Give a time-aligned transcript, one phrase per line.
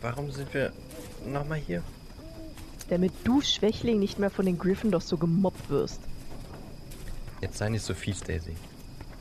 [0.00, 0.72] warum sind wir
[1.26, 1.82] nochmal hier?
[2.88, 6.00] Damit du, Schwächling, nicht mehr von den Gryffindors so gemobbt wirst.
[7.40, 8.56] Jetzt sei nicht so fies, Daisy.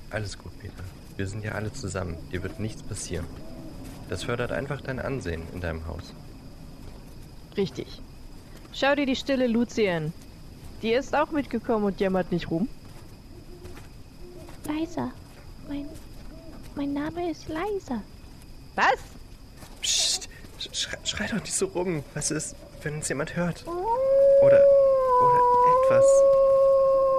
[0.10, 0.84] Alles gut, Peter.
[1.18, 2.18] Wir sind ja alle zusammen.
[2.32, 3.26] Dir wird nichts passieren.
[4.10, 6.14] Das fördert einfach dein Ansehen in deinem Haus.
[7.56, 8.02] Richtig.
[8.74, 10.14] Schau dir die stille Lucien.
[10.82, 12.68] Die ist auch mitgekommen und jammert nicht rum.
[14.66, 15.12] Leiser.
[15.68, 15.86] Mein,
[16.76, 18.02] mein Name ist Leiser.
[18.76, 19.19] Was?
[20.90, 22.04] Schrei, schrei doch nicht so rum.
[22.16, 23.64] Was ist, wenn uns jemand hört?
[23.68, 24.60] Oder,
[25.22, 25.40] oder
[25.84, 26.06] etwas.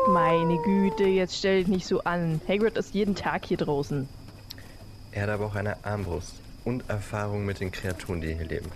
[0.08, 2.40] Meine Güte, jetzt stell dich nicht so an.
[2.48, 4.08] Hagrid ist jeden Tag hier draußen.
[5.12, 8.70] Er hat aber auch eine Armbrust und Erfahrung mit den Kreaturen, die hier leben.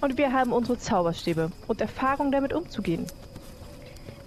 [0.00, 3.06] Und wir haben unsere Zauberstäbe und Erfahrung damit umzugehen.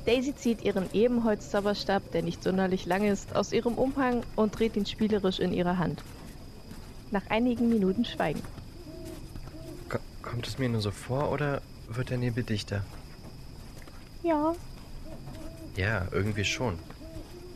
[0.06, 4.86] Daisy zieht ihren Ebenholz-Zauberstab, der nicht sonderlich lang ist, aus ihrem Umhang und dreht ihn
[4.86, 6.04] spielerisch in ihre Hand.
[7.12, 8.42] Nach einigen Minuten Schweigen.
[10.32, 12.86] Ko kommt es mir nur so vor oder wird der Nebel dichter?
[14.24, 14.56] Ja,
[15.76, 16.80] Ja, irgendwie schon.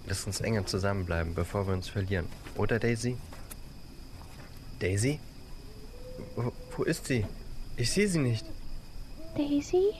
[0.08, 2.28] Lass uns enger zusammenbleiben, bevor wir uns verlieren.
[2.58, 3.16] Oder, Daisy?
[4.80, 5.20] Daisy?
[6.36, 7.26] Wo, wo ist sie?
[7.78, 8.46] Ich sehe sie nicht.
[9.38, 9.94] Daisy?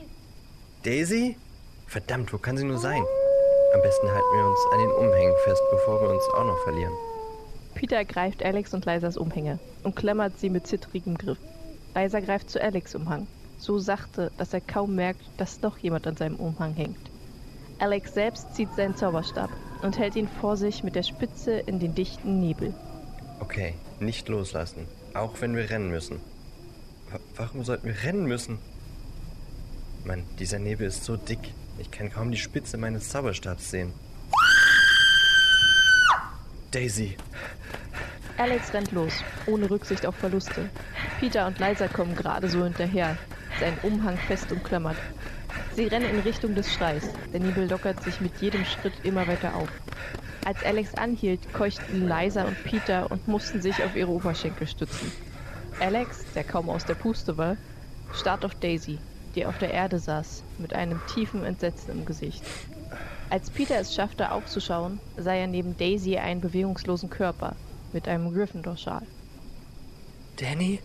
[0.84, 1.38] Daisy?
[1.88, 3.04] Verdammt, wo kann sie nur sein?
[3.74, 6.94] Am besten halten wir uns an den Umhängen fest, bevor wir uns auch noch verlieren.
[7.74, 11.38] Peter greift Alex und Lisas Umhänge und klammert sie mit zittrigem Griff.
[11.96, 16.18] Lisa greift zu Alex Umhang, so sachte, dass er kaum merkt, dass noch jemand an
[16.18, 17.00] seinem Umhang hängt.
[17.80, 19.50] Alex selbst zieht seinen Zauberstab
[19.82, 22.74] und hält ihn vor sich mit der Spitze in den dichten Nebel.
[23.40, 24.88] Okay, nicht loslassen.
[25.14, 26.20] Auch wenn wir rennen müssen.
[27.12, 28.60] Wa- warum sollten wir rennen müssen?
[30.06, 31.40] Mann, dieser Nebel ist so dick.
[31.80, 33.92] Ich kann kaum die Spitze meines Zauberstabs sehen.
[36.72, 37.16] Daisy,
[38.38, 40.70] Alex rennt los, ohne Rücksicht auf Verluste.
[41.22, 43.16] Peter und Lisa kommen gerade so hinterher,
[43.62, 44.98] seinen Umhang fest umklammert.
[45.74, 47.10] Sie rennen in Richtung des Schreis.
[47.32, 49.70] Der Nebel lockert sich mit jedem Schritt immer weiter auf.
[50.44, 55.14] Als Alex anhielt, keuchten Lisa und Peter und mussten sich auf ihre Oberschenkel stützen.
[55.80, 57.56] Alex, der kaum aus der Puste war,
[58.14, 59.00] starrt auf Daisy,
[59.36, 62.44] die auf der Erde saß, mit einem tiefen Entsetzen im Gesicht.
[63.30, 67.56] Als Peter es schaffte aufzuschauen, sah er neben Daisy einen bewegungslosen Körper
[67.96, 69.08] mit einem Gryffindor-Schal.
[70.36, 70.82] Danny?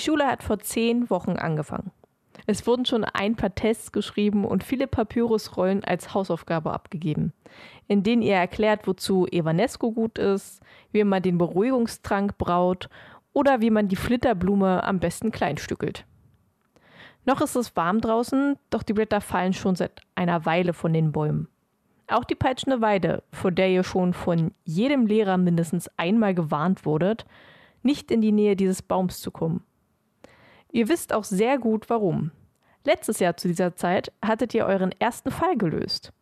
[0.00, 1.90] Die Schule hat vor zehn Wochen angefangen.
[2.46, 7.34] Es wurden schon ein paar Tests geschrieben und viele Papyrusrollen als Hausaufgabe abgegeben,
[7.86, 12.88] in denen ihr erklärt, wozu Evanesco gut ist, wie man den Beruhigungstrank braut
[13.34, 16.06] oder wie man die Flitterblume am besten kleinstückelt.
[17.26, 21.12] Noch ist es warm draußen, doch die Blätter fallen schon seit einer Weile von den
[21.12, 21.46] Bäumen.
[22.08, 27.26] Auch die peitschende Weide, vor der ihr schon von jedem Lehrer mindestens einmal gewarnt wurdet,
[27.82, 29.62] nicht in die Nähe dieses Baums zu kommen.
[30.72, 32.30] Ihr wisst auch sehr gut warum.
[32.84, 36.12] Letztes Jahr zu dieser Zeit hattet ihr euren ersten Fall gelöst.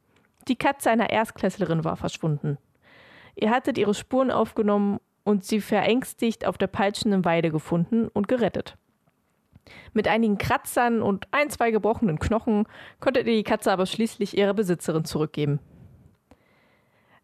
[0.48, 2.58] Die Katze einer Erstklässlerin war verschwunden.
[3.36, 8.76] Ihr hattet ihre Spuren aufgenommen und sie verängstigt auf der peitschenden Weide gefunden und gerettet.
[9.92, 12.66] Mit einigen Kratzern und ein, zwei gebrochenen Knochen
[13.00, 15.60] konntet ihr die Katze aber schließlich ihrer Besitzerin zurückgeben.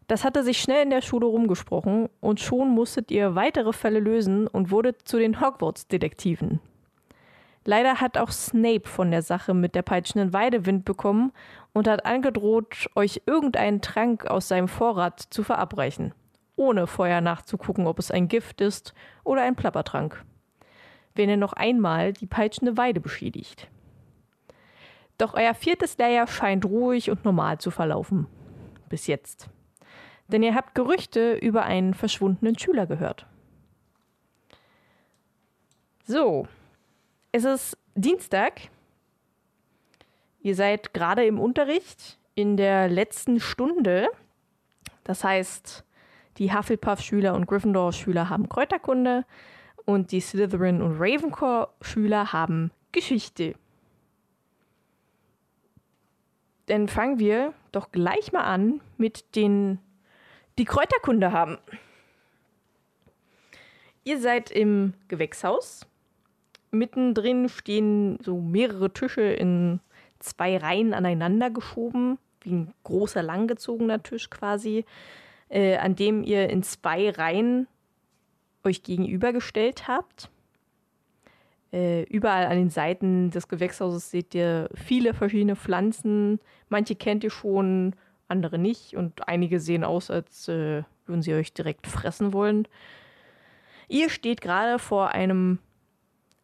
[0.07, 4.45] Das hatte sich schnell in der Schule rumgesprochen und schon musstet ihr weitere Fälle lösen
[4.47, 6.59] und wurdet zu den Hogwarts-Detektiven.
[7.67, 11.31] Leider hat auch Snape von der Sache mit der peitschenden Weide Wind bekommen
[11.73, 16.13] und hat angedroht, euch irgendeinen Trank aus seinem Vorrat zu verabreichen,
[16.55, 18.93] ohne vorher nachzugucken, ob es ein Gift ist
[19.23, 20.23] oder ein Plappertrank.
[21.15, 23.67] Wenn ihr noch einmal die peitschende Weide beschädigt.
[25.17, 28.27] Doch euer viertes Lehrjahr scheint ruhig und normal zu verlaufen.
[28.89, 29.49] Bis jetzt.
[30.27, 33.25] Denn ihr habt Gerüchte über einen verschwundenen Schüler gehört.
[36.03, 36.47] So,
[37.35, 38.61] es ist Dienstag.
[40.41, 44.07] Ihr seid gerade im Unterricht in der letzten Stunde.
[45.03, 45.83] Das heißt,
[46.37, 49.25] die Hufflepuff-Schüler und Gryffindor-Schüler haben Kräuterkunde
[49.83, 53.55] und die Slytherin- und Ravenclaw-Schüler haben Geschichte.
[56.67, 59.79] Dann fangen wir doch gleich mal an mit den,
[60.57, 61.57] die Kräuterkunde haben.
[64.05, 65.85] Ihr seid im Gewächshaus
[66.77, 69.79] mittendrin stehen so mehrere Tische in
[70.19, 74.85] zwei Reihen aneinander geschoben, wie ein großer langgezogener Tisch quasi,
[75.49, 77.67] äh, an dem ihr in zwei Reihen
[78.63, 80.29] euch gegenübergestellt habt.
[81.71, 86.39] Äh, überall an den Seiten des Gewächshauses seht ihr viele verschiedene Pflanzen.
[86.69, 87.95] Manche kennt ihr schon,
[88.27, 88.95] andere nicht.
[88.95, 92.67] Und einige sehen aus, als äh, würden sie euch direkt fressen wollen.
[93.87, 95.59] Ihr steht gerade vor einem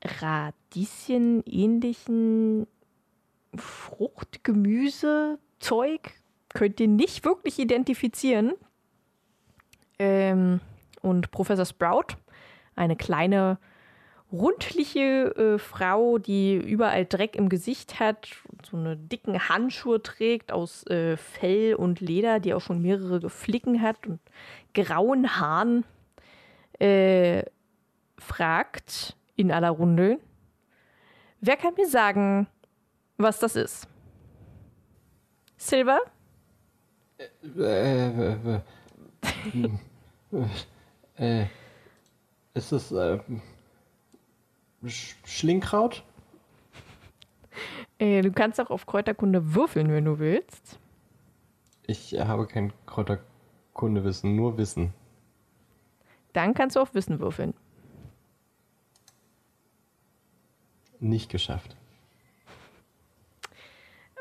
[0.04, 2.68] Radieschen-ähnlichen
[3.56, 6.12] Fruchtgemüsezeug.
[6.54, 8.54] Könnt ihr nicht wirklich identifizieren.
[10.00, 10.60] Ähm,
[11.02, 12.16] und Professor Sprout,
[12.76, 13.58] eine kleine
[14.32, 18.30] rundliche äh, Frau, die überall Dreck im Gesicht hat,
[18.70, 23.82] so eine dicken Handschuhe trägt aus äh, Fell und Leder, die auch schon mehrere Flicken
[23.82, 24.20] hat und
[24.74, 25.84] grauen Haaren,
[26.80, 27.44] äh,
[28.18, 30.20] fragt in aller Runde,
[31.40, 32.48] wer kann mir sagen,
[33.18, 33.88] was das ist?
[35.58, 36.00] Silver?
[37.58, 38.62] Äh, äh,
[41.18, 41.46] äh, äh,
[42.54, 43.20] ist es äh,
[44.86, 46.04] Sch Schlingkraut?
[48.00, 50.80] Äh, du kannst auch auf Kräuterkunde würfeln, wenn du willst.
[51.86, 54.94] Ich habe kein Kräuterkundewissen, nur Wissen.
[56.34, 57.54] Dann kannst du auf Wissen würfeln.
[61.02, 61.76] Nicht geschafft.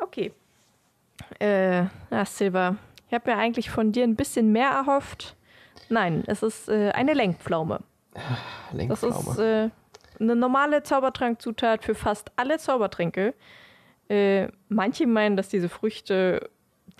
[0.00, 0.32] Okay.
[1.38, 5.36] Äh, na, Silver, ich habe mir eigentlich von dir ein bisschen mehr erhofft.
[5.90, 7.80] Nein, es ist äh, eine Lenkpflaume.
[8.72, 9.14] Lenkpflaume.
[9.14, 9.68] Das ist äh,
[10.18, 13.34] eine normale Zaubertrankzutat für fast alle Zaubertränke.
[14.08, 16.50] Äh, manche meinen, dass diese Früchte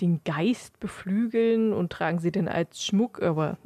[0.01, 3.57] den Geist beflügeln und tragen sie dann als Schmuck, aber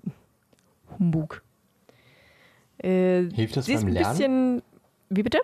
[0.98, 1.42] Humbug.
[2.78, 4.10] Äh, Hilft das beim ein Lernen?
[4.10, 4.62] bisschen.
[5.10, 5.40] Wie bitte?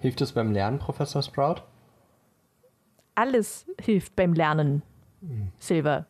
[0.00, 1.62] Hilft es beim Lernen, Professor Sprout?
[3.14, 4.82] Alles hilft beim Lernen.
[5.58, 6.06] Silver.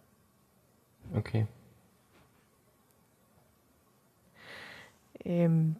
[1.15, 1.47] Okay.
[5.25, 5.77] Ähm,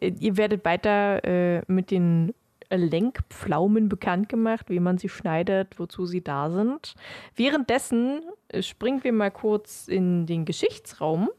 [0.00, 2.34] äh, ihr werdet weiter äh, mit den
[2.70, 6.94] Lenkpflaumen bekannt gemacht, wie man sie schneidet, wozu sie da sind.
[7.34, 11.30] Währenddessen äh, springen wir mal kurz in den Geschichtsraum,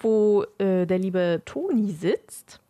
[0.00, 2.60] wo äh, der liebe Toni sitzt.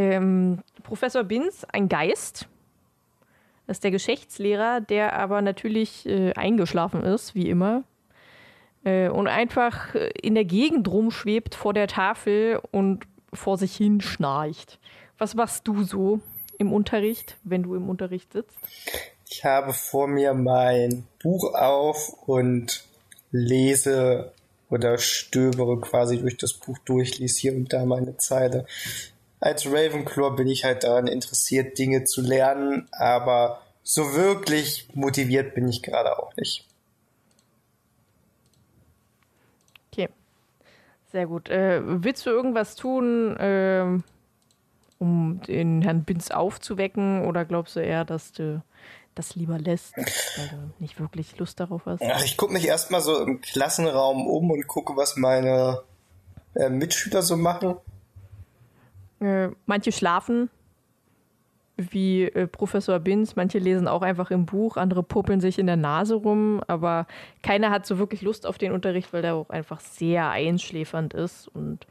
[0.00, 2.48] Ähm, Professor Binz, ein Geist.
[3.66, 7.84] Das ist der Geschichtslehrer, der aber natürlich äh, eingeschlafen ist, wie immer
[8.84, 14.78] äh, und einfach in der Gegend rumschwebt vor der Tafel und vor sich hin schnarcht.
[15.18, 16.20] Was machst du so
[16.58, 18.58] im Unterricht, wenn du im Unterricht sitzt?
[19.28, 22.84] Ich habe vor mir mein Buch auf und
[23.30, 24.32] lese
[24.70, 28.66] oder stöbere quasi durch das Buch durch, lese hier und da meine Zeile.
[29.40, 35.68] Als Ravenclaw bin ich halt daran interessiert, Dinge zu lernen, aber so wirklich motiviert bin
[35.68, 36.66] ich gerade auch nicht.
[39.90, 40.08] Okay.
[41.10, 41.48] Sehr gut.
[41.48, 44.04] Äh, willst du irgendwas tun, ähm,
[44.98, 47.26] um den Herrn Binz aufzuwecken?
[47.26, 48.62] Oder glaubst du eher, dass du
[49.14, 52.02] das lieber lässt, weil du nicht wirklich Lust darauf hast?
[52.02, 55.82] Ach, ich gucke mich erstmal so im Klassenraum um und gucke, was meine
[56.54, 57.76] äh, Mitschüler so machen.
[59.20, 60.50] Äh, manche schlafen,
[61.76, 65.76] wie äh, Professor Binz, manche lesen auch einfach im Buch, andere puppeln sich in der
[65.76, 67.06] Nase rum, aber
[67.42, 71.48] keiner hat so wirklich Lust auf den Unterricht, weil der auch einfach sehr einschläfernd ist
[71.48, 71.86] und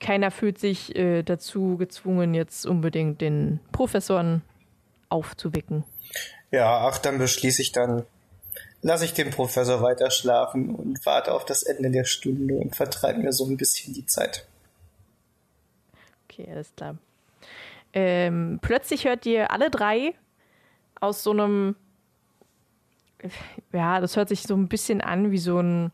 [0.00, 4.42] keiner fühlt sich äh, dazu gezwungen, jetzt unbedingt den Professoren
[5.08, 5.84] aufzuwecken.
[6.50, 8.04] Ja, ach, dann beschließe ich dann,
[8.82, 13.20] lasse ich den Professor weiter schlafen und warte auf das Ende der Stunde und vertreibe
[13.20, 14.46] mir so ein bisschen die Zeit.
[16.32, 16.96] Okay, alles klar.
[17.92, 20.14] Ähm, plötzlich hört ihr alle drei
[21.00, 21.76] aus so einem,
[23.72, 25.92] ja, das hört sich so ein bisschen an wie so ein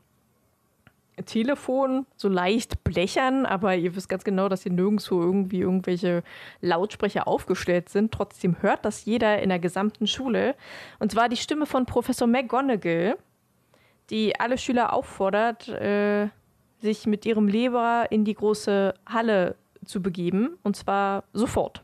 [1.26, 6.22] Telefon, so leicht blechern, aber ihr wisst ganz genau, dass hier nirgendwo irgendwie irgendwelche
[6.60, 8.12] Lautsprecher aufgestellt sind.
[8.12, 10.54] Trotzdem hört das jeder in der gesamten Schule.
[11.00, 13.16] Und zwar die Stimme von Professor McGonagall,
[14.10, 16.28] die alle Schüler auffordert, äh,
[16.80, 20.58] sich mit ihrem Leber in die große Halle zu begeben.
[20.62, 21.82] Und zwar sofort.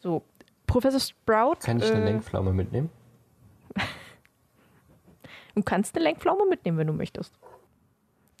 [0.00, 0.22] So,
[0.66, 1.56] Professor Sprout.
[1.60, 2.90] Kann ich eine äh, Lenkpflaume mitnehmen?
[5.54, 7.34] Du kannst eine Lenkpflaume mitnehmen, wenn du möchtest.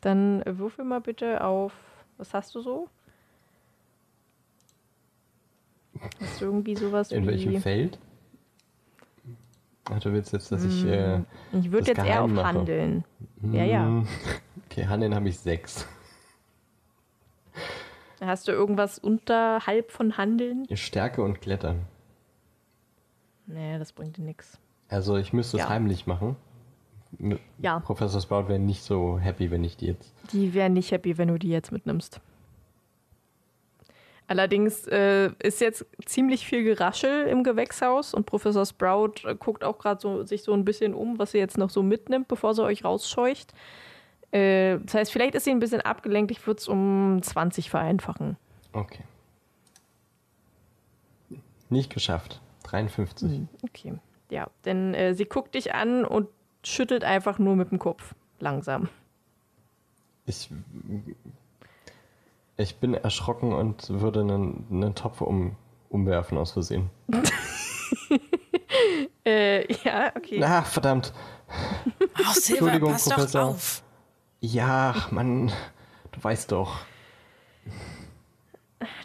[0.02, 1.72] Dann würfel mal bitte auf.
[2.16, 2.88] Was hast du so?
[6.20, 7.98] Hast du irgendwie sowas In welchem Feld?
[9.90, 10.84] Ach, du willst jetzt, dass ich.
[10.84, 11.22] Äh,
[11.52, 12.46] Ich würde jetzt eher auf geheim mache.
[12.46, 13.04] Handeln.
[13.50, 13.82] Ja, ja.
[13.82, 14.06] mm,
[14.70, 15.88] Okay, Handeln habe ich sechs.
[18.20, 20.66] Hast du irgendwas unterhalb von Handeln?
[20.74, 21.82] Stärke und Klettern.
[23.46, 24.58] Nee, das bringt dir nichts.
[24.88, 25.68] Also ich müsste es Ja.
[25.68, 26.36] heimlich machen.
[27.58, 27.80] Ja.
[27.80, 30.12] Professor Sprout wäre nicht so happy, wenn ich die jetzt.
[30.32, 32.20] Die wären nicht happy, wenn du die jetzt mitnimmst.
[34.26, 39.78] Allerdings äh, ist jetzt ziemlich viel Geraschel im Gewächshaus und Professor Sprout äh, guckt auch
[39.78, 42.62] gerade so, sich so ein bisschen um, was sie jetzt noch so mitnimmt, bevor sie
[42.62, 43.54] euch rausscheucht.
[44.30, 46.30] Äh, das heißt, vielleicht ist sie ein bisschen abgelenkt.
[46.30, 48.36] Ich würde es um 20 vereinfachen.
[48.72, 49.02] Okay.
[51.70, 52.40] Nicht geschafft.
[52.64, 53.30] 53.
[53.30, 53.94] Hm, Okay.
[54.30, 56.28] Ja, denn äh, sie guckt dich an und
[56.62, 58.14] schüttelt einfach nur mit dem Kopf.
[58.40, 58.88] Langsam.
[60.26, 60.50] Ich,
[62.58, 65.56] ich bin erschrocken und würde einen, einen Topf um,
[65.88, 66.90] umwerfen aus Versehen.
[69.24, 70.42] Äh, ja, okay.
[70.42, 71.12] Ah, verdammt.
[71.48, 73.40] Oh, Silver, Entschuldigung, pass Professor.
[73.42, 73.82] doch auf.
[74.40, 75.52] Ja, Mann,
[76.12, 76.80] du weißt doch.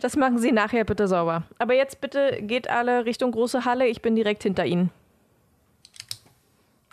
[0.02, 1.44] Das machen Sie nachher bitte sauber.
[1.58, 3.88] Aber jetzt bitte geht alle Richtung große Halle.
[3.88, 4.92] Ich bin direkt hinter Ihnen.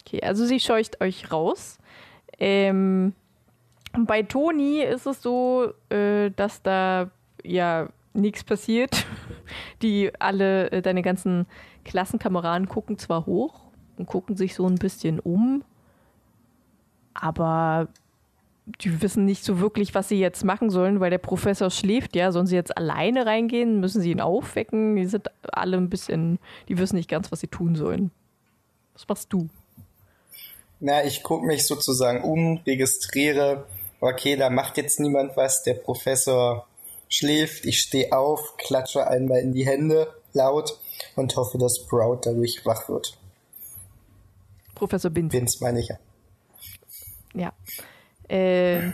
[0.01, 1.79] Okay, also sie scheucht euch raus.
[2.39, 3.15] Ähm,
[3.93, 7.11] bei Toni ist es so, äh, dass da
[7.45, 9.07] ja nichts passiert.
[9.83, 11.47] Die alle, äh, deine ganzen
[11.85, 13.61] Klassenkameraden gucken zwar hoch
[13.99, 15.65] und gucken sich so ein bisschen um,
[17.15, 17.89] aber
[18.81, 22.33] die wissen nicht so wirklich, was sie jetzt machen sollen, weil der Professor schläft, ja.
[22.33, 23.81] Sollen sie jetzt alleine reingehen?
[23.81, 24.97] Müssen sie ihn aufwecken?
[24.97, 28.11] Die sind alle ein bisschen, die wissen nicht ganz, was sie tun sollen.
[28.95, 29.49] Was machst du?
[30.81, 33.67] Na, ich gucke mich sozusagen um, registriere,
[34.01, 36.67] okay, da macht jetzt niemand was, der Professor
[37.09, 40.79] schläft, ich stehe auf, klatsche einmal in die Hände laut
[41.17, 43.19] und hoffe, dass Sprout dadurch wach wird.
[44.75, 45.33] Professor Binz.
[45.33, 45.99] Vince meine ich ja.
[47.35, 47.53] Ja.
[48.31, 48.93] Äh,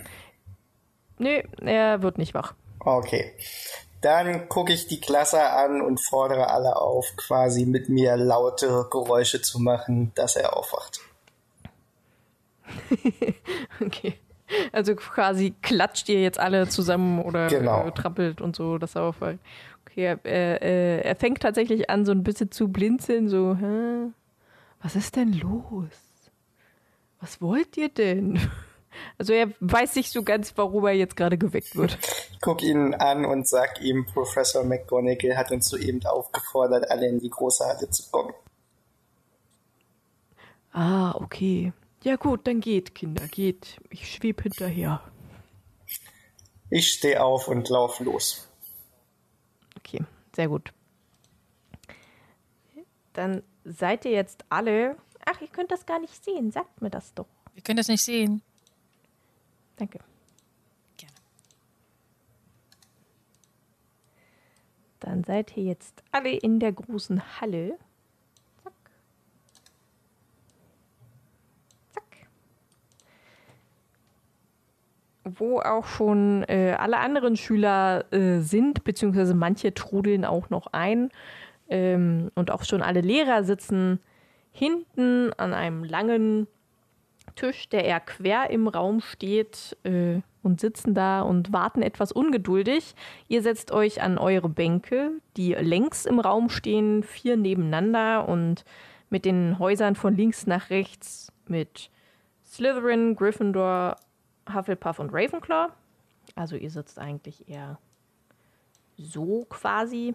[1.18, 2.54] nö, er wird nicht wach.
[2.80, 3.32] Okay.
[4.00, 9.42] Dann gucke ich die Klasse an und fordere alle auf, quasi mit mir laute Geräusche
[9.42, 11.00] zu machen, dass er aufwacht.
[13.80, 14.14] Okay.
[14.72, 17.86] Also quasi klatscht ihr jetzt alle zusammen oder Genau.
[17.88, 19.40] äh, trampelt und so, dass er auffällt.
[19.84, 24.12] Okay, er, äh, er fängt tatsächlich an, so ein bisschen zu blinzeln, so, hä?
[24.82, 25.90] Was ist denn los?
[27.20, 28.38] Was wollt ihr denn?
[29.18, 31.98] Also er weiß nicht so ganz, warum er jetzt gerade geweckt wird.
[32.32, 37.18] Ich gucke ihn an und sag ihm, Professor McGonagall hat uns soeben aufgefordert, alle in
[37.18, 38.34] die große Halle zu kommen.
[40.72, 41.72] Ah, okay.
[42.02, 43.78] Ja gut, dann geht, Kinder, geht.
[43.90, 45.02] Ich schweb hinterher.
[46.70, 48.48] Ich stehe auf und lauf los.
[49.78, 50.72] Okay, sehr gut.
[53.12, 54.96] Dann seid ihr jetzt alle.
[55.24, 56.50] Ach, ihr könnt das gar nicht sehen.
[56.50, 57.26] Sagt mir das doch.
[57.54, 58.42] Wir können das nicht sehen.
[59.76, 59.98] Danke.
[60.96, 61.14] Gerne.
[65.00, 67.78] Dann seid ihr jetzt alle in der großen Halle.
[68.64, 68.72] Zack.
[71.90, 72.28] Zack.
[75.24, 81.10] Wo auch schon äh, alle anderen Schüler äh, sind, beziehungsweise manche trudeln auch noch ein.
[81.68, 84.00] Ähm, und auch schon alle Lehrer sitzen
[84.52, 86.46] hinten an einem langen
[87.36, 92.94] Tisch, der eher quer im Raum steht äh, und sitzen da und warten etwas ungeduldig.
[93.28, 98.64] Ihr setzt euch an eure Bänke, die längs im Raum stehen, vier nebeneinander und
[99.10, 101.90] mit den Häusern von links nach rechts mit
[102.44, 103.96] Slytherin, Gryffindor,
[104.52, 105.70] Hufflepuff und Ravenclaw.
[106.34, 107.78] Also ihr sitzt eigentlich eher
[108.96, 110.14] so quasi.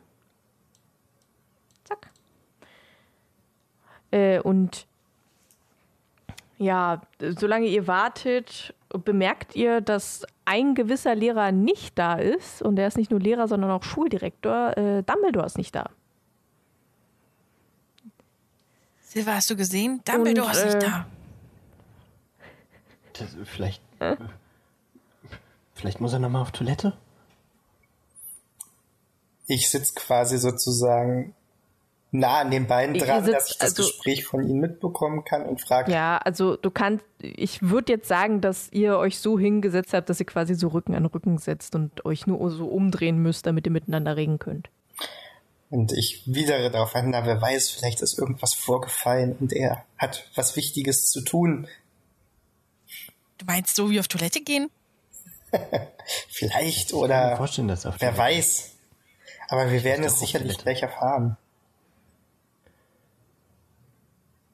[1.83, 2.09] Zack.
[4.11, 4.87] Äh, und
[6.61, 12.61] ja, solange ihr wartet, bemerkt ihr, dass ein gewisser Lehrer nicht da ist.
[12.61, 14.77] Und der ist nicht nur Lehrer, sondern auch Schuldirektor.
[14.77, 15.89] Äh, Dumbledore ist nicht da.
[19.01, 20.01] Silver, hast du gesehen?
[20.05, 21.05] Dumbledore Und, ist nicht äh, da.
[23.13, 23.81] Das, vielleicht.
[25.73, 26.93] Vielleicht muss er nochmal auf Toilette?
[29.47, 31.33] Ich sitze quasi sozusagen
[32.11, 35.23] nah an den Beinen Ihr dran, sitzt dass ich das also- Gespräch von ihnen mitbekommen
[35.23, 39.39] kann und frage, Ja, also du kannst, ich würde jetzt sagen, dass ihr euch so
[39.39, 43.17] hingesetzt habt, dass ihr quasi so Rücken an Rücken setzt und euch nur so umdrehen
[43.19, 44.69] müsst, damit ihr miteinander reden könnt.
[45.69, 50.27] und ich widere darauf an, na, wer weiß, vielleicht ist irgendwas vorgefallen und er hat
[50.35, 51.65] was Wichtiges zu tun.
[53.37, 54.69] Du meinst so wie auf Toilette gehen?
[56.29, 58.71] Vielleicht Ich kann mir oder vorstellen, dass auf wer Toilette- weiß.
[59.49, 61.37] Aber wir werden es sicherlich gleich erfahren.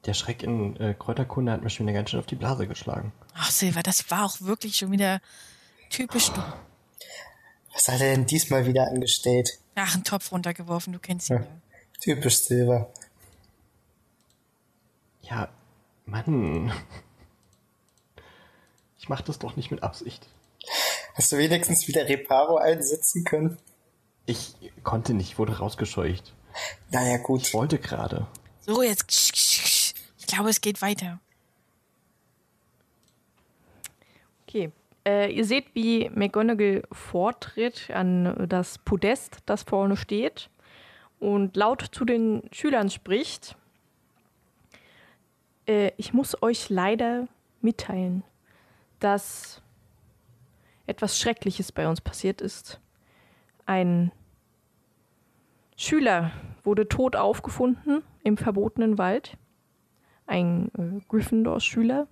[0.07, 3.11] Der Schreck in äh, Kräuterkunde hat mir schon wieder ganz schön auf die Blase geschlagen.
[3.35, 5.21] Ach, Silver, das war auch wirklich schon wieder
[5.89, 6.41] typisch du.
[7.73, 9.49] Was hat er denn diesmal wieder angestellt?
[9.75, 11.41] Ach, einen Topf runtergeworfen, du kennst ihn Ja.
[11.43, 11.47] ja.
[11.99, 12.91] Typisch Silver.
[15.21, 15.49] Ja,
[16.05, 16.71] Mann.
[18.99, 20.27] Ich mach das doch nicht mit Absicht.
[21.13, 23.57] Hast du wenigstens wieder Reparo einsetzen können?
[24.25, 26.33] Ich konnte nicht, wurde rausgescheucht.
[26.91, 27.53] Naja, Ich gut.
[27.53, 28.27] wollte gerade.
[28.65, 29.05] So, jetzt.
[30.27, 31.19] Ich glaube, es geht weiter.
[34.45, 34.71] Okay.
[35.05, 40.49] Äh, ihr seht, wie McGonagall vortritt an das Podest, das vorne steht
[41.19, 43.55] und laut zu den Schülern spricht.
[45.65, 47.29] Äh, ich muss euch leider
[47.61, 48.23] mitteilen,
[48.99, 49.61] dass
[50.87, 52.81] etwas Schreckliches bei uns passiert ist.
[53.65, 54.11] Ein
[55.77, 56.31] Schüler
[56.63, 59.37] wurde tot aufgefunden im verbotenen Wald.
[60.27, 62.07] Ein äh, Gryffindor-Schüler.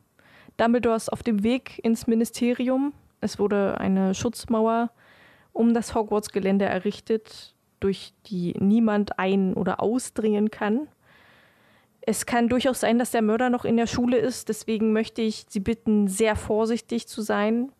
[0.57, 2.93] Dumbledore ist auf dem Weg ins Ministerium.
[3.21, 4.89] Es wurde eine Schutzmauer
[5.53, 10.87] um das Hogwarts-Gelände errichtet, durch die niemand ein- oder ausdringen kann.
[12.01, 14.49] Es kann durchaus sein, dass der Mörder noch in der Schule ist.
[14.49, 17.71] Deswegen möchte ich Sie bitten, sehr vorsichtig zu sein,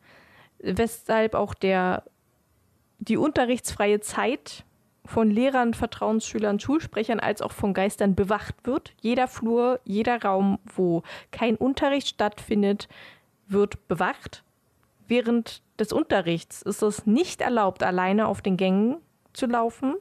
[0.59, 2.03] weshalb auch der,
[2.99, 4.63] die unterrichtsfreie Zeit
[5.05, 8.93] von Lehrern, Vertrauensschülern, Schulsprechern als auch von Geistern bewacht wird.
[9.01, 12.87] Jeder Flur, jeder Raum, wo kein Unterricht stattfindet,
[13.47, 14.43] wird bewacht.
[15.07, 18.97] Während des Unterrichts ist es nicht erlaubt, alleine auf den Gängen
[19.33, 19.95] zu laufen.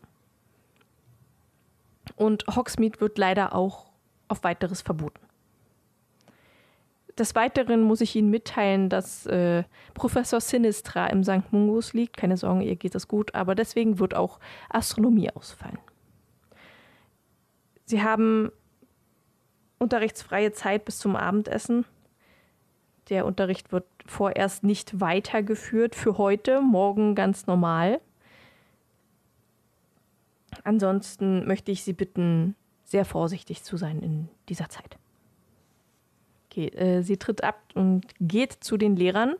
[2.17, 3.87] Und Hogsmeade wird leider auch
[4.29, 5.24] auf weiteres verboten.
[7.19, 9.63] Des Weiteren muss ich Ihnen mitteilen, dass äh,
[9.95, 11.53] Professor Sinistra im St.
[11.53, 12.17] Mungus liegt.
[12.17, 15.79] Keine Sorgen, ihr geht es gut, aber deswegen wird auch Astronomie ausfallen.
[17.85, 18.51] Sie haben
[19.79, 21.85] unterrichtsfreie Zeit bis zum Abendessen.
[23.11, 28.01] Der Unterricht wird vorerst nicht weitergeführt für heute, morgen ganz normal.
[30.65, 34.99] Ansonsten möchte ich Sie bitten, sehr vorsichtig zu sein in dieser Zeit.
[36.55, 39.35] Okay, äh, sie tritt ab und geht zu den Lehrern.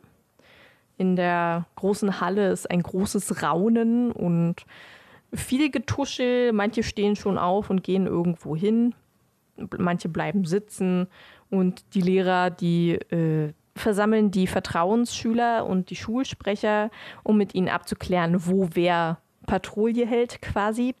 [0.97, 4.65] In der großen Halle ist ein großes Raunen und
[5.33, 6.51] viel Getuschel.
[6.51, 8.95] Manche stehen schon auf und gehen irgendwo hin.
[9.77, 11.07] Manche bleiben sitzen.
[11.49, 16.91] Und die Lehrer, die äh, versammeln die Vertrauensschüler und die Schulsprecher,
[17.23, 20.95] um mit ihnen abzuklären, wo wer Patrouille hält quasi.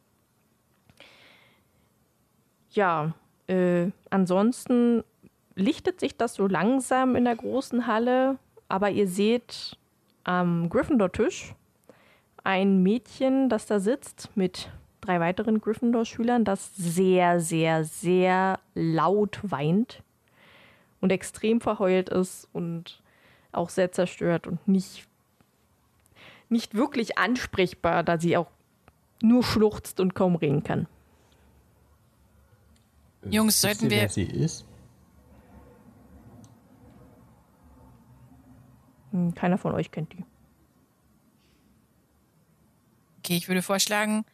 [2.69, 3.13] Ja,
[3.47, 5.03] äh, ansonsten
[5.55, 8.37] lichtet sich das so langsam in der großen Halle,
[8.67, 9.77] aber ihr seht
[10.23, 11.53] am Gryffindor-Tisch
[12.43, 14.69] ein Mädchen, das da sitzt mit
[15.01, 20.03] drei weiteren Gryffindor-Schülern, das sehr, sehr, sehr laut weint
[21.01, 23.01] und extrem verheult ist und
[23.51, 25.07] auch sehr zerstört und nicht,
[26.49, 28.47] nicht wirklich ansprechbar, da sie auch
[29.21, 30.87] nur schluchzt und kaum reden kann.
[33.29, 34.65] Jungs, sollten wir- Wer sie ist?
[39.35, 40.23] Keiner von euch kennt die.
[43.19, 44.25] Okay, ich würde vorschlagen,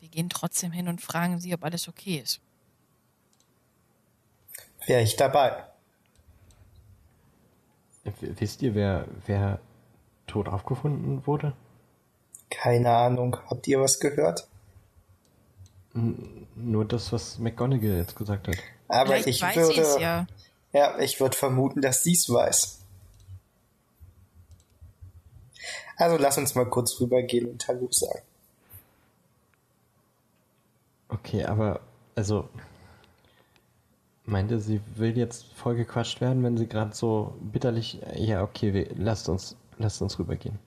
[0.00, 2.40] wir gehen trotzdem hin und fragen sie, ob alles okay ist.
[4.86, 5.64] Wäre ich dabei.
[8.20, 9.60] Wisst ihr, wer, wer
[10.26, 11.52] tot aufgefunden wurde?
[12.50, 13.36] Keine Ahnung.
[13.48, 14.48] Habt ihr was gehört?
[15.94, 18.56] Nur das, was McGonagall jetzt gesagt hat.
[18.88, 20.26] Aber Vielleicht ich weiß würde, sie es ja.
[20.72, 22.81] ja, ich würde vermuten, dass sie es weiß.
[26.02, 28.22] Also lass uns mal kurz rübergehen und Hallo sagen.
[31.08, 31.78] Okay, aber,
[32.16, 32.48] also,
[34.24, 39.28] meinte sie will jetzt vollgequatscht werden, wenn sie gerade so bitterlich, ja, okay, wir, lasst
[39.28, 40.58] uns, lasst uns rübergehen.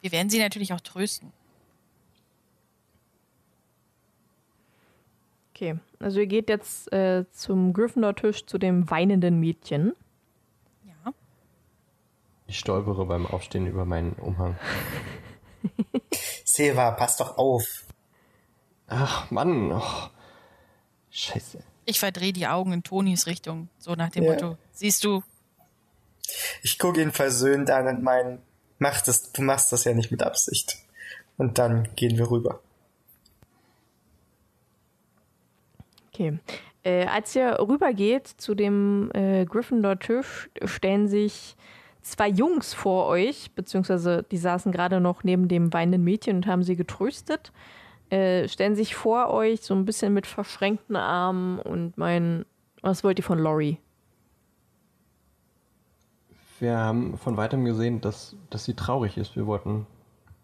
[0.00, 1.32] Wir werden sie natürlich auch trösten.
[5.52, 9.94] Okay, also ihr geht jetzt äh, zum Gryffindor-Tisch zu dem weinenden Mädchen.
[12.46, 14.58] Ich stolpere beim Aufstehen über meinen Umhang.
[16.44, 17.84] Silva, pass doch auf.
[18.86, 20.08] Ach, Mann, oh.
[21.10, 21.62] Scheiße.
[21.86, 24.32] Ich verdrehe die Augen in Tonis Richtung, so nach dem Ja.
[24.32, 25.22] Motto, siehst du,
[26.62, 28.40] Ich gucke ihn versöhnt an und mein,
[28.78, 30.78] mach das, du machst das ja nicht mit Absicht.
[31.36, 32.60] Und dann gehen wir rüber.
[36.12, 36.38] Okay.
[36.84, 41.56] Äh, als ihr rübergeht zu dem äh, Gryffindor-Tisch, stellen sich
[42.04, 46.62] zwei Jungs vor euch, beziehungsweise die saßen gerade noch neben dem weinenden Mädchen und haben
[46.62, 47.52] sie getröstet,
[48.10, 52.44] äh, stellen sich vor euch so ein bisschen mit verschränkten Armen und meinen,
[52.82, 53.78] was wollt ihr von Lori?
[56.60, 59.34] Wir haben von weitem gesehen, dass, dass sie traurig ist.
[59.34, 59.86] Wir wollten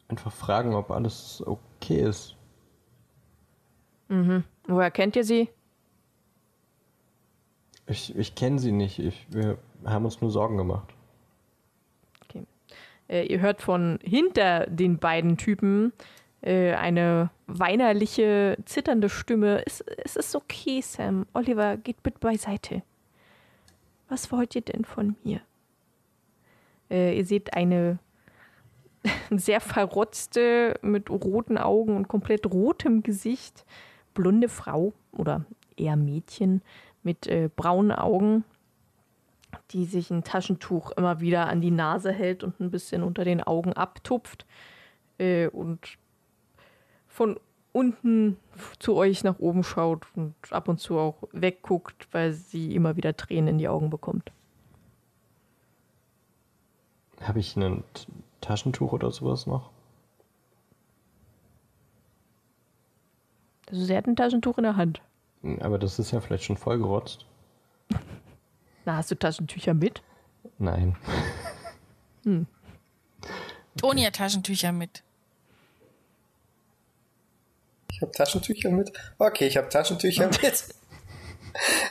[0.09, 2.37] einfach fragen, ob alles okay ist.
[4.67, 5.49] Woher kennt ihr sie?
[7.87, 8.99] Ich, ich kenne sie nicht.
[8.99, 10.93] Ich, wir haben uns nur Sorgen gemacht.
[13.11, 15.93] Äh, ihr hört von hinter den beiden Typen
[16.43, 19.63] äh, eine weinerliche, zitternde Stimme.
[19.67, 21.27] Es, es ist okay, Sam.
[21.35, 22.83] Oliver, geht bitte beiseite.
[24.09, 25.41] Was wollt ihr denn von mir?
[26.91, 27.99] Äh, ihr seht eine
[29.31, 33.65] sehr verrotzte, mit roten Augen und komplett rotem Gesicht,
[34.15, 35.45] blonde Frau oder
[35.77, 36.63] eher Mädchen
[37.03, 38.45] mit äh, braunen Augen,
[39.71, 43.43] die sich ein Taschentuch immer wieder an die Nase hält und ein bisschen unter den
[43.43, 44.47] Augen abtupft
[45.19, 45.99] äh, und
[47.07, 47.39] von
[47.73, 48.37] unten
[48.79, 53.17] zu euch nach oben schaut und ab und zu auch wegguckt, weil sie immer wieder
[53.17, 54.33] Tränen in die Augen bekommt.
[57.21, 57.85] Habe ich ein
[58.41, 59.71] Taschentuch oder sowas noch?
[63.69, 65.01] Also sie hat ein Taschentuch in der Hand.
[65.61, 67.27] Aber das ist ja vielleicht schon vollgerotzt.
[68.85, 70.03] Na, hast du Taschentücher mit?
[70.59, 70.97] Nein.
[73.77, 75.03] Toni hat Taschentücher mit.
[77.93, 78.93] Ich habe Taschentücher mit.
[79.19, 80.65] Okay, ich habe Taschentücher mit.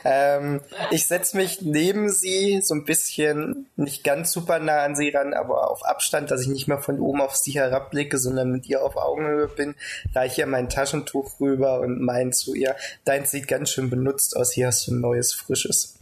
[0.04, 5.10] ähm, ich setze mich neben sie so ein bisschen, nicht ganz super nah an sie
[5.10, 8.66] ran, aber auf Abstand, dass ich nicht mehr von oben auf sie herabblicke, sondern mit
[8.66, 9.76] ihr auf Augenhöhe bin.
[10.14, 12.74] Reiche ihr mein Taschentuch rüber und mein zu ihr.
[13.04, 14.52] Deins sieht ganz schön benutzt aus.
[14.52, 15.99] Hier hast du ein neues, frisches.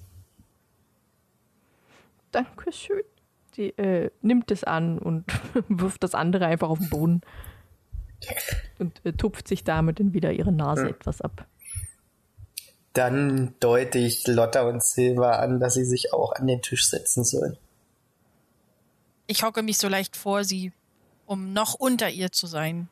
[2.33, 3.03] Dankeschön.
[3.53, 5.25] Sie äh, nimmt es an und
[5.69, 7.21] wirft das andere einfach auf den Boden.
[8.79, 10.89] Und äh, tupft sich damit dann wieder ihre Nase Hm.
[10.91, 11.47] etwas ab.
[12.93, 17.23] Dann deute ich Lotta und Silva an, dass sie sich auch an den Tisch setzen
[17.23, 17.57] sollen.
[19.29, 20.73] Ich hocke mich so leicht vor sie,
[21.27, 22.89] um noch unter ihr zu sein.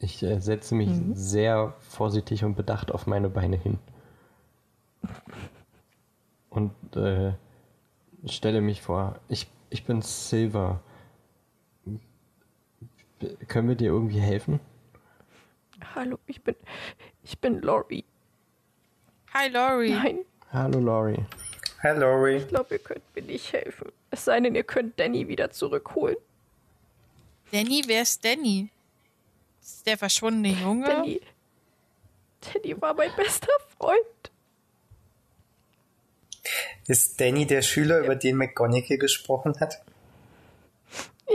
[0.00, 3.78] Ich äh, setze mich sehr vorsichtig und bedacht auf meine Beine hin.
[6.50, 7.32] Und äh,
[8.26, 10.80] stelle mich vor, ich, ich bin Silver.
[13.18, 14.60] B- Können wir dir irgendwie helfen?
[15.94, 16.54] Hallo, ich bin,
[17.22, 18.04] ich bin Lori.
[19.34, 19.90] Hi, Lori.
[19.90, 20.18] Nein,
[20.52, 21.18] Hallo Lori.
[21.82, 22.36] Hi, Lori.
[22.36, 23.92] ich glaube, ihr könnt mir nicht helfen.
[24.10, 26.16] Es sei denn, ihr könnt Danny wieder zurückholen.
[27.52, 28.70] Danny, wer ist Danny?
[29.60, 30.86] Das ist der verschwundene Junge?
[30.86, 31.20] Danny,
[32.40, 34.00] Danny war mein bester Freund.
[36.88, 39.82] Ist Danny der Schüler, über den McGonagall gesprochen hat?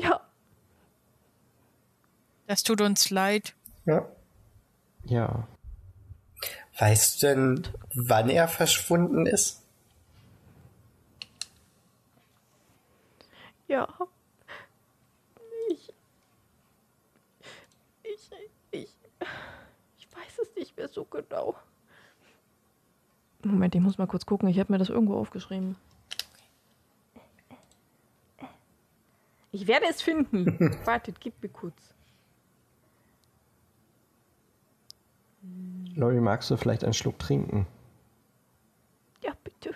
[0.01, 0.19] Ja,
[2.47, 3.53] Das tut uns leid.
[3.85, 4.07] Ja.
[5.05, 5.47] Ja.
[6.79, 9.61] Weißt du denn, wann er verschwunden ist?
[13.67, 13.87] ja.
[15.69, 15.93] Ich,
[18.03, 18.29] ich,
[18.71, 18.89] ich,
[19.97, 21.55] ich weiß es nicht mehr so genau.
[23.43, 24.47] Moment, ich muss mal kurz gucken.
[24.49, 25.75] Ich habe mir das irgendwo aufgeschrieben.
[29.51, 30.77] Ich werde es finden.
[30.85, 31.93] Wartet, gib mir kurz.
[35.95, 37.67] Lori, magst du vielleicht einen Schluck trinken?
[39.21, 39.75] Ja, bitte.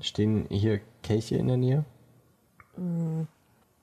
[0.00, 1.84] Stehen hier Kelche in der Nähe?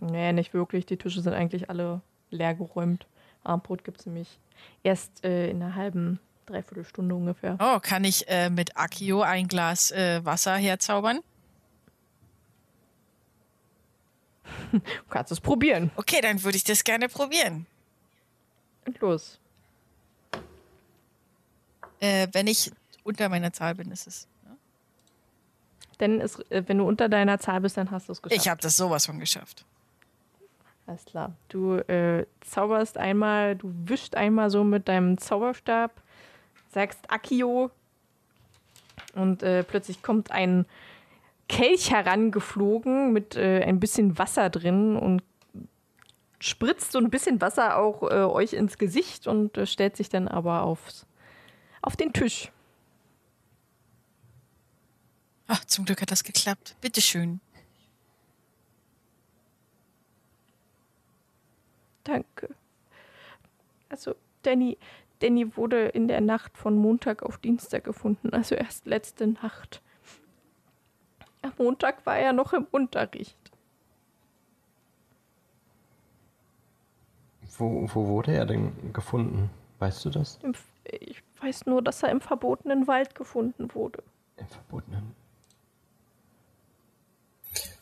[0.02, 0.86] Nee, nicht wirklich.
[0.86, 3.08] Die Tische sind eigentlich alle leer geräumt.
[3.44, 4.40] Armbrot gibt es nämlich
[4.84, 7.58] erst äh, in einer halben, dreiviertel Stunde ungefähr.
[7.60, 11.20] Oh, kann ich äh, mit Akio ein Glas äh, Wasser herzaubern?
[14.72, 14.80] Du
[15.10, 15.92] kannst es probieren.
[15.96, 17.66] Okay, dann würde ich das gerne probieren.
[18.86, 19.40] Und los.
[22.00, 22.72] Äh, wenn ich
[23.04, 24.28] unter meiner Zahl bin, ist es.
[26.00, 28.42] Denn es, äh, wenn du unter deiner Zahl bist, dann hast du es geschafft.
[28.42, 29.66] Ich habe das sowas von geschafft.
[30.86, 31.34] Alles klar.
[31.48, 36.03] Du äh, zauberst einmal, du wischst einmal so mit deinem Zauberstab,
[36.74, 37.72] sagst Akio
[39.16, 40.66] und äh, plötzlich kommt ein
[41.48, 45.24] Kelch herangeflogen mit äh, ein bisschen Wasser drin und
[46.40, 50.28] spritzt so ein bisschen Wasser auch äh, euch ins Gesicht und äh, stellt sich dann
[50.28, 51.06] aber aufs,
[51.82, 52.52] auf den Tisch.
[55.48, 56.76] Ach, zum Glück hat das geklappt.
[56.82, 57.40] Bitteschön.
[62.04, 62.50] Danke.
[63.90, 64.78] Also, Danny,
[65.24, 69.82] Danny wurde in der Nacht von Montag auf Dienstag gefunden, also erst letzte Nacht.
[71.42, 73.38] Am Montag war er noch im Unterricht.
[77.58, 79.50] Wo, wo wurde er denn gefunden?
[79.80, 80.40] Weißt du das?
[80.84, 84.04] Ich weiß nur, dass er im verbotenen Wald gefunden wurde.
[84.36, 85.16] Im verbotenen.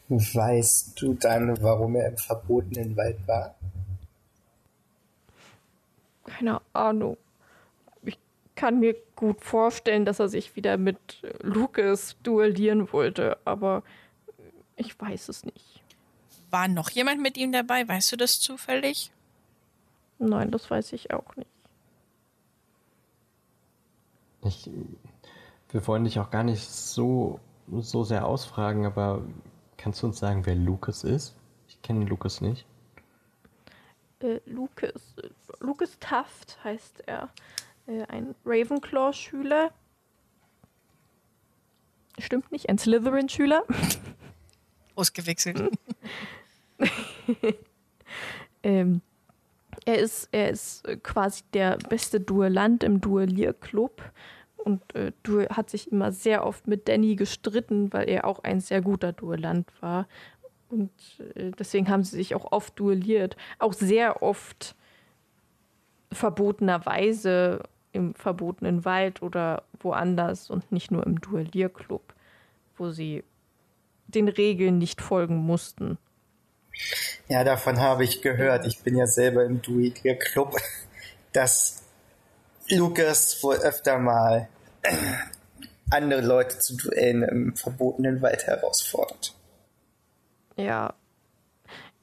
[0.10, 3.56] Weißt du dann, warum er im verbotenen Wald war?
[6.26, 7.18] Keine Ahnung.
[8.62, 11.00] Ich kann mir gut vorstellen, dass er sich wieder mit
[11.42, 13.82] Lucas duellieren wollte, aber
[14.76, 15.82] ich weiß es nicht.
[16.52, 17.88] War noch jemand mit ihm dabei?
[17.88, 19.12] Weißt du das zufällig?
[20.20, 21.50] Nein, das weiß ich auch nicht.
[24.44, 24.70] Ich,
[25.70, 27.40] wir wollen dich auch gar nicht so,
[27.80, 29.24] so sehr ausfragen, aber
[29.78, 31.34] kannst du uns sagen, wer Lucas ist?
[31.68, 32.68] Ich kenne Lucas nicht.
[34.20, 35.16] Äh, Lucas,
[35.60, 37.32] Lucas Taft heißt er.
[37.92, 39.72] Äh, ein Ravenclaw-Schüler.
[42.20, 43.64] Stimmt nicht, ein Slytherin-Schüler.
[44.96, 45.72] Ausgewechselt.
[48.64, 49.02] ähm,
[49.86, 54.04] er ist, er ist äh, quasi der beste Duellant im Duellierclub
[54.58, 58.60] und äh, du hat sich immer sehr oft mit Danny gestritten, weil er auch ein
[58.60, 60.08] sehr guter Duellant war.
[60.70, 60.92] Und
[61.36, 63.36] äh, deswegen haben sie sich auch oft duelliert.
[63.60, 64.76] Auch sehr oft
[66.12, 72.14] verbotenerweise im verbotenen Wald oder woanders und nicht nur im Duellierclub,
[72.78, 73.24] wo sie
[74.08, 75.98] den Regeln nicht folgen mussten.
[77.28, 78.66] Ja, davon habe ich gehört.
[78.66, 80.58] Ich bin ja selber im Duellierclub,
[81.34, 81.84] dass
[82.70, 84.48] Lukas wohl öfter mal
[85.90, 89.36] andere Leute zu Duellen im verbotenen Wald herausfordert.
[90.56, 90.94] Ja.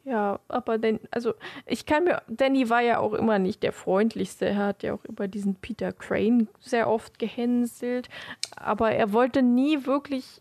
[0.09, 1.35] Ja, aber denn, also
[1.67, 4.47] ich kann mir, Danny war ja auch immer nicht der freundlichste.
[4.47, 8.09] Er hat ja auch über diesen Peter Crane sehr oft gehänselt.
[8.57, 10.41] Aber er wollte nie wirklich,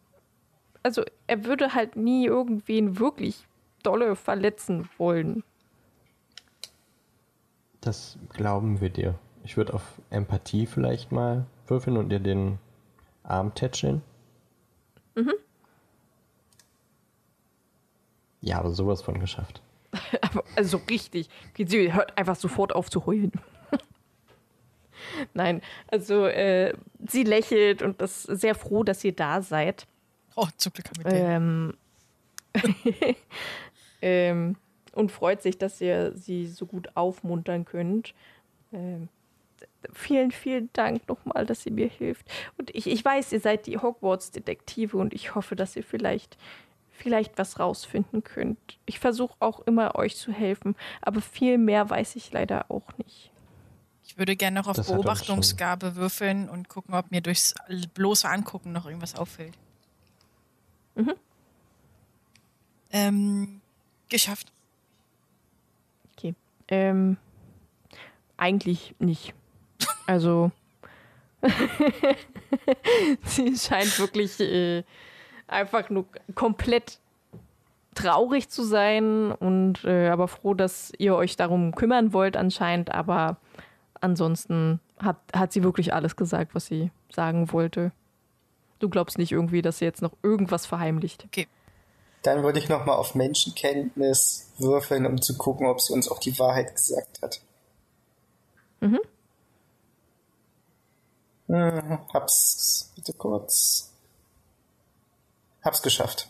[0.84, 3.46] also er würde halt nie irgendwen wirklich
[3.84, 5.44] dolle verletzen wollen.
[7.82, 9.16] Das glauben wir dir.
[9.44, 12.58] Ich würde auf Empathie vielleicht mal würfeln und dir den
[13.24, 14.02] Arm tätscheln.
[15.16, 15.34] Mhm.
[18.48, 19.62] Ja, aber sowas von geschafft.
[20.56, 21.28] also richtig.
[21.58, 23.34] Sie hört einfach sofort auf zu heulen.
[25.34, 26.74] Nein, also äh,
[27.06, 29.86] sie lächelt und ist sehr froh, dass ihr da seid.
[30.38, 31.14] Oh, zum Glück haben wir.
[31.14, 31.74] Ähm,
[34.02, 34.56] ähm,
[34.94, 38.14] und freut sich, dass ihr sie so gut aufmuntern könnt.
[38.72, 39.10] Ähm,
[39.92, 42.26] vielen, vielen Dank nochmal, dass ihr mir hilft.
[42.58, 46.38] Und ich, ich weiß, ihr seid die Hogwarts-Detektive und ich hoffe, dass ihr vielleicht,
[46.98, 48.58] vielleicht was rausfinden könnt.
[48.86, 53.32] Ich versuche auch immer, euch zu helfen, aber viel mehr weiß ich leider auch nicht.
[54.06, 57.54] Ich würde gerne noch auf Das Beobachtungsgabe würfeln und gucken, ob mir durchs
[57.94, 59.54] bloße Angucken noch irgendwas auffällt.
[60.96, 61.14] Mhm.
[62.92, 63.62] Ähm,
[64.10, 64.52] geschafft.
[66.14, 66.34] Okay.
[66.70, 67.18] Ähm,
[68.38, 69.34] eigentlich nicht.
[70.08, 70.52] Also,
[73.26, 74.84] sie scheint wirklich äh,
[75.48, 76.06] einfach nur
[76.36, 77.00] komplett
[77.96, 83.38] traurig zu sein und äh, aber froh, dass ihr euch darum kümmern wollt anscheinend, aber
[84.00, 87.92] ansonsten hat, hat sie wirklich alles gesagt, was sie sagen wollte.
[88.80, 91.26] Du glaubst nicht irgendwie, dass sie jetzt noch irgendwas verheimlicht.
[91.26, 91.48] Okay.
[92.22, 96.38] Dann würde ich nochmal auf Menschenkenntnis würfeln, um zu gucken, ob sie uns auch die
[96.38, 97.42] Wahrheit gesagt hat.
[98.82, 99.00] Mhm.
[101.48, 103.94] Hm, hab's, bitte kurz.
[105.68, 106.30] Hab's geschafft.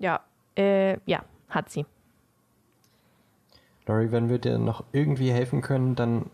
[0.00, 0.24] Ja,
[0.56, 1.86] äh, ja, hat sie.
[3.86, 6.28] Lori, wenn wir dir noch irgendwie helfen können, dann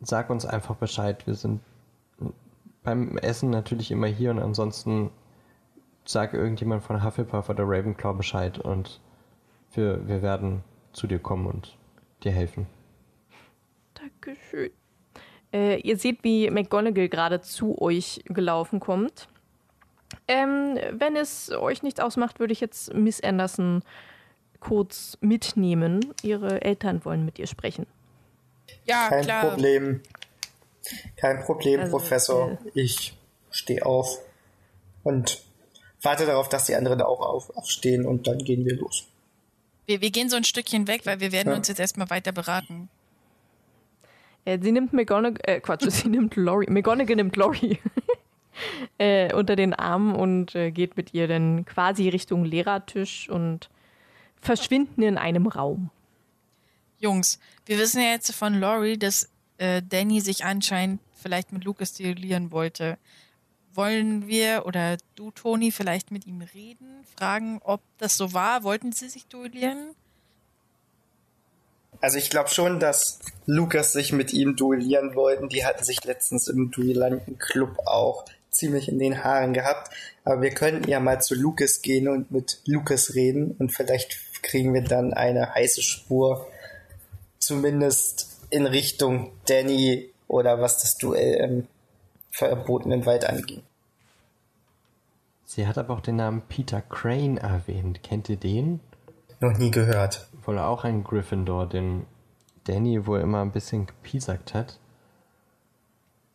[0.00, 1.26] sag uns einfach Bescheid.
[1.26, 1.60] Wir sind
[2.82, 5.10] beim Essen natürlich immer hier und ansonsten
[6.06, 9.02] sag irgendjemand von Hufflepuff oder Ravenclaw Bescheid und
[9.74, 11.76] wir, wir werden zu dir kommen und
[12.24, 12.66] dir helfen.
[13.92, 14.70] Dankeschön.
[15.52, 19.28] Äh, ihr seht, wie McGonagall gerade zu euch gelaufen kommt.
[20.26, 23.82] Ähm, wenn es euch nichts ausmacht, würde ich jetzt Miss Anderson
[24.60, 26.14] kurz mitnehmen.
[26.22, 27.86] Ihre Eltern wollen mit ihr sprechen.
[28.84, 29.48] Ja, Kein klar.
[29.50, 30.02] Problem.
[31.16, 32.50] Kein Problem, Also, Professor.
[32.74, 33.14] äh, Ich
[33.50, 34.18] stehe auf
[35.04, 35.42] und
[36.02, 39.06] warte darauf, dass die anderen auch auf, aufstehen und dann gehen wir los.
[39.86, 41.56] Wir, wir gehen so ein Stückchen weg, weil wir werden Ja.
[41.56, 42.88] uns jetzt erstmal weiter beraten.
[44.44, 47.78] Äh, sie nimmt McGonagall, äh, Quatsch, sie nimmt Laurie, McGonagall nimmt Laurie
[48.98, 53.70] äh, unter den Arm und äh, geht mit ihr dann quasi Richtung Lehrertisch und
[54.40, 55.90] verschwinden in einem Raum.
[56.98, 61.94] Jungs, wir wissen ja jetzt von Laurie, dass äh, Danny sich anscheinend vielleicht mit Lucas
[61.94, 62.98] duellieren wollte.
[63.74, 67.04] Wollen wir oder du, Toni, vielleicht mit ihm reden?
[67.16, 68.64] Fragen, ob das so war?
[68.64, 69.94] Wollten sie sich duellieren?
[72.00, 75.48] Also ich glaube schon, dass Lukas sich mit ihm duellieren wollten.
[75.48, 79.92] Die hatten sich letztens im Duellantenclub auch ziemlich in den Haaren gehabt.
[80.24, 84.74] Aber wir könnten ja mal zu Lucas gehen und mit Lucas reden und vielleicht kriegen
[84.74, 86.46] wir dann eine heiße Spur,
[87.38, 91.66] zumindest in Richtung Danny oder was das Duell im
[92.30, 93.62] verbotenen Wald angeht.
[95.44, 98.02] Sie hat aber auch den Namen Peter Crane erwähnt.
[98.02, 98.80] Kennt ihr den?
[99.40, 100.28] Noch nie gehört.
[100.44, 102.04] Wohl auch ein Gryffindor, den
[102.64, 104.78] Danny wohl immer ein bisschen gepiesackt hat.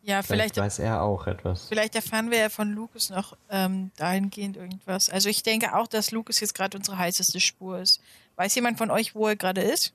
[0.06, 1.66] Ja, Vielleicht, vielleicht, weiß er auch etwas.
[1.68, 5.08] vielleicht erfahren wir ja von Lucas noch ähm, dahingehend irgendwas.
[5.08, 8.02] Also ich denke auch, dass Lucas jetzt gerade unsere heißeste Spur ist.
[8.36, 9.94] Weiß jemand von euch, wo er gerade ist?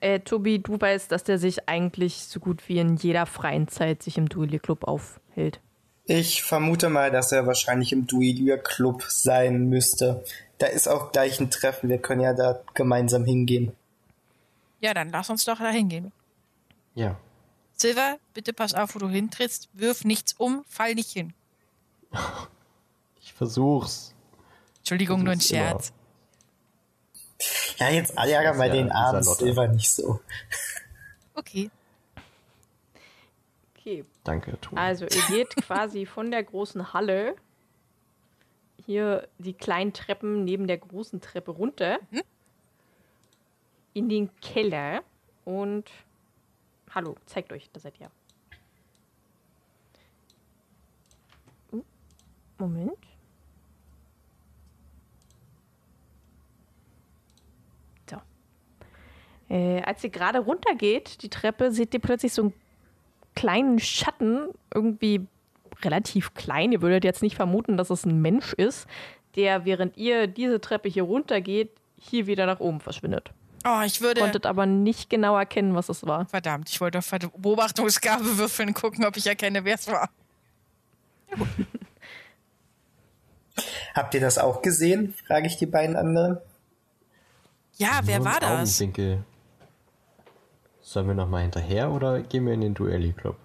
[0.00, 4.02] Äh, Tobi, du weißt, dass der sich eigentlich so gut wie in jeder freien Zeit
[4.02, 5.60] sich im Duellier-Club aufhält.
[6.06, 10.24] Ich vermute mal, dass er wahrscheinlich im Duellier-Club sein müsste.
[10.58, 11.88] Da ist auch gleich ein Treffen.
[11.88, 13.72] Wir können ja da gemeinsam hingehen.
[14.80, 16.12] Ja, dann lass uns doch da hingehen.
[16.94, 17.16] Ja.
[17.76, 19.68] Silver, bitte pass auf, wo du hintrittst.
[19.72, 21.34] Wirf nichts um, fall nicht hin.
[23.20, 24.14] Ich versuch's.
[24.78, 25.92] Entschuldigung, nur ein ist immer- Scherz.
[27.78, 29.44] Ja, jetzt ärger mal Ja, den armen dieser Lotte.
[29.44, 30.20] Silver nicht so.
[31.34, 31.70] Okay.
[33.76, 34.04] Okay.
[34.22, 34.76] Danke, Tobi.
[34.80, 37.34] Also ihr geht quasi von der großen Halle
[38.86, 41.98] hier die kleinen Treppen neben der großen Treppe runter
[43.94, 45.02] in den Keller
[45.44, 45.90] und
[46.94, 48.10] hallo, zeigt euch, da seid ihr.
[51.70, 51.84] Hm,
[52.58, 52.98] Moment.
[58.08, 58.16] So.
[59.48, 62.54] Äh, als ihr gerade runtergeht, die Treppe, seht ihr plötzlich so einen
[63.34, 65.26] kleinen Schatten, irgendwie
[65.82, 66.72] relativ klein.
[66.72, 68.86] Ihr würdet jetzt nicht vermuten, dass es ein Mensch ist,
[69.36, 73.32] der, während ihr diese Treppe hier runtergeht, hier wieder nach oben verschwindet.
[73.64, 74.20] Oh, ich würde.
[74.20, 76.26] Konntet aber nicht genau erkennen, was es war.
[76.26, 80.10] Verdammt, ich wollte auf Beobachtungsgabe würfeln, gucken, ob ich erkenne, wer es war.
[83.94, 85.14] Habt ihr das auch gesehen?
[85.26, 86.38] Frage ich die beiden anderen.
[87.76, 88.80] Ja, wer Nur war das?
[88.80, 89.24] Augenwinkel.
[90.82, 93.36] Sollen wir nochmal hinterher oder gehen wir in den Duelli-Club?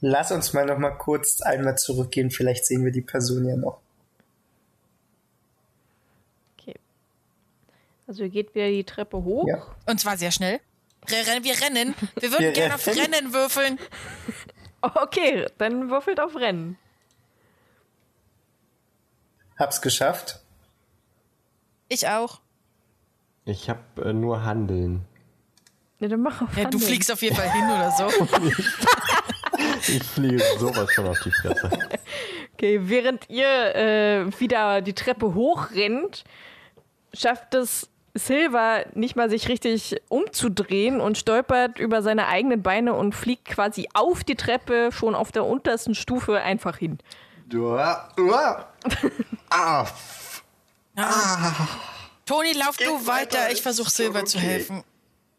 [0.00, 2.30] Lass uns mal noch mal kurz einmal zurückgehen.
[2.30, 3.80] Vielleicht sehen wir die Person ja noch.
[6.56, 6.76] Okay.
[8.08, 9.46] Also ihr geht wieder die Treppe hoch.
[9.46, 9.62] Ja.
[9.86, 10.60] Und zwar sehr schnell.
[11.06, 11.18] Wir
[11.60, 11.94] rennen.
[12.18, 13.32] Wir würden gerne auf rennen.
[13.32, 13.78] Würfeln.
[14.80, 16.78] Okay, dann würfelt auf Rennen.
[19.58, 20.38] Hab's geschafft.
[21.88, 22.40] Ich auch.
[23.44, 25.04] Ich habe äh, nur Handeln.
[25.98, 26.80] Ja, dann mach auf Ja, du Handeln.
[26.82, 28.28] fliegst auf jeden Fall hin oder so.
[29.88, 31.70] Ich fliege sowas schon auf die Fresse.
[32.54, 36.22] Okay, während ihr äh, wieder die Treppe hochrennt,
[37.12, 43.14] schafft es Silver nicht mal sich richtig umzudrehen und stolpert über seine eigenen Beine und
[43.14, 46.98] fliegt quasi auf die Treppe schon auf der untersten Stufe einfach hin.
[52.26, 53.50] Toni, lauf du weiter.
[53.50, 54.82] Ich versuche Silver zu helfen.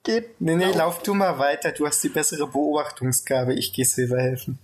[0.03, 0.41] Geht.
[0.41, 1.71] Nee, nee, lauf du mal weiter.
[1.71, 3.53] Du hast die bessere Beobachtungsgabe.
[3.53, 4.57] Ich gehe Silver helfen.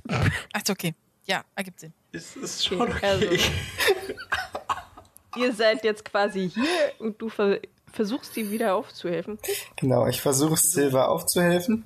[0.54, 0.96] Ach, okay.
[1.26, 1.94] Ja, ergibt Sinn.
[2.12, 3.28] Es ist Okay, also,
[5.36, 6.64] ihr seid jetzt quasi hier
[7.00, 7.60] und du ver
[7.96, 9.40] versuchst sie wieder aufzuhelfen.
[9.78, 11.86] Genau, ich versuche Silver aufzuhelfen.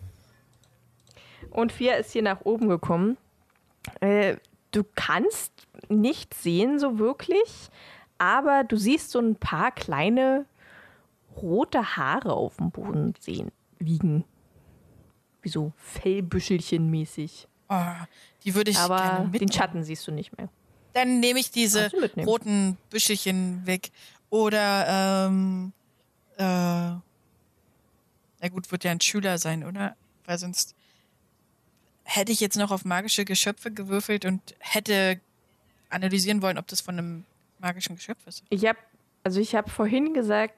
[1.51, 3.17] Und Fia ist hier nach oben gekommen.
[4.01, 4.37] Äh,
[4.71, 5.51] du kannst
[5.87, 7.69] nicht sehen so wirklich,
[8.17, 10.45] aber du siehst so ein paar kleine
[11.37, 14.25] rote Haare auf dem Boden sehen, liegen.
[15.41, 17.47] Wie so Fellbüschelchen mäßig.
[17.69, 17.75] Oh,
[18.43, 19.47] die würde ich gerne Aber mitnehmen.
[19.47, 20.49] den Schatten siehst du nicht mehr.
[20.93, 23.91] Dann nehme ich diese roten Büschelchen weg.
[24.31, 25.71] Oder, ähm,
[26.39, 26.43] äh,
[28.41, 29.95] na gut, wird ja ein Schüler sein, oder?
[30.25, 30.75] Weil sonst
[32.03, 35.19] hätte ich jetzt noch auf magische Geschöpfe gewürfelt und hätte
[35.89, 37.25] analysieren wollen, ob das von einem
[37.59, 38.43] magischen Geschöpf ist.
[38.49, 38.79] Ich habe,
[39.23, 40.53] also ich habe vorhin gesagt,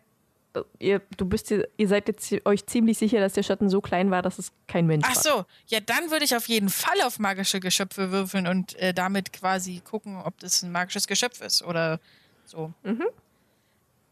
[0.79, 4.21] ihr, du bist, ihr seid jetzt euch ziemlich sicher, dass der Schatten so klein war,
[4.21, 5.23] dass es kein Mensch Ach war.
[5.23, 9.33] so, ja, dann würde ich auf jeden Fall auf magische Geschöpfe würfeln und äh, damit
[9.33, 11.99] quasi gucken, ob das ein magisches Geschöpf ist oder
[12.45, 12.73] so.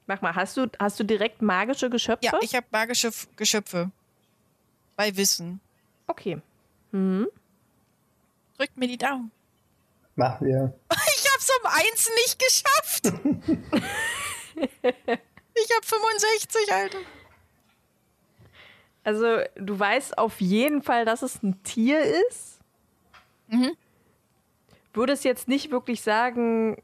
[0.09, 2.25] Mach mal, hast du, hast du direkt magische Geschöpfe?
[2.25, 3.91] Ja, ich habe magische F Geschöpfe.
[4.95, 5.59] Bei Wissen.
[6.07, 6.41] Okay.
[8.57, 9.31] Drückt mir die Daumen.
[10.15, 10.73] Machen wir.
[11.15, 13.05] Ich hab's um eins nicht geschafft.
[15.53, 16.97] ich hab 65, Alter.
[19.03, 22.59] Also, du weißt auf jeden Fall, dass es ein Tier ist.
[24.93, 26.81] Würdest jetzt nicht wirklich sagen,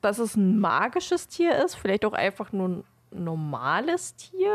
[0.00, 4.54] dass es ein magisches Tier ist, vielleicht auch einfach nur ein normales Tier,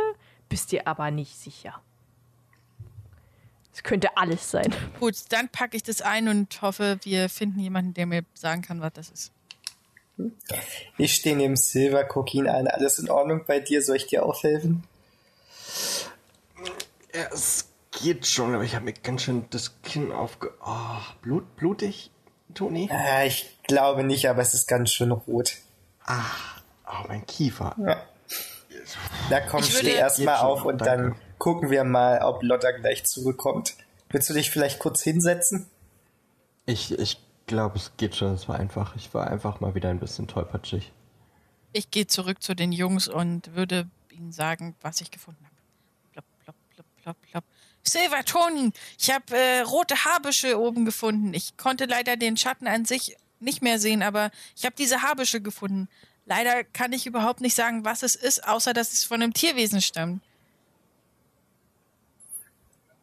[0.50, 1.82] bist dir aber nicht sicher.
[3.74, 4.74] Es könnte alles sein.
[5.00, 8.82] Gut, dann packe ich das ein und hoffe, wir finden jemanden, der mir sagen kann,
[8.82, 9.32] was das ist.
[10.98, 12.68] Ich stehe neben Silver, gucke ihn an.
[12.68, 13.82] Alles in Ordnung bei dir?
[13.82, 14.84] Soll ich dir aufhelfen?
[17.14, 20.54] Ja, es geht schon, aber ich habe mir ganz schön das Kinn aufge...
[20.64, 22.12] Oh, Blut, blutig,
[22.54, 22.90] Toni?
[22.92, 25.54] Äh, ich glaube nicht, aber es ist ganz schön rot.
[26.08, 27.76] Oh, mein Kiefer.
[27.80, 28.04] Ja.
[29.30, 31.10] Na komm, Ich steh erstmal auf und danke.
[31.10, 33.76] dann gucken wir mal, ob Lotta gleich zurückkommt.
[34.10, 35.68] Willst du dich vielleicht kurz hinsetzen?
[36.66, 38.34] Ich, ich glaube, es geht schon.
[38.34, 40.92] Es war einfach, ich war einfach mal wieder ein bisschen tollpatschig.
[41.74, 45.56] Ich gehe zurück zu den Jungs und würde ihnen sagen, was ich gefunden habe.
[46.12, 47.44] Plopp, plopp, plopp, plopp, plopp.
[47.84, 51.34] Silver, Toni, ich habe äh, rote Haarbüsche oben gefunden.
[51.34, 55.42] Ich konnte leider den Schatten an sich nicht mehr sehen, aber ich habe diese Haarbüsche
[55.42, 55.90] gefunden.
[56.26, 59.82] Leider kann ich überhaupt nicht sagen, was es ist, außer dass es von einem Tierwesen
[59.82, 60.22] stammt.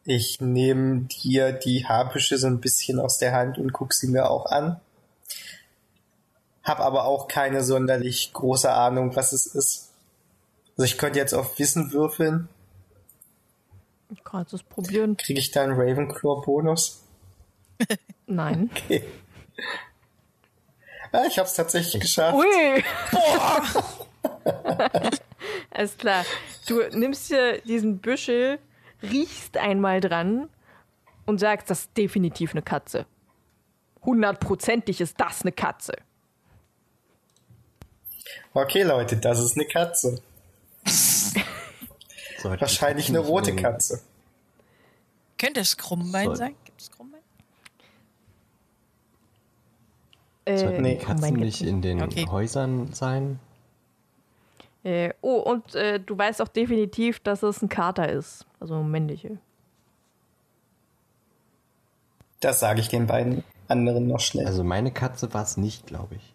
[0.04, 4.30] Ich nehme dir die Haarbüsche so ein bisschen aus der Hand und guck sie mir
[4.30, 4.80] auch an.
[6.62, 9.90] Hab aber auch keine sonderlich große Ahnung, was es ist.
[10.70, 12.48] Also ich könnte jetzt auf Wissen würfeln.
[14.24, 15.16] Kannst du es probieren?
[15.16, 17.02] Kriege ich da einen Ravenclaw-Bonus?
[18.26, 18.70] Nein.
[18.74, 19.04] Okay.
[21.12, 22.36] Ah, ich hab's tatsächlich geschafft.
[22.36, 22.84] Ui!
[25.70, 26.24] Alles klar.
[26.66, 28.58] Du nimmst dir diesen Büschel,
[29.02, 30.48] riechst einmal dran
[31.26, 33.06] und sagst, das ist definitiv eine Katze.
[34.04, 35.94] Hundertprozentig ist das eine Katze.
[38.52, 40.20] Okay, Leute, das ist eine Katze.
[42.38, 44.00] Sollte Wahrscheinlich eine rote nicht Katze.
[45.38, 46.54] Könnte es Krummbein Soll- sein?
[46.64, 47.20] Gibt es Krummbein?
[50.44, 52.26] Äh, Sollten nee, die Katzen Krummbein nicht in den Okay.
[52.28, 53.38] Häusern sein?
[54.84, 58.46] Äh, oh, und äh, du weißt auch definitiv, dass es ein Kater ist.
[58.60, 59.38] Also männliche.
[62.40, 64.46] Das sage ich den beiden anderen noch schnell.
[64.46, 66.34] Also meine Katze war es nicht, glaube ich.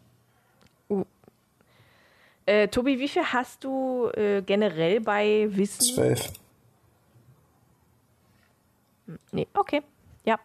[2.46, 5.82] Äh, Tobi, wie viel hast du äh, generell bei Wissen?
[5.96, 6.34] Zwölf.
[9.32, 9.82] Nee, okay.
[10.26, 10.38] Ja.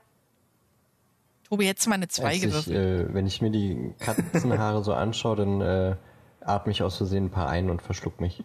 [1.48, 2.76] Tobi, jetzt mal eine 2 Als ich, gewürfelt.
[2.76, 5.96] äh, wenn ich mir die Katzenhaare so anschaue, dann äh,
[6.40, 8.42] atme ich aus Versehen ein paar ein und verschluck mich.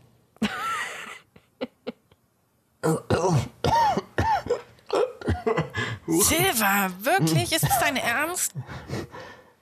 [6.08, 7.52] Silver, wirklich?
[7.54, 8.54] Ist das dein Ernst?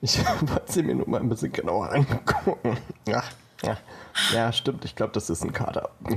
[0.01, 2.77] Ich wollte sie mir nur mal ein bisschen genauer angucken.
[3.07, 3.23] Ja,
[3.64, 3.78] ja,
[4.34, 4.86] ja stimmt.
[4.86, 5.89] Ich glaube, das ist ein Kater.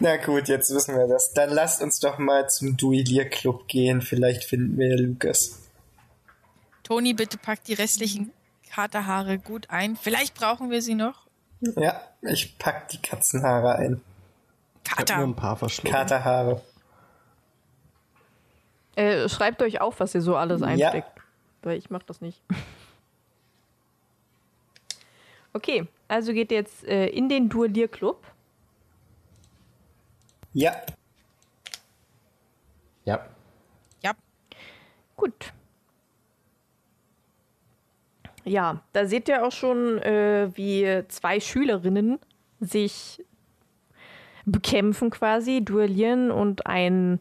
[0.00, 1.32] Na gut, jetzt wissen wir das.
[1.32, 4.02] Dann lasst uns doch mal zum Duellierclub gehen.
[4.02, 5.62] Vielleicht finden wir ja Lukas.
[6.82, 8.32] Toni, bitte pack die restlichen
[8.70, 9.96] Katerhaare gut ein.
[9.96, 11.26] Vielleicht brauchen wir sie noch.
[11.60, 14.00] Ja, ich pack die Katzenhaare ein.
[14.84, 15.16] Ich habe nur Kater.
[15.26, 15.94] ein paar verschluckt.
[15.94, 16.60] Katerhaare.
[18.94, 20.66] Äh, schreibt euch auf, was ihr so alles Ja.
[20.68, 21.10] einsteckt.
[21.62, 22.40] Weil ich mach das nicht.
[25.56, 28.22] Okay, also geht ihr jetzt äh, in den Duellierclub.
[30.52, 30.82] Ja,
[33.06, 33.24] Ja,
[34.02, 34.12] Ja,
[35.16, 35.54] Gut.
[38.44, 42.18] Ja, da seht ihr auch schon, äh, wie zwei Schülerinnen
[42.60, 43.24] sich
[44.44, 47.20] bekämpfen quasi, duellieren und ein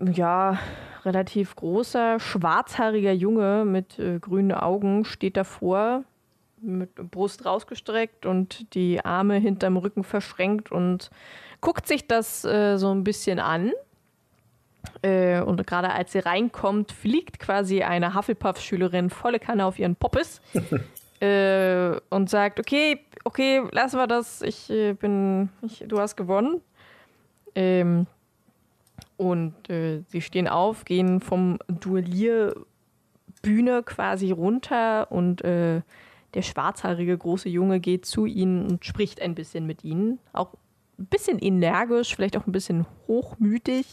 [0.00, 0.58] ja,
[1.04, 6.04] relativ großer, schwarzhaariger Junge mit äh, grünen Augen steht davor,
[6.64, 11.10] mit Brust rausgestreckt und die Arme hinterm Rücken verschränkt und
[11.60, 13.72] guckt sich das äh, so ein bisschen an.
[15.02, 20.40] Äh, und gerade als sie reinkommt, fliegt quasi eine Hufflepuff-Schülerin volle Kanne auf ihren Poppes
[21.20, 26.60] äh, und sagt, okay, okay, lassen wir das, ich äh, bin, ich, du hast gewonnen.
[27.54, 28.06] Ähm,
[29.16, 32.64] und äh, sie stehen auf, gehen vom Duellierbühne
[33.84, 35.82] quasi runter und äh,
[36.34, 40.18] der schwarzhaarige große Junge geht zu ihnen und spricht ein bisschen mit ihnen.
[40.32, 40.54] Auch
[40.98, 43.86] ein bisschen energisch, vielleicht auch ein bisschen hochmütig.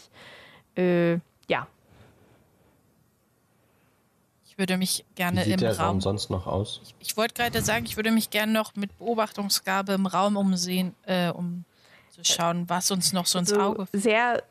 [0.76, 1.18] Äh,
[1.48, 1.66] ja,
[4.52, 6.00] ich würde mich wie gerne sieht im der Raum Raum.
[6.02, 6.82] sonst noch aus?
[6.98, 11.30] Ich wollte gerade sagen, ich würde mich gerne noch mit Beobachtungsgabe im Raum umsehen, äh,
[11.30, 11.64] um
[12.10, 14.42] zu schauen, was uns noch so ins also Auge sehr,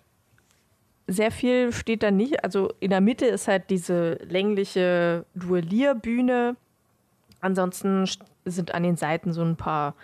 [1.06, 2.44] sehr viel steht da nicht.
[2.44, 6.56] Also in der Mitte ist halt diese längliche Duellierbühne.
[7.42, 9.96] Ansonsten st- sind an den Seiten so ein paar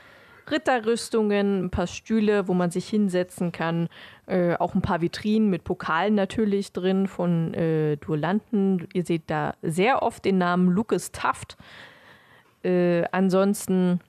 [0.49, 3.89] Ritterrüstungen, ein paar Stühle, wo man sich hinsetzen kann.
[4.27, 8.87] Äh, auch ein paar Vitrinen mit Pokalen natürlich drin von äh, Duellanten.
[8.93, 11.57] Ihr seht da sehr oft den Namen Lucas Taft.
[12.63, 13.99] Äh, ansonsten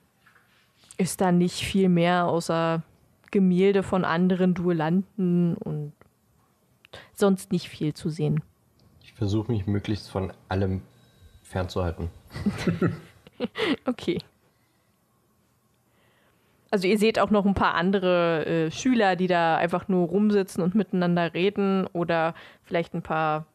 [0.97, 2.83] ist da nicht viel mehr außer
[3.31, 5.93] Gemälde von anderen Duellanten und
[7.13, 8.41] sonst nicht viel zu sehen.
[9.03, 10.81] Ich versuche mich möglichst von allem
[11.43, 12.09] fernzuhalten.
[13.85, 14.19] Okay.
[16.71, 20.61] Also ihr seht auch noch ein paar andere äh, Schüler, die da einfach nur rumsitzen
[20.63, 23.47] und miteinander reden oder vielleicht ein paar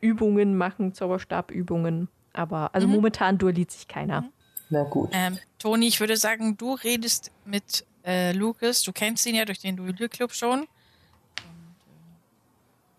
[0.00, 2.08] Übungen machen, Zauberstabübungen.
[2.32, 2.94] Aber also Mhm.
[2.94, 4.24] momentan duelliert sich keiner.
[4.70, 5.10] Na gut.
[5.12, 8.82] Ähm, Toni, ich würde sagen, du redest mit äh, Lucas.
[8.82, 10.60] Du kennst ihn ja durch den Duellierclub schon.
[10.60, 10.66] Und,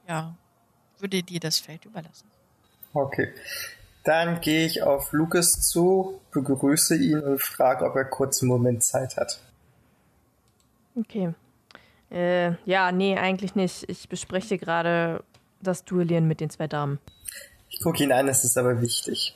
[0.08, 0.36] äh, ja,
[1.00, 2.30] würde dir das Feld überlassen.
[2.94, 3.34] Okay.
[4.04, 8.84] Dann gehe ich auf Lucas zu, begrüße ihn und frage, ob er kurz einen Moment
[8.84, 9.40] Zeit hat.
[10.96, 11.34] Okay.
[12.12, 13.90] Äh, ja, nee, eigentlich nicht.
[13.90, 15.24] Ich bespreche gerade
[15.62, 17.00] das Duellieren mit den zwei Damen.
[17.70, 19.36] Ich gucke ihn an, es ist aber wichtig.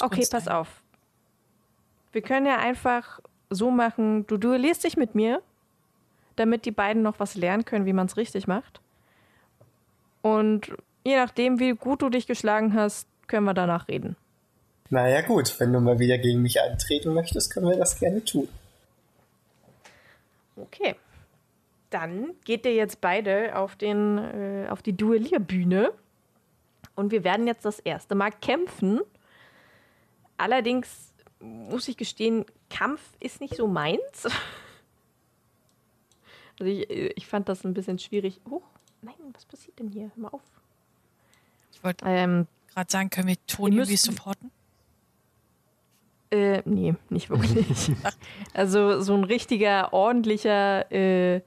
[0.00, 0.82] Okay, pass auf.
[2.12, 3.20] Wir können ja einfach
[3.50, 5.42] so machen, du duellierst dich mit mir,
[6.36, 8.80] damit die beiden noch was lernen können, wie man es richtig macht.
[10.22, 10.72] Und
[11.04, 14.16] je nachdem, wie gut du dich geschlagen hast, können wir danach reden.
[14.90, 18.48] Naja gut, wenn du mal wieder gegen mich antreten möchtest, können wir das gerne tun.
[20.56, 20.96] Okay.
[21.90, 25.92] Dann geht ihr jetzt beide auf, den, äh, auf die Duellierbühne.
[26.94, 29.00] Und wir werden jetzt das erste Mal kämpfen.
[30.36, 34.28] Allerdings muss ich gestehen, Kampf ist nicht so meins.
[36.58, 38.38] Also ich, ich fand das ein bisschen schwierig.
[38.50, 38.60] Huch,
[39.02, 40.10] nein, was passiert denn hier?
[40.14, 40.42] Hör mal auf.
[41.72, 44.50] Ich wollte Ähm, gerade sagen, können wir Toni irgendwie supporten?
[46.30, 47.92] Äh, nee, nicht wirklich.
[48.54, 51.40] also so ein richtiger, ordentlicher, äh,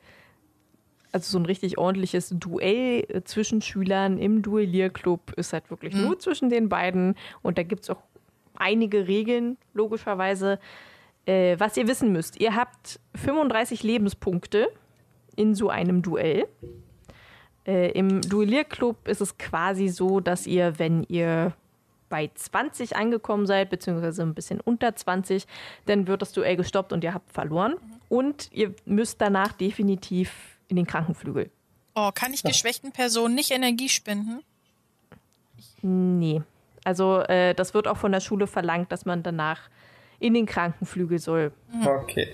[1.14, 6.01] also so ein richtig ordentliches Duell äh, zwischen Schülern im Duellierclub ist halt wirklich Mhm.
[6.01, 7.16] nur zwischen den beiden.
[7.41, 8.01] Und da gibt es auch
[8.56, 10.60] einige Regeln, logischerweise.
[11.26, 14.68] Äh, was ihr wissen müsst, ihr habt 35 Lebenspunkte
[15.38, 16.45] in so einem Duell.
[17.66, 21.53] Äh, Im Duellierclub ist es quasi so, dass ihr, wenn ihr
[22.09, 25.47] bei 20 angekommen seid, beziehungsweise ein bisschen unter 20,
[25.86, 27.76] dann wird das Duell gestoppt und ihr habt verloren.
[28.09, 30.32] Und ihr müsst danach definitiv
[30.68, 31.49] in den Krankenflügel.
[31.95, 34.43] Oh, kann ich geschwächten Personen nicht Energie spenden?
[35.82, 36.41] Nee.
[36.84, 39.70] Also äh, das wird auch von der Schule verlangt, dass man danach
[40.20, 41.51] in den Krankenflügel soll.
[41.84, 42.28] Okay.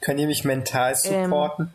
[0.00, 1.72] Könnt ihr mich mental supporten?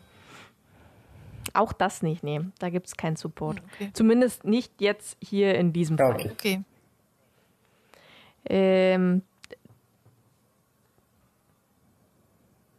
[1.54, 2.40] Auch das nicht, nee.
[2.58, 3.62] Da gibt es keinen Support.
[3.74, 3.90] Okay.
[3.92, 6.14] Zumindest nicht jetzt hier in diesem Fall.
[6.14, 6.30] Okay.
[6.32, 6.62] Okay.
[8.44, 9.22] Ähm,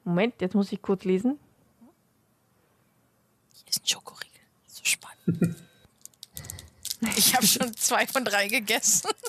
[0.03, 1.39] Moment, jetzt muss ich kurz lesen.
[3.53, 4.41] Hier ist ein Schokoriegel.
[4.67, 5.63] So spannend.
[7.15, 9.09] ich habe schon zwei von drei gegessen.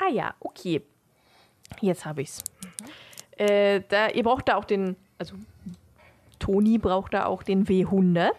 [0.00, 0.80] Ah ja, okay.
[1.80, 2.42] Jetzt habe ich's.
[3.36, 5.34] Äh, da, ihr braucht da auch den, also
[6.48, 8.30] Toni braucht da auch den W100.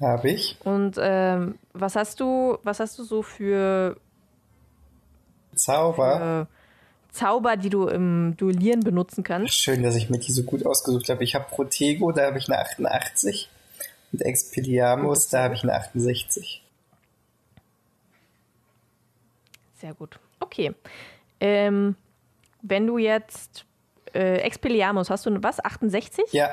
[0.00, 0.58] Habe ich.
[0.64, 3.96] Und ähm, was hast du, was hast du so für
[5.54, 6.46] Zauber.
[6.46, 9.54] äh, Zauber, die du im Duellieren benutzen kannst?
[9.54, 11.24] Schön, dass ich mir die so gut ausgesucht habe.
[11.24, 13.48] Ich habe Protego, da habe ich eine 88.
[14.12, 16.62] Und Expelliarmus, da habe ich eine 68.
[19.80, 20.20] Sehr gut.
[20.38, 20.74] Okay.
[21.40, 21.96] Ähm,
[22.60, 23.64] wenn du jetzt
[24.14, 25.64] äh, Expelliarmus, hast du was?
[25.64, 26.32] 68?
[26.32, 26.50] Ja,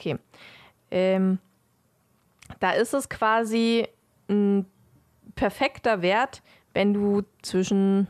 [0.00, 0.16] Okay.
[0.90, 1.38] Ähm,
[2.58, 3.86] da ist es quasi
[4.30, 4.64] ein
[5.34, 6.42] perfekter Wert,
[6.72, 8.08] wenn du zwischen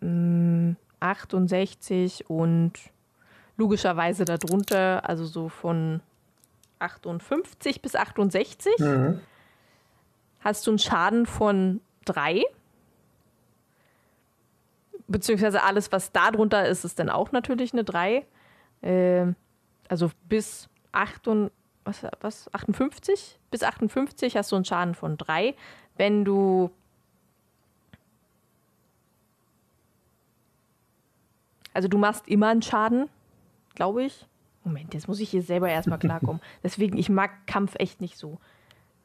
[0.00, 2.72] mm, 68 und
[3.58, 6.00] logischerweise darunter, also so von
[6.78, 9.20] 58 bis 68, Mhm.
[10.40, 12.44] hast du einen Schaden von 3.
[15.06, 18.24] Beziehungsweise alles, was da drunter ist, ist dann auch natürlich eine 3.
[18.82, 19.36] Ähm,
[19.88, 21.50] also bis 8 und,
[21.84, 23.38] was, was, 58?
[23.50, 25.54] Bis 58 hast du einen Schaden von 3.
[25.96, 26.70] Wenn du
[31.78, 33.08] Also du machst immer einen Schaden,
[33.76, 34.26] glaube ich.
[34.64, 36.42] Moment, jetzt muss ich hier selber erstmal klarkommen.
[36.64, 38.38] Deswegen, ich mag Kampf echt nicht so.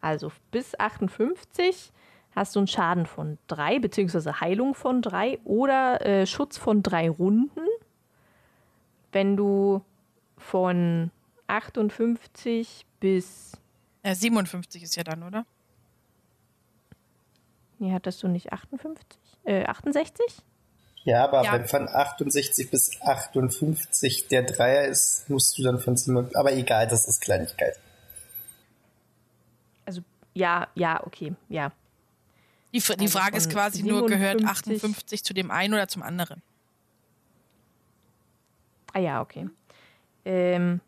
[0.01, 1.91] Also bis 58
[2.35, 7.11] hast du einen Schaden von 3, beziehungsweise Heilung von 3 oder äh, Schutz von 3
[7.11, 7.61] Runden.
[9.13, 9.81] Wenn du
[10.37, 11.09] von
[11.47, 13.53] 58 bis.
[14.01, 15.45] Äh, 57 ist ja dann, oder?
[17.79, 19.17] Nee, hattest du nicht 58?
[19.45, 20.25] Äh, 68?
[21.05, 21.53] ja, aber Ja.
[21.53, 26.33] wenn von 68 bis 58 der Dreier ist, musst du dann von 7.
[26.35, 27.77] Aber egal, das ist Kleinigkeit.
[29.85, 30.01] Also,
[30.33, 31.71] ja, ja, okay, ja.
[32.73, 36.01] Die, die Also Frage ist quasi nur, gehört 57 58 zu dem einen oder zum
[36.03, 36.41] anderen?
[38.93, 39.49] Ah ja, okay.
[40.25, 40.79] Ähm,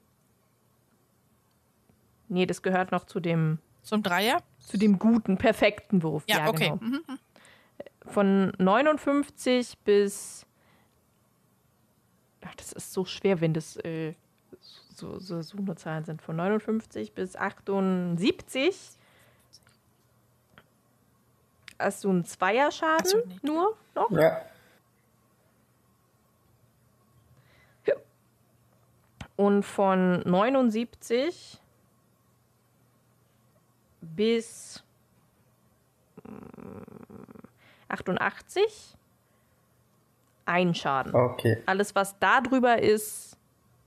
[2.27, 4.41] nee, das gehört noch zu dem, Zum Dreier?
[4.59, 6.23] zu dem guten, perfekten Wurf.
[6.27, 6.69] Ja, okay.
[6.69, 6.77] genau.
[6.81, 7.03] Mhm.
[8.05, 10.45] Von 59 bis.
[12.45, 14.13] Ach, das ist so schwer, wenn das äh,
[14.93, 16.21] so, so, so nur Zahlen sind.
[16.21, 18.77] Von 59 bis 78
[21.79, 23.39] hast du einen Zweierschaden so, nee.
[23.41, 24.11] nur noch.
[24.11, 24.41] Ja.
[29.36, 31.59] Und von 79
[34.01, 34.83] bis
[36.23, 36.29] mm,
[37.89, 38.95] 88
[40.45, 41.13] ein Schaden.
[41.13, 41.61] Okay.
[41.65, 43.38] Alles, was da drüber ist,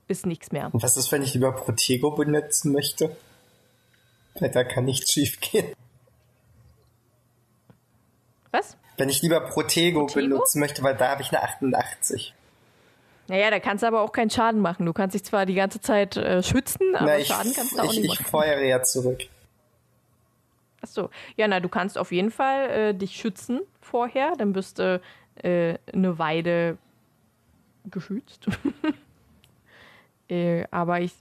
[0.07, 0.69] ist nichts mehr.
[0.73, 3.15] Und was ist, wenn ich lieber Protego benutzen möchte?
[4.39, 5.73] Weil da kann nichts schief gehen.
[8.51, 8.77] Was?
[8.97, 10.29] Wenn ich lieber Protego, Protego?
[10.29, 12.33] benutzen möchte, weil da habe ich eine 88.
[13.29, 14.85] Naja, da kannst du aber auch keinen Schaden machen.
[14.85, 17.81] Du kannst dich zwar die ganze Zeit äh, schützen, aber Na, ich, Schaden kannst du
[17.81, 18.29] auch ich, nicht ich machen.
[18.31, 19.19] feuere ja zurück.
[20.81, 21.09] Achso.
[21.35, 24.33] Ja, na, du kannst auf jeden Fall äh, dich schützen vorher.
[24.37, 24.99] Dann bist du
[25.43, 26.77] äh, eine Weile
[27.85, 28.47] geschützt.
[30.29, 31.13] äh, aber ich.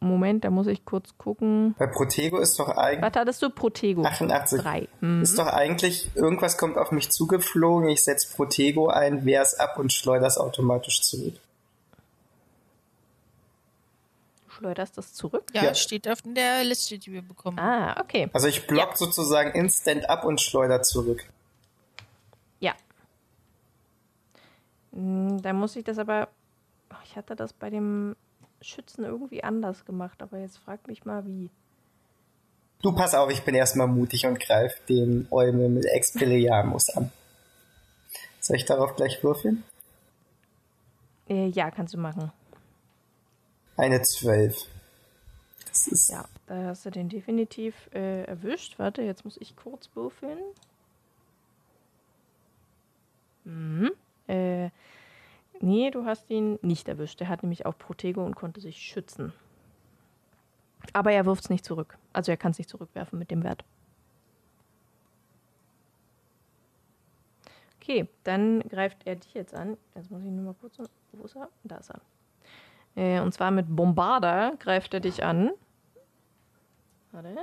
[0.00, 1.74] Moment, da muss ich kurz gucken.
[1.78, 3.50] Bei Protego ist doch eigentlich Was hattest du?
[3.50, 4.04] Protego.
[4.04, 4.60] 88.
[4.60, 4.88] 3.
[5.00, 5.22] Hm.
[5.22, 9.78] Ist doch eigentlich, irgendwas kommt auf mich zugeflogen, ich setze Protego ein, wehr es ab
[9.78, 11.34] und schleudere es automatisch zurück.
[14.46, 15.44] Du schleuderst das zurück?
[15.52, 15.74] Ja, Ja.
[15.74, 17.58] steht auf der Liste, die wir bekommen.
[17.58, 18.28] Ah, okay.
[18.32, 21.24] Also ich block sozusagen instant ab und schleudere zurück.
[22.60, 22.74] Ja.
[24.92, 26.28] Hm, Da muss ich das aber.
[26.88, 28.14] Ach, Ich hatte das bei dem
[28.60, 31.50] Schützen irgendwie anders gemacht, aber jetzt frag mich mal wie.
[32.82, 37.10] Du pass auf, ich bin erstmal mutig und greif den Eumel mit Expelliarmus an.
[38.40, 39.64] Soll ich darauf gleich würfeln?
[41.28, 42.32] Äh, ja, kannst du machen.
[43.76, 44.56] Eine 12.
[45.68, 48.78] Das ist Ja, da hast du den definitiv äh, erwischt.
[48.78, 50.38] Warte, jetzt muss ich kurz würfeln.
[53.44, 53.90] Mhm.
[54.28, 54.70] Äh,
[55.60, 57.20] nee, du hast ihn nicht erwischt.
[57.20, 59.32] Er hat nämlich auch Protego und konnte sich schützen.
[60.92, 61.98] Aber er wirft es nicht zurück.
[62.12, 63.64] Also er kann es nicht zurückwerfen mit dem Wert.
[67.80, 69.76] Okay, dann greift er dich jetzt an.
[69.94, 70.76] Jetzt muss ich nur mal kurz.
[71.12, 71.48] Wo ist er?
[71.64, 72.00] Da ist er.
[72.96, 75.50] Äh, und zwar mit Bombarder greift er dich an.
[77.12, 77.36] Warte.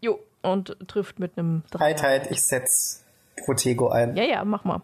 [0.00, 3.04] Jo, und trifft mit einem halt, halt, ich setz
[3.44, 4.16] Protego ein.
[4.16, 4.82] Ja, ja, mach mal.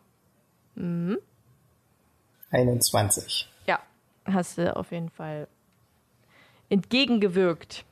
[2.50, 3.48] 21.
[3.66, 3.78] Ja,
[4.24, 5.46] hast du auf jeden Fall
[6.68, 7.84] entgegengewirkt.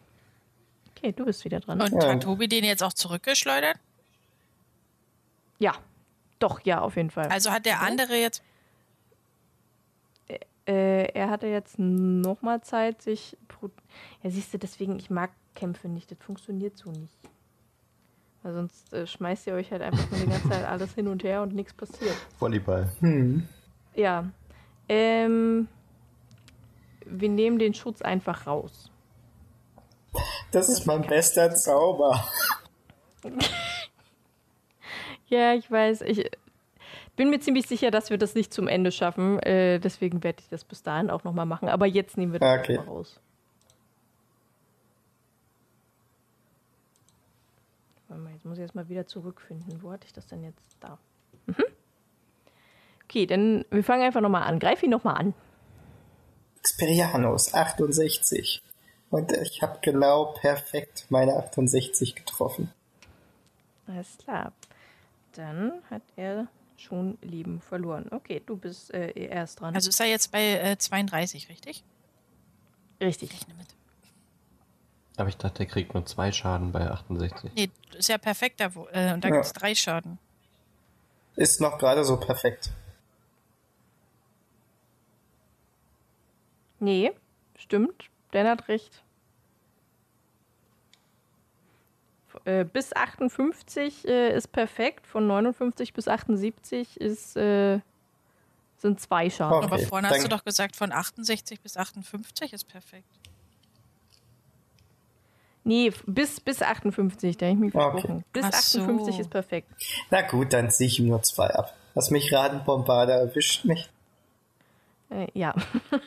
[0.97, 1.80] Okay, du bist wieder dran.
[1.80, 2.09] Und Ja.
[2.09, 3.78] hat Tobi den jetzt auch zurückgeschleudert?
[5.61, 5.74] ja,
[6.39, 7.26] doch, ja, auf jeden Fall.
[7.28, 8.43] Also hat der andere jetzt.
[10.66, 13.36] Äh, er hatte jetzt nochmal Zeit, sich.
[14.22, 16.11] Ja, siehst du, deswegen, ich mag Kämpfe nicht.
[16.12, 17.12] Das funktioniert so nicht.
[18.43, 21.24] Weil sonst äh, schmeißt ihr euch halt einfach nur die ganze Zeit alles hin und
[21.24, 22.14] her und nichts passiert.
[22.39, 22.91] Volleyball.
[23.95, 24.26] Ja.
[24.89, 25.68] Ähm,
[27.05, 28.91] wir nehmen den Schutz einfach raus.
[30.53, 32.24] Das ist mein bester Zauber.
[35.30, 36.01] Ja, ich weiß.
[36.03, 36.30] Ich
[37.16, 39.39] bin mir ziemlich sicher, dass wir das nicht zum Ende schaffen.
[39.41, 41.68] Äh, deswegen werde ich das bis dahin auch nochmal machen.
[41.68, 42.76] Aber jetzt nehmen wir das Okay.
[42.76, 43.20] raus.
[48.49, 49.83] Jetzt muss ich erstmal wieder zurückfinden.
[49.83, 50.79] Wo hatte ich das denn jetzt?
[50.81, 50.99] Da.
[51.45, 51.65] Mhm.
[53.05, 54.59] Okay, dann wir fangen einfach nochmal an.
[54.59, 55.35] Greif ihn nochmal an.
[56.59, 58.63] Experianus, 68.
[59.11, 62.73] Und ich habe genau perfekt meine 68 getroffen.
[63.87, 64.55] Alles klar.
[65.35, 68.07] Dann hat er schon Leben verloren.
[68.13, 69.75] Okay, du bist äh, erst dran.
[69.75, 71.85] Also ist er jetzt bei äh, 32, richtig?
[72.99, 73.31] richtig.
[73.31, 73.78] Rechne mit.
[75.19, 77.51] Aber ich dachte, der kriegt nur zwei Schaden bei 68.
[77.55, 78.75] Nee, ist ja perfekt da.
[78.75, 79.35] Wo, äh, und da Ja.
[79.35, 80.19] gibt es drei Schaden.
[81.35, 82.71] Ist noch gerade so perfekt.
[86.79, 87.11] Nee,
[87.59, 88.05] stimmt.
[88.31, 89.03] Dan hat recht.
[92.45, 95.07] Äh, bis 58 äh, ist perfekt.
[95.07, 97.81] Von 59 bis 78 ist, äh,
[98.77, 99.57] sind zwei Schaden.
[99.57, 103.18] Okay, Aber vorhin hast du doch gesagt, von 68 bis 58 ist perfekt.
[105.65, 107.91] Nee, bis, bis 58, da habe ich mich Okay.
[107.91, 108.25] versprochen.
[108.33, 108.81] Bis Ach so.
[108.81, 109.69] 58 ist perfekt.
[110.11, 111.77] Na gut, dann ziehe ich ihm nur zwei ab.
[111.95, 113.91] Lass mich raten, Bombarder erwischt mich.
[115.11, 115.55] Äh, ja.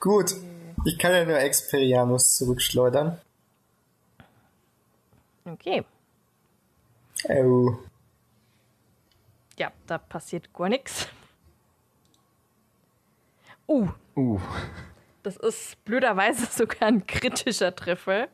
[0.00, 0.34] Gut.
[0.86, 3.20] Ich kann ja nur Experianus zurückschleudern.
[5.44, 5.84] Okay.
[7.28, 7.72] Oh.
[9.58, 11.08] Ja, da passiert gar nichts.
[13.68, 14.40] Uh, Uh,
[15.22, 18.28] das ist blöderweise sogar ein kritischer Treffer.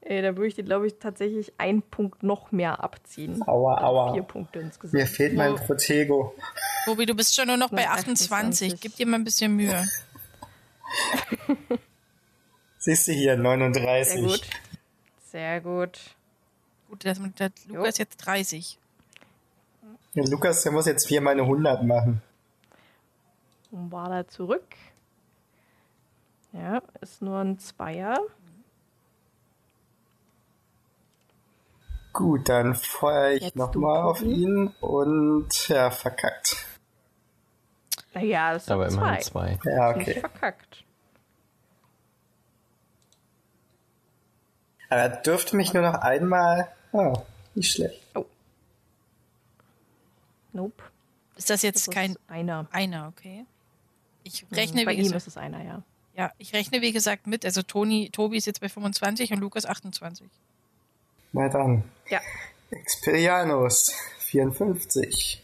[0.00, 3.42] Äh, da würde ich dir, glaube ich, tatsächlich einen Punkt noch mehr abziehen.
[3.46, 4.12] Aua, aua.
[4.12, 4.92] Vier Punkte insgesamt.
[4.92, 6.34] Mir fehlt mein Protego.
[6.84, 8.72] Tobi, du bist schon nur noch bei 28.
[8.74, 8.80] 28.
[8.80, 9.82] Gib dir mal ein bisschen Mühe.
[12.78, 14.12] Siehst du hier, 39.
[14.12, 14.40] Sehr gut.
[15.30, 16.00] Sehr gut.
[16.90, 18.78] Gut, das mit der Lukas jetzt 30.
[20.12, 22.22] Ja, Lukas, der muss jetzt viermal eine 100 machen.
[23.70, 24.66] Und war da zurück.
[26.54, 28.16] Ja, ist nur ein Zweier.
[32.12, 36.64] Gut, dann feuer ich nochmal auf ihn und ja, verkackt.
[38.14, 39.58] Naja, das ist aber ein immerhin zwei.
[39.58, 39.70] zwei.
[39.72, 40.20] Ja, okay.
[40.20, 40.84] verkackt.
[44.90, 46.68] Aber er dürfte mich nur noch einmal.
[46.92, 47.14] Oh,
[47.56, 48.00] nicht schlecht.
[50.52, 50.84] Nope.
[51.34, 52.68] Ist das jetzt Das ist kein einer.
[52.70, 53.44] einer, okay?
[54.22, 55.82] Ich rechne, Bei wie ihm ist es einer, ja.
[56.16, 57.44] Ja, ich rechne, wie gesagt, mit.
[57.44, 60.28] Also Toni, Tobi ist jetzt bei 25 und Lukas 28.
[61.32, 61.84] Na dann.
[62.08, 62.20] Ja.
[62.70, 65.42] Experianus, 54.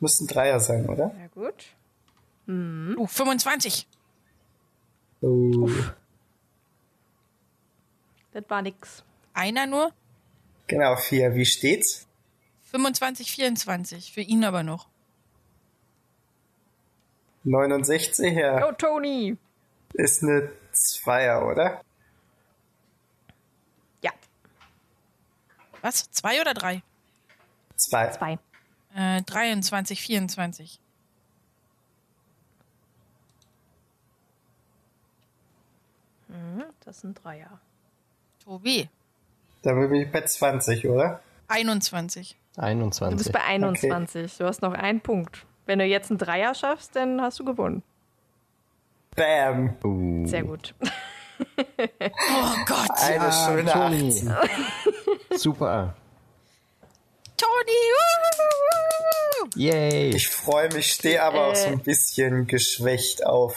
[0.00, 1.12] Müssten Dreier sein, oder?
[1.14, 1.66] Sehr gut.
[2.48, 3.86] Uh, 25.
[5.20, 5.68] Oh.
[8.32, 9.04] Das war nix.
[9.34, 9.92] Einer nur.
[10.66, 11.34] Genau, vier.
[11.34, 12.06] Wie steht's?
[12.70, 14.12] 25, 24.
[14.12, 14.88] Für ihn aber noch.
[17.44, 18.66] 69, ja.
[18.68, 19.36] Oh, Tony!
[19.94, 21.80] Ist eine Zweier, oder?
[24.02, 24.12] Ja,
[25.82, 26.10] Was?
[26.10, 26.82] Zwei oder drei?
[27.76, 28.10] Zwei.
[28.10, 28.38] zwei.
[28.94, 30.80] Äh, 23, 24.
[36.28, 37.60] Mhm, das sind Dreier.
[38.44, 38.88] Tobi.
[39.62, 41.20] Da bin ich bei 20, oder?
[41.48, 42.36] 21.
[42.54, 43.16] Du 21.
[43.18, 44.36] bist bei 21.
[44.38, 45.46] Du hast noch einen Punkt.
[45.66, 47.82] Wenn du jetzt einen Dreier schaffst, dann hast du gewonnen.
[49.16, 49.76] Bam.
[49.84, 50.74] Uh, Sehr gut.
[51.58, 52.90] Oh Gott.
[53.02, 54.08] Eine Ah, schöne Toni.
[54.10, 54.34] 18.
[55.38, 55.94] Super.
[57.38, 57.72] Toni.
[59.56, 60.10] Yay.
[60.10, 61.72] Ich freue mich, stehe aber auch so Äh.
[61.72, 63.56] ein bisschen geschwächt auf.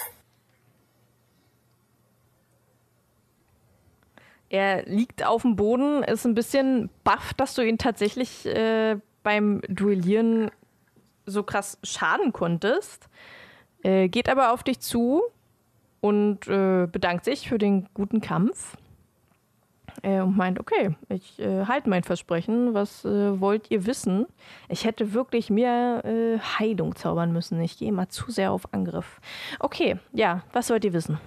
[4.49, 9.61] Er liegt auf dem Boden, ist ein bisschen baff, dass du ihn tatsächlich äh, beim
[9.67, 10.51] Duellieren
[11.25, 13.09] so krass schaden konntest.
[13.83, 15.21] Äh, geht aber auf dich zu
[16.01, 18.77] und äh, bedankt sich für den guten Kampf.
[20.01, 22.73] Äh, und meint, okay, ich äh, halte mein Versprechen.
[22.73, 24.25] Was äh, wollt ihr wissen?
[24.69, 27.61] Ich hätte wirklich mehr äh, Heilung zaubern müssen.
[27.61, 29.21] Ich gehe mal zu sehr auf Angriff.
[29.59, 31.19] Okay, ja, was wollt ihr wissen?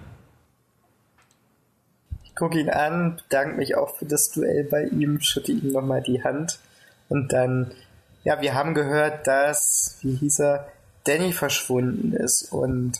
[2.23, 6.03] Ich gucke ihn an, bedanke mich auch für das Duell bei ihm, schütte ihm nochmal
[6.03, 6.59] die Hand
[7.09, 7.71] und dann,
[8.27, 10.67] ja, wir haben gehört, dass, wie hieß er,
[11.05, 12.99] Danny verschwunden ist und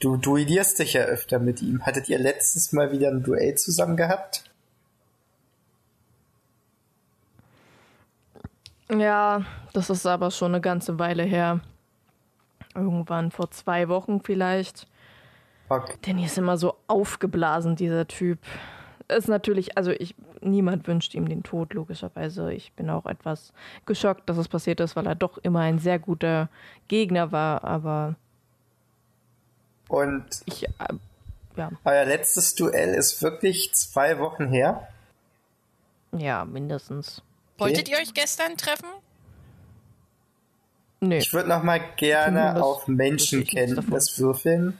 [0.00, 1.86] du duellierst dich ja öfter mit ihm.
[1.86, 4.42] Hattet ihr letztes Mal wieder ein Duell zusammen gehabt?
[8.90, 11.60] Ja, das ist aber schon eine ganze Weile her.
[12.74, 14.88] Irgendwann vor zwei Wochen vielleicht.
[15.68, 15.94] Okay.
[16.02, 18.40] Danny ist immer so aufgeblasen, dieser Typ.
[19.08, 22.52] Ist natürlich, also ich, niemand wünscht ihm den Tod, logischerweise.
[22.52, 23.52] Ich bin auch etwas
[23.84, 26.48] geschockt, dass es passiert ist, weil er doch immer ein sehr guter
[26.88, 28.14] Gegner war, aber
[29.88, 30.70] Und ich, äh,
[31.56, 34.88] ja, euer letztes Duell ist wirklich zwei Wochen her?
[36.12, 37.22] ja, mindestens.
[37.58, 38.88] Wolltet ihr euch gestern treffen?
[41.00, 44.78] Nee, Ich würde nochmal gerne Das auf Menschenkenntnis würfeln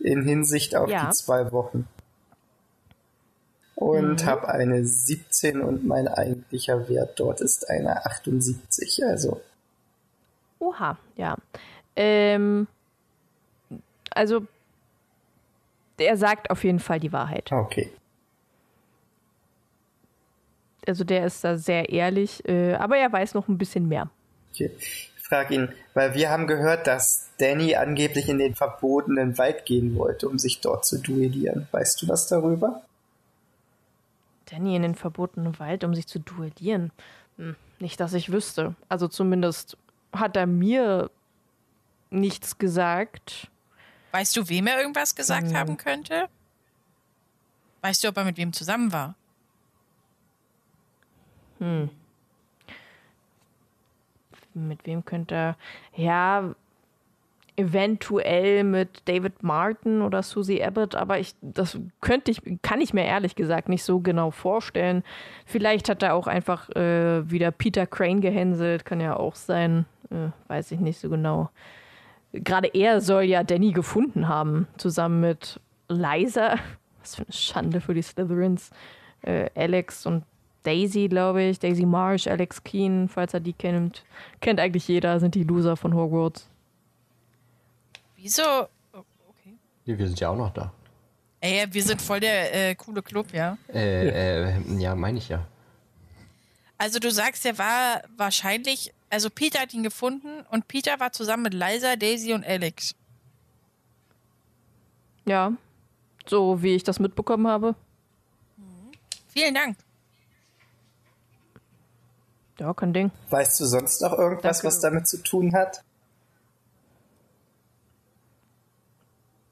[0.00, 1.06] in Hinsicht auf Ja.
[1.06, 1.86] die zwei Wochen.
[3.76, 4.26] Und Mhm.
[4.26, 9.04] habe eine 17 und mein eigentlicher Wert dort ist eine 78.
[9.04, 9.40] Also
[10.58, 11.36] Oha, ja.
[11.94, 12.66] Ähm,
[14.10, 14.46] also,
[15.98, 17.52] er sagt auf jeden Fall die Wahrheit.
[17.52, 17.90] okay.
[20.86, 24.08] Also, der ist da sehr ehrlich, äh, aber er weiß noch ein bisschen mehr.
[24.52, 24.70] okay.
[24.78, 29.96] Ich frage ihn, weil wir haben gehört, dass Danny angeblich in den verbotenen Wald gehen
[29.96, 31.66] wollte, um sich dort zu duellieren.
[31.72, 32.82] Weißt du was darüber?
[34.50, 36.92] Danny in den verbotenen Wald, um sich zu duellieren.
[37.36, 38.74] Hm, nicht, dass ich wüsste.
[38.88, 39.76] Also, zumindest
[40.12, 41.10] hat er mir
[42.10, 43.50] nichts gesagt.
[44.12, 45.56] Weißt du, wem er irgendwas gesagt Hm.
[45.56, 46.28] haben könnte?
[47.82, 49.14] Weißt du, ob er mit wem zusammen war?
[54.54, 55.56] Mit wem könnte er.
[55.94, 56.54] Ja,
[57.56, 63.04] eventuell mit David Martin oder Susie Abbott, aber ich, das könnte ich, kann ich mir
[63.04, 65.02] ehrlich gesagt nicht so genau vorstellen.
[65.46, 70.28] Vielleicht hat er auch einfach äh, wieder Peter Crane gehänselt, kann ja auch sein, äh,
[70.48, 71.50] weiß ich nicht so genau.
[72.32, 76.56] Gerade er soll ja Danny gefunden haben, zusammen mit Liza.
[77.00, 78.70] Was für eine Schande für die Slytherins.
[79.22, 80.24] Äh, Alex und
[80.64, 81.58] Daisy, glaube ich.
[81.58, 84.04] Daisy Marsh, Alex Keen, falls er die kennt.
[84.40, 86.50] Kennt eigentlich jeder, sind die Loser von Hogwarts.
[88.26, 88.42] Wieso?
[88.92, 89.56] Oh, okay.
[89.84, 90.72] Ja, wir sind ja auch noch da.
[91.40, 93.56] Ey, wir sind voll der äh, coole Club, ja.
[93.72, 95.46] Äh, äh, ja, meine ich ja.
[96.76, 101.44] Also du sagst, er war wahrscheinlich, also Peter hat ihn gefunden und Peter war zusammen
[101.44, 102.96] mit Liza, Daisy und Alex.
[105.24, 105.52] Ja,
[106.26, 107.76] so wie ich das mitbekommen habe.
[109.28, 109.76] Vielen Dank.
[112.58, 113.12] Ja, kein Ding.
[113.30, 114.66] Weißt du sonst noch irgendwas, Danke.
[114.66, 115.84] was damit zu tun hat?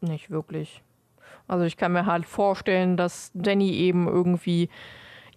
[0.05, 0.83] Nicht wirklich.
[1.47, 4.69] Also ich kann mir halt vorstellen, dass Danny eben irgendwie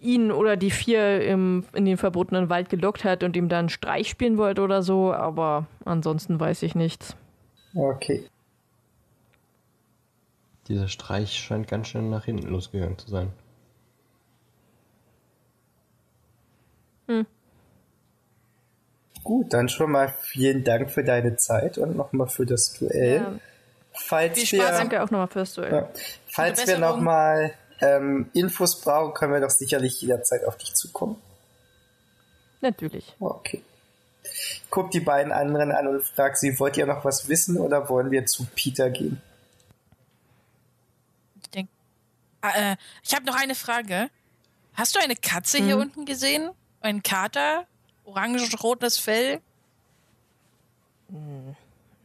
[0.00, 4.08] ihn oder die vier im, in den verbotenen Wald gelockt hat und ihm dann Streich
[4.08, 7.16] spielen wollte oder so, aber ansonsten weiß ich nichts.
[7.74, 8.28] Okay.
[10.68, 13.32] Dieser Streich scheint ganz schön nach hinten losgegangen zu sein.
[19.28, 23.16] Gut, dann schon mal vielen Dank für deine Zeit und nochmal für das Duell.
[23.16, 23.32] Ja.
[24.06, 25.72] Falls Viel wir, Spaß, Danke auch nochmal fürs Duell.
[25.72, 25.88] ja,
[26.28, 31.20] falls wir nochmal ähm, Infos brauchen, können wir doch sicherlich jederzeit auf dich zukommen.
[32.60, 33.14] Natürlich.
[33.20, 33.62] Okay.
[34.70, 38.10] Guck die beiden anderen an und frag sie, wollt ihr noch was wissen oder wollen
[38.10, 39.20] wir zu Peter gehen?
[41.42, 41.68] Ich denk,
[42.40, 44.10] ah, äh, ich habe noch eine Frage.
[44.74, 45.82] Hast du eine Katze hier Mhm.
[45.82, 46.50] unten gesehen?
[46.80, 47.66] Einen Kater?
[48.04, 49.40] Orange-rotes Fell?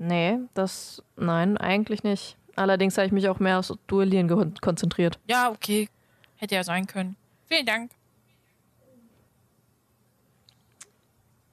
[0.05, 1.01] Nee, das.
[1.15, 2.35] Nein, eigentlich nicht.
[2.55, 5.17] Allerdings habe ich mich auch mehr aufs Duellieren konzentriert.
[5.27, 5.87] Ja, okay.
[6.35, 7.15] Hätte ja sein können.
[7.47, 7.91] Vielen Dank.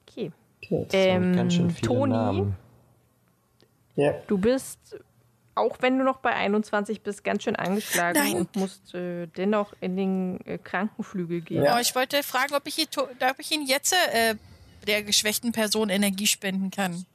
[0.07, 0.31] Okay.
[0.63, 0.85] Okay.
[0.91, 2.13] Ähm, ganz schön viele Toni?
[2.13, 2.55] Namen.
[3.95, 4.13] Ja.
[4.27, 4.79] Du bist,
[5.55, 8.35] auch wenn du noch bei 21 bist, ganz schön angeschlagen Nein.
[8.35, 11.63] und musst äh, dennoch in den äh, Krankenflügel gehen.
[11.63, 11.75] Ja.
[11.77, 14.35] Oh, ich wollte fragen, ob ich, ihn, to- ob ich ihn jetzt äh,
[14.87, 17.05] der geschwächten Person Energie spenden kann.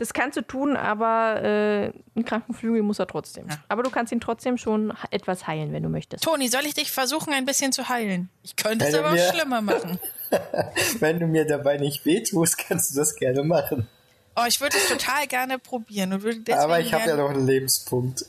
[0.00, 3.46] Das kannst du tun, aber äh, ein Krankenflügel muss er trotzdem.
[3.50, 3.58] Ja.
[3.68, 6.24] Aber du kannst ihn trotzdem schon etwas heilen, wenn du möchtest.
[6.24, 8.30] Toni, soll ich dich versuchen, ein bisschen zu heilen?
[8.42, 10.00] Ich könnte es Wenn du aber auch schlimmer machen.
[11.00, 13.88] Wenn du mir dabei nicht wehtust, kannst du das gerne machen.
[14.36, 17.28] Oh, ich würde es total gerne probieren und würde deswegen Aber ich habe ja noch
[17.28, 18.24] einen Lebenspunkt.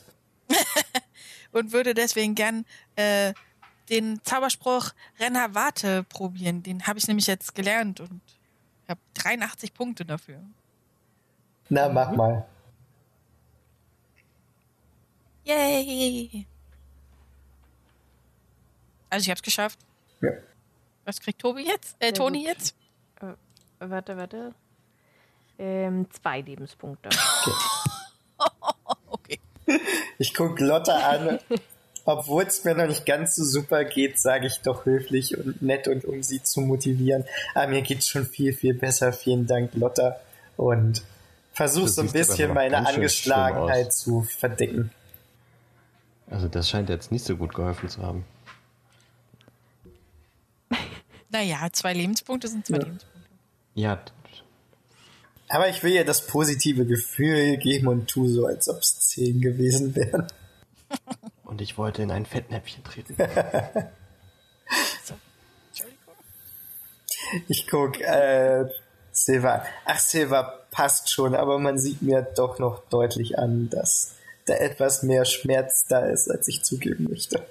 [1.54, 2.66] und würde deswegen gern
[2.98, 3.34] äh,
[3.90, 4.92] den Zauberspruch
[5.22, 6.64] Renner Warte probieren.
[6.64, 8.20] Den habe ich nämlich jetzt gelernt und
[8.90, 10.42] habe 83 Punkte dafür.
[11.74, 11.94] Na, Mhm.
[11.96, 12.46] mach mal.
[15.46, 16.46] Yay!
[19.10, 19.80] Also ich habe es geschafft.
[20.22, 20.32] Ja.
[21.06, 21.96] Was kriegt Tobi jetzt?
[22.00, 22.48] Äh, Sehr Toni gut.
[22.48, 22.76] jetzt?
[23.80, 24.54] Warte, warte.
[25.58, 27.10] Ähm, zwei Lebenspunkte.
[29.08, 29.40] Okay.
[30.18, 31.40] Ich guck Lotta an.
[32.06, 35.88] Obwohl es mir noch nicht ganz so super geht, sage ich doch höflich und nett
[35.88, 37.24] und um sie zu motivieren.
[37.54, 39.14] Aber mir geht's schon viel, viel besser.
[39.14, 40.20] Vielen Dank, Lotta.
[40.58, 41.04] Und
[41.54, 44.92] versuch Du so ein bisschen meine Angeschlagenheit zu verdecken.
[46.30, 48.26] Also das scheint jetzt nicht so gut geholfen zu haben.
[51.34, 52.84] Naja, zwei Lebenspunkte sind zwei Ja.
[52.84, 53.22] Lebenspunkte.
[53.74, 54.04] Ja,
[55.48, 59.40] Aber ich will ihr das positive Gefühl geben und tu so, als ob es zehn
[59.40, 60.28] gewesen wären.
[61.46, 63.16] und ich wollte in ein Fettnäpfchen treten.
[65.04, 65.16] So.
[65.70, 66.14] Entschuldigung.
[67.50, 68.66] Ich guck, äh,
[69.12, 69.66] Silva.
[69.86, 70.42] Ach, Silva
[70.72, 74.14] passt schon, aber man sieht mir doch noch deutlich an, dass
[74.46, 77.46] da etwas mehr Schmerz da ist, als ich zugeben möchte.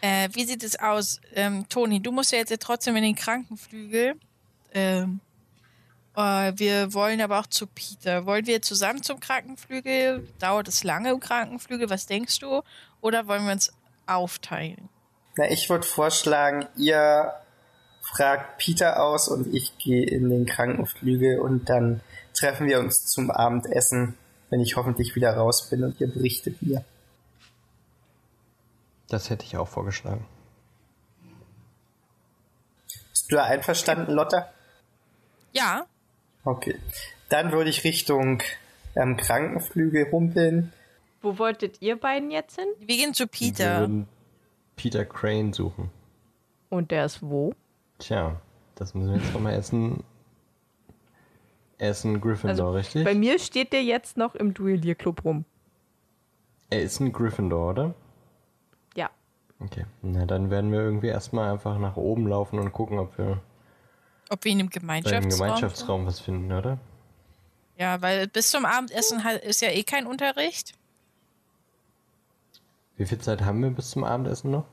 [0.00, 1.20] Äh, wie sieht es aus?
[1.34, 4.14] Ähm, Toni, du musst ja jetzt trotzdem in den Krankenflügel.
[4.74, 5.20] Ähm,
[6.16, 8.26] äh, wir wollen aber auch zu Peter.
[8.26, 10.28] Wollen wir zusammen zum Krankenflügel?
[10.38, 11.88] Dauert es lange im Krankenflügel?
[11.90, 12.62] Was denkst du?
[13.00, 13.72] Oder wollen wir uns
[14.06, 14.88] aufteilen?
[15.36, 17.32] Na, ich würde vorschlagen, ihr
[18.14, 22.00] fragt Peter aus und ich gehe in den Krankenflügel und dann
[22.34, 24.16] treffen wir uns zum Abendessen,
[24.50, 26.84] wenn ich hoffentlich wieder raus bin und ihr berichtet mir.
[29.08, 30.24] Das hätte ich auch vorgeschlagen.
[33.10, 34.50] Bist du da einverstanden, Lotta?
[35.52, 35.86] Ja,
[36.44, 36.76] Okay.
[37.28, 38.40] Dann würde ich Richtung
[38.94, 40.72] ähm, Krankenflügel humpeln.
[41.20, 42.68] Wo wolltet ihr beiden jetzt hin?
[42.78, 43.80] wir gehen zu Wir Peter.
[43.80, 44.06] würden
[44.76, 45.90] Peter Crane suchen.
[46.68, 47.52] Und der ist wo?
[47.98, 48.40] Tja,
[48.74, 50.04] das müssen wir jetzt nochmal essen.
[51.78, 53.04] Er ist ein Gryffindor, Also, richtig?
[53.04, 55.44] Bei mir steht der jetzt noch im Duellierclub rum.
[56.70, 57.94] Er ist ein Gryffindor, oder?
[58.94, 59.10] Ja.
[59.60, 59.84] Okay.
[60.02, 63.40] Na, dann werden wir irgendwie erstmal einfach nach oben laufen und gucken, ob wir
[64.30, 65.28] Ob wir ihn im Gemeinschaftsraum.
[65.30, 66.78] Gemeinschaftsraum was finden, oder?
[67.78, 70.72] Ja, weil bis zum Abendessen halt ist ja eh kein Unterricht.
[72.96, 74.64] Wie viel Zeit haben wir bis zum Abendessen noch?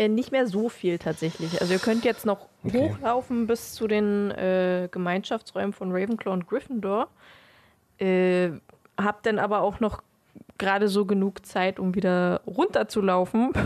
[0.00, 1.60] Äh, nicht mehr so viel tatsächlich.
[1.60, 2.90] Also ihr könnt jetzt noch Okay.
[2.90, 7.08] hochlaufen bis zu den äh, Gemeinschaftsräumen von Ravenclaw und Gryffindor.
[7.98, 8.50] Äh,
[8.96, 10.02] habt dann aber auch noch
[10.56, 13.52] gerade so genug Zeit, um wieder runterzulaufen.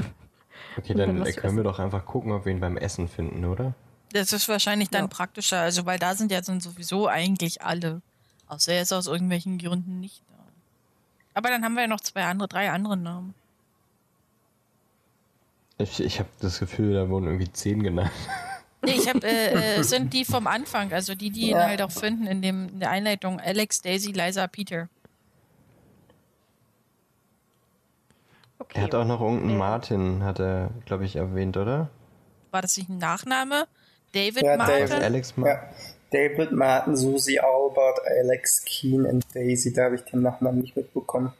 [0.76, 3.44] Okay, dann dann äh, können wir doch einfach gucken, ob wir ihn beim Essen finden,
[3.44, 3.74] oder?
[4.12, 5.06] Das ist wahrscheinlich dann Ja.
[5.08, 8.02] praktischer, also weil da sind ja dann sowieso eigentlich alle.
[8.48, 10.34] Außer er ist aus irgendwelchen Gründen nicht da.
[11.34, 13.34] Aber dann haben wir ja noch zwei andere, drei andere Namen.
[15.78, 18.10] Ich, ich habe das Gefühl, da wurden irgendwie zehn genannt.
[18.84, 21.66] Nee, ich habe, äh, äh, es sind die vom Anfang, also die, die ihn Ja.
[21.66, 23.40] halt auch finden in, dem, in der Einleitung.
[23.40, 24.88] Alex, Daisy, Liza, Peter.
[28.58, 28.78] Okay.
[28.78, 29.58] Er hat auch noch irgendeinen Äh.
[29.58, 31.88] Martin, hat er, glaube ich, erwähnt, oder?
[32.50, 33.66] War das nicht ein Nachname?
[34.12, 34.88] David Ja, Martin?
[34.88, 35.02] David.
[35.02, 35.56] Alex Martin.
[35.56, 35.74] Ja.
[36.12, 41.32] David Martin, Susie Albert, Alex Keen und Daisy, da habe ich den Nachnamen nicht mitbekommen.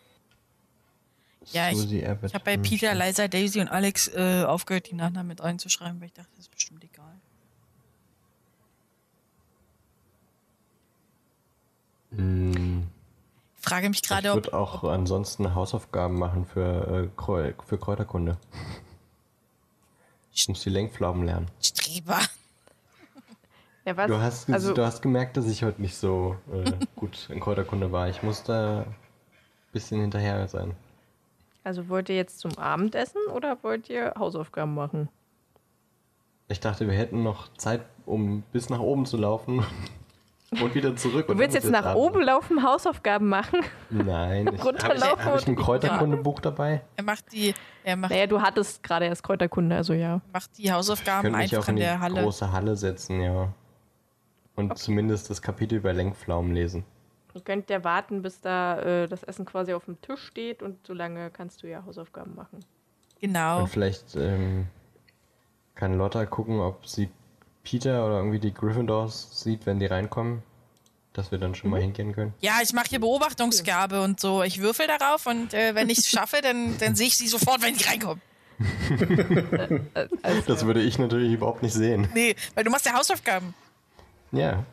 [1.52, 2.30] Ja, ich- Susie Abbott.
[2.30, 2.94] Ich habe bei Hm, Peter.
[2.94, 6.50] Liza, Daisy und Alex äh, aufgehört, die Nachnamen mit reinzuschreiben, weil ich dachte, das ist
[6.50, 7.14] bestimmt egal.
[12.16, 12.86] Hm,
[13.58, 14.36] Ich frage mich Ich gerade, ob.
[14.36, 18.36] würde auch ansonsten Hausaufgaben machen für, äh, für Kräuterkunde.
[20.32, 21.48] Ich muss die Lenkpflaumen lernen.
[21.62, 22.20] Streber.
[23.86, 24.06] Ja, was?
[24.08, 27.92] Du hast, also, du hast gemerkt, dass ich heute nicht so äh, gut in Kräuterkunde
[27.92, 28.08] war.
[28.08, 28.94] Ich muss da ein
[29.72, 30.74] bisschen hinterher sein.
[31.64, 35.08] Also wollt ihr jetzt zum Abendessen oder wollt ihr Hausaufgaben machen?
[36.48, 39.64] Ich dachte, wir hätten noch Zeit, um bis nach oben zu laufen
[40.50, 41.26] und wieder zurück.
[41.26, 43.60] Du willst jetzt nach oben laufen, Hausaufgaben machen?
[43.90, 44.42] Nein.
[44.42, 46.82] Ich, habe ich, runterlaufen hab ich ein und- Kräuterkundebuch dabei?
[46.96, 50.20] Er macht die, er macht, Naja, du hattest gerade erst Kräuterkunde, also ja.
[50.32, 52.22] macht die Hausaufgaben einfach auch in in die der Halle.
[52.22, 53.48] große Halle setzen, ja.
[54.54, 56.84] Und zumindest das Kapitel über Lenkpflaumen lesen.
[57.34, 60.78] Du könnt ja warten, bis da äh, das Essen quasi auf dem Tisch steht und
[60.86, 62.64] solange kannst du ja Hausaufgaben machen.
[63.20, 63.60] Genau.
[63.62, 64.66] Und vielleicht ähm,
[65.74, 67.08] kann Lotta gucken, ob sie
[67.64, 70.42] Peter oder irgendwie die Gryffindors sieht, wenn die reinkommen.
[71.12, 71.76] Dass wir dann schon Mhm.
[71.76, 72.34] mal hingehen können.
[72.40, 74.42] Ja, ich mache hier Beobachtungsgabe und so.
[74.42, 77.62] Ich würfel darauf und äh, wenn ich es schaffe, dann, dann sehe ich sie sofort,
[77.62, 78.20] wenn ich reinkomme.
[79.94, 82.08] Äh, also, Das würde ich natürlich überhaupt nicht sehen.
[82.14, 83.54] Nee, weil du machst ja Hausaufgaben.
[84.32, 84.64] Ja.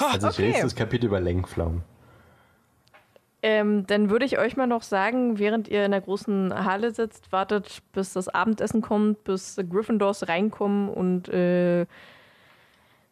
[0.00, 0.46] Also ich Okay.
[0.48, 1.82] lese das Kapitel über Lenkpflaumen.
[3.42, 7.32] ähm, dann würde ich euch mal noch sagen, während ihr in der großen Halle sitzt,
[7.32, 11.86] wartet, bis das Abendessen kommt, bis Gryffindors reinkommen und äh,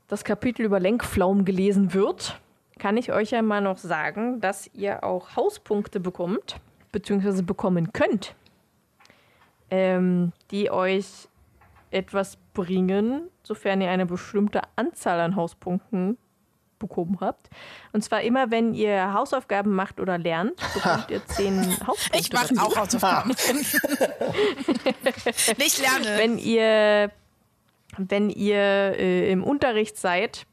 [0.09, 2.39] das Kapitel über Lenkpflaumen gelesen wird,
[2.79, 6.57] kann ich euch ja mal noch sagen, dass ihr auch Hauspunkte bekommt,
[6.93, 8.35] beziehungsweise bekommen könnt,
[9.71, 11.29] ähm, die euch
[11.91, 16.19] etwas bringen, sofern ihr eine bestimmte Anzahl an Hauspunkten
[16.79, 17.49] bekommen habt.
[17.93, 22.19] Und zwar immer, wenn ihr Hausaufgaben macht oder lernt, bekommt ihr zehn Hauspunkte.
[22.19, 23.31] ich mache auch Hausaufgaben.
[25.59, 26.19] Nicht lerne.
[26.19, 27.11] Wenn ihr,
[27.97, 30.47] wenn ihr äh, im Unterricht seid,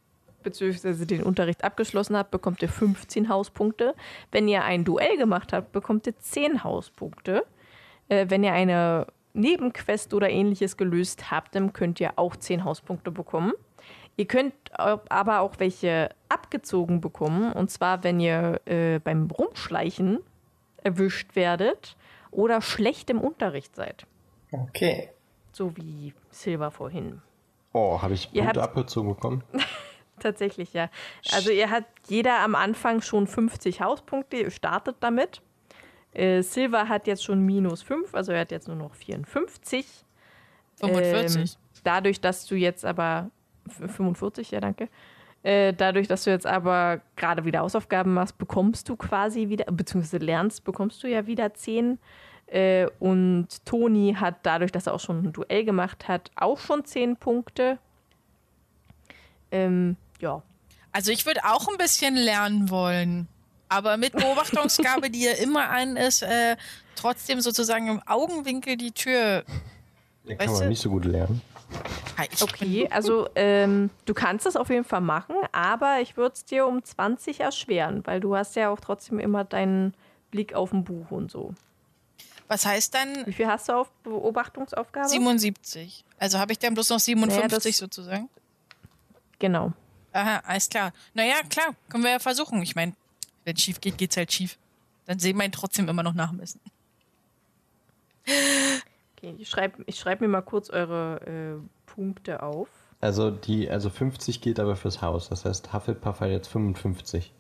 [0.44, 3.96] beziehungsweise den Unterricht abgeschlossen habt, bekommt ihr 15 Hauspunkte.
[4.32, 7.46] Wenn ihr ein Duell gemacht habt, bekommt ihr 10 Hauspunkte.
[8.08, 13.12] Äh, wenn ihr eine Nebenquest oder ähnliches gelöst habt, dann könnt ihr auch 10 Hauspunkte
[13.12, 13.52] bekommen.
[14.18, 17.52] Ihr könnt aber auch welche abgezogen bekommen.
[17.52, 20.20] Und zwar, wenn ihr äh, beim Rumschleichen
[20.84, 21.96] erwischt werdet
[22.32, 24.06] oder schlecht im Unterricht seid.
[24.52, 25.10] Okay.
[25.52, 27.22] So wie Silver vorhin.
[27.74, 29.44] Oh, habe ich habt- abgezogen bekommen?
[30.20, 30.90] Tatsächlich, ja.
[31.34, 35.42] Also ihr habt jeder am Anfang schon 50 Hauspunkte, ihr startet damit.
[36.14, 39.86] Äh, Silver hat jetzt schon minus 5, also er hat jetzt nur noch 54.
[40.80, 41.36] 45.
[41.42, 41.50] Ähm,
[41.84, 43.30] dadurch, dass du jetzt aber
[43.70, 44.90] 45, ja danke.
[45.44, 50.18] Äh, dadurch, dass du jetzt aber gerade wieder Hausaufgaben machst, bekommst du quasi wieder, beziehungsweise
[50.18, 52.00] lernst, bekommst du ja wieder 10.
[52.48, 56.84] Äh, und Toni hat dadurch, dass er auch schon ein Duell gemacht hat, auch schon
[56.86, 57.78] 10 Punkte.
[59.52, 60.42] Ähm, ja.
[60.92, 63.28] Also ich würde auch ein bisschen lernen wollen.
[63.70, 66.56] Aber mit Beobachtungsgabe, die ja immer an ist, äh,
[66.96, 69.44] trotzdem sozusagen im Augenwinkel die Tür.
[70.26, 71.42] Da kann Weißt man du- nicht so gut lernen.
[72.18, 76.34] Ha, Ich Okay, also ähm, du kannst es auf jeden Fall machen, aber ich würde
[76.36, 79.94] es dir um 20 erschweren, weil du hast ja auch trotzdem immer deinen
[80.32, 81.54] Blick auf ein Buch und so.
[82.48, 85.10] Was heißt dann Wie viel hast du auf Beobachtungsaufgabe?
[85.10, 86.06] 77?
[86.20, 88.30] Also habe ich dann bloß noch 57 Naja, sozusagen?
[89.40, 89.74] Genau.
[90.14, 90.94] Aha, alles klar.
[91.14, 92.62] Naja, klar, können wir ja versuchen.
[92.62, 92.94] Ich meine,
[93.44, 94.58] wenn schief geht, geht's halt schief.
[95.06, 96.62] Dann sehen wir ihn trotzdem immer noch nach dem Essen.
[99.26, 102.70] Okay, ich schreibe ich schreib mir mal kurz eure äh, Punkte auf.
[103.02, 105.30] Also die, also 50 gilt aber fürs Haus.
[105.30, 107.34] Das heißt, Hufflepuff hat jetzt 55.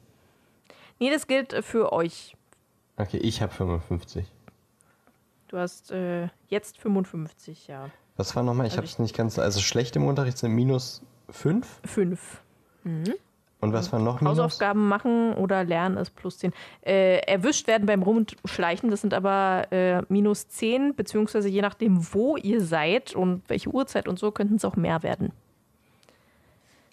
[1.00, 2.36] Nee, das gilt äh, für euch.
[2.98, 4.26] Okay, ich habe 55.
[5.48, 7.90] Du hast äh, jetzt 55, ja.
[8.18, 8.68] Was war nochmal?
[8.68, 9.38] Ich habe es nicht ganz.
[9.38, 11.82] Also schlecht im Unterricht sind minus 5.
[11.86, 12.42] Fünf.
[13.66, 14.38] Und was war noch minus?
[14.38, 16.54] Hausaufgaben machen oder lernen ist plus 10.
[16.86, 22.38] Äh, erwischt werden beim Rumschleichen, das sind aber äh, minus 10, beziehungsweise je nachdem, wo
[22.38, 25.32] ihr seid und welche Uhrzeit und so, könnten es auch mehr werden.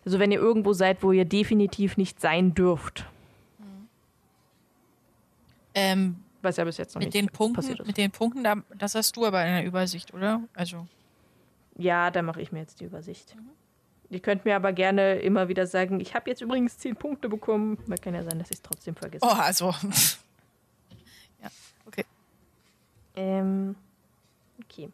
[0.04, 3.06] Also wenn ihr irgendwo seid, wo ihr definitiv nicht sein dürft,
[5.74, 7.86] Ähm, was ja bis jetzt noch mit nicht den Punkten, passiert ist.
[7.86, 10.42] mit den Punkten, da- das hast du aber in der Übersicht, oder?
[10.54, 10.86] Also.
[11.78, 13.34] Ja, da mache ich mir jetzt die Übersicht.
[14.12, 17.78] Ihr könnt mir aber gerne immer wieder sagen, ich habe jetzt übrigens 10 Punkte bekommen.
[17.86, 19.24] Weil kann ja sein, dass ich es trotzdem vergesse.
[19.24, 19.70] Oh, also.
[21.42, 21.48] ja,
[21.86, 22.04] okay.
[23.16, 23.74] Ähm,
[24.62, 24.90] okay.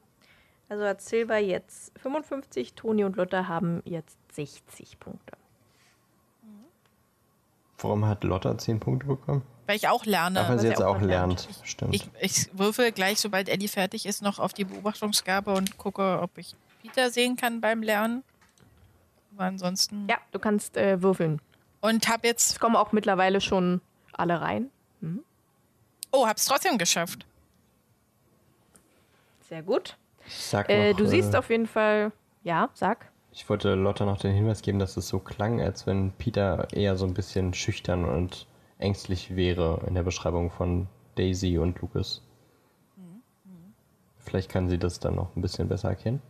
[0.68, 5.36] Also hat Silva jetzt 55, Toni und Lotta haben jetzt 60 Punkte.
[7.78, 9.42] Warum hat Lotta 10 Punkte bekommen?
[9.66, 10.42] Weil ich auch lerne.
[10.42, 11.42] Ach, weil was sie jetzt auch auch lernt.
[11.42, 11.60] lernt.
[11.64, 11.92] Stimmt.
[11.92, 16.38] Ich, ich würfel gleich, sobald Eddie fertig ist, noch auf die Beobachtungsgabe und gucke, ob
[16.38, 18.22] ich Peter sehen kann beim Lernen.
[19.38, 20.08] Aber ansonsten.
[20.10, 21.40] Ja, du kannst äh, würfeln.
[21.80, 22.50] Und hab jetzt.
[22.50, 23.80] Es kommen auch mittlerweile schon
[24.12, 24.68] alle rein.
[26.10, 27.24] Oh, hab's trotzdem geschafft.
[29.48, 29.96] Sehr gut.
[30.26, 32.10] ich sag Äh, noch, du siehst äh, auf jeden Fall,
[32.42, 33.12] ja, sag.
[33.30, 36.96] Ich wollte Lotta noch den Hinweis geben, dass es so klang, als wenn Peter eher
[36.96, 42.22] so ein bisschen schüchtern und ängstlich wäre in der Beschreibung von Daisy und Lucas.
[44.18, 46.20] Vielleicht kann sie das dann noch ein bisschen besser erkennen.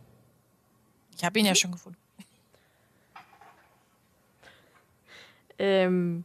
[1.15, 1.97] Ich habe ihn ja schon gefunden.
[5.59, 6.23] Ähm,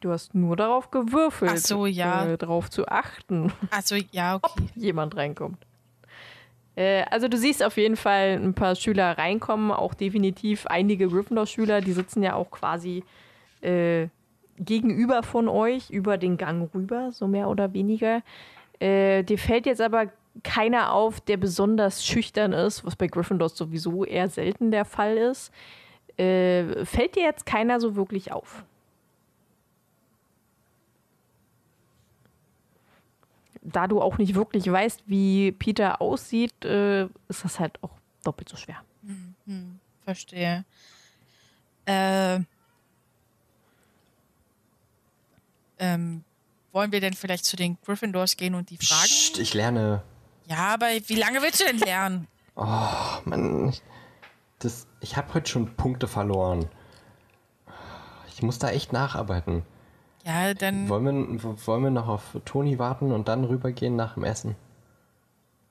[0.00, 2.26] du hast nur darauf gewürfelt, Ach so, ja.
[2.26, 4.68] äh, darauf zu achten, Also, ja, okay.
[4.74, 5.58] jemand reinkommt.
[6.74, 11.80] Äh, also du siehst auf jeden Fall ein paar Schüler reinkommen, auch definitiv einige Gryffindor-Schüler,
[11.80, 13.04] die sitzen ja auch quasi
[13.60, 14.08] äh,
[14.58, 18.22] gegenüber von euch, über den Gang rüber, so mehr oder weniger.
[18.80, 20.06] Äh, dir fällt jetzt aber
[20.42, 25.52] keiner auf, der besonders schüchtern ist, was bei Gryffindors sowieso eher selten der Fall ist.
[26.18, 28.64] Äh, fällt dir jetzt keiner so wirklich auf?
[33.62, 37.92] Da du auch nicht wirklich weißt, wie Peter aussieht, äh, ist das halt auch
[38.24, 38.82] doppelt so schwer.
[40.04, 40.64] Verstehe.
[41.86, 42.40] Äh,
[45.78, 46.24] ähm,
[46.72, 49.02] wollen wir denn vielleicht zu den Gryffindors gehen und die fragen?
[49.02, 50.02] Psst, ich lerne.
[50.46, 52.26] Ja, aber wie lange willst du denn lernen?
[52.56, 53.74] Oh, Mann.
[54.58, 56.68] Das, ich habe heute schon Punkte verloren.
[58.28, 59.62] Ich muss da echt nacharbeiten.
[60.24, 60.88] Ja, dann.
[60.88, 64.56] Wollen wir, wollen wir noch auf Toni warten und dann rübergehen nach dem Essen?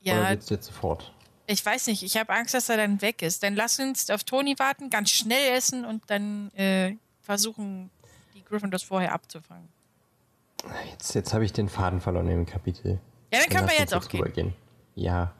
[0.04, 1.12] Oder Ja, geht's jetzt sofort?
[1.46, 2.02] ich weiß nicht.
[2.02, 3.42] Ich habe Angst, dass er dann weg ist.
[3.42, 7.90] Dann lass uns auf Toni warten, ganz schnell essen und dann äh, versuchen,
[8.34, 9.68] die Gryffindors vorher abzufangen.
[10.90, 13.00] Jetzt, jetzt habe ich den Faden verloren im Kapitel.
[13.32, 14.20] Ja, dann können lass wir jetzt auch gehen.
[14.20, 14.54] rübergehen.
[14.94, 15.32] Ja.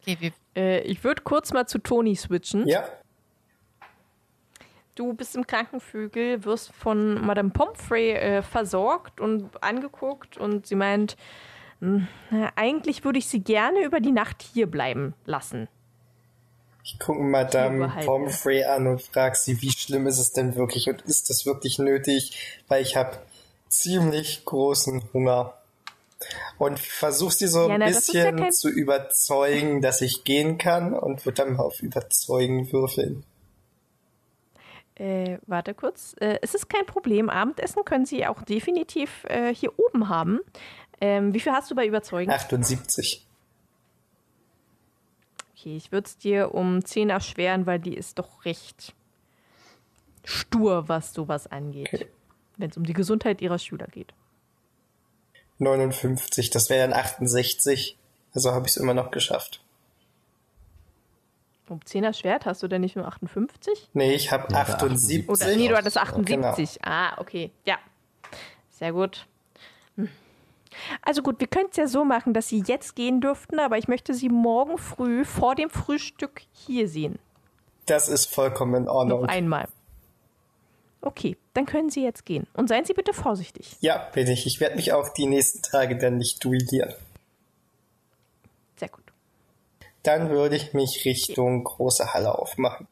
[0.00, 2.66] Okay, wir, Äh, ich würde kurz mal zu Toni switchen.
[2.66, 2.84] Ja,
[4.94, 11.16] Du bist im Krankenflügel, wirst von Madame Pomfrey äh, versorgt und angeguckt und sie meint,
[11.80, 15.68] "Hm, na, eigentlich würde ich sie gerne über die Nacht hier bleiben lassen.
[16.82, 17.92] ich gucke Madame.
[18.04, 21.78] Pomfrey an und frage sie, wie schlimm ist es denn wirklich und ist das wirklich
[21.78, 23.18] nötig, weil ich habe
[23.68, 25.54] ziemlich großen Hunger.
[26.58, 30.58] Und versuch sie so Ja, ein na, ja bisschen kein- zu überzeugen, dass ich gehen
[30.58, 33.24] kann und wird dann mal auf Überzeugen würfeln.
[34.96, 36.14] Äh, warte kurz.
[36.20, 37.30] Äh, es ist kein Problem.
[37.30, 40.40] Abendessen können Sie auch definitiv äh, hier oben haben.
[41.00, 42.30] Ähm, wie viel hast du bei Überzeugen?
[42.32, 43.24] 78.
[45.56, 48.94] Okay, ich würde es dir um 10 erschweren, weil die ist doch recht
[50.24, 51.88] stur, was sowas angeht.
[51.92, 52.06] Okay.
[52.56, 54.12] Wenn es um die Gesundheit ihrer Schüler geht.
[55.58, 57.96] 59, das wäre dann 68.
[58.34, 59.60] Also habe ich es immer noch geschafft.
[61.68, 63.90] Um 10 erschwert hast du denn nicht nur 58?
[63.92, 65.28] Nee, ich habe Ja, 78.
[65.28, 66.78] Oder nee, du hattest 78.
[66.80, 66.90] Genau.
[66.90, 67.50] Ah, okay.
[67.66, 67.76] Ja.
[68.70, 69.26] Sehr gut.
[69.96, 70.08] Hm.
[71.02, 73.88] Also gut, wir können es ja so machen, dass Sie jetzt gehen dürften, aber ich
[73.88, 77.18] möchte Sie morgen früh vor dem Frühstück hier sehen.
[77.86, 79.26] Das ist vollkommen in Noch Ordnung.
[79.26, 79.68] einmal.
[81.00, 82.46] Okay, dann können Sie jetzt gehen.
[82.54, 83.76] Und seien Sie bitte vorsichtig.
[83.80, 84.46] Ja, bin ich.
[84.46, 86.92] Ich werde mich auch die nächsten Tage dann nicht duellieren.
[88.76, 89.04] Sehr gut.
[90.02, 92.88] Dann würde ich mich Richtung große Halle aufmachen.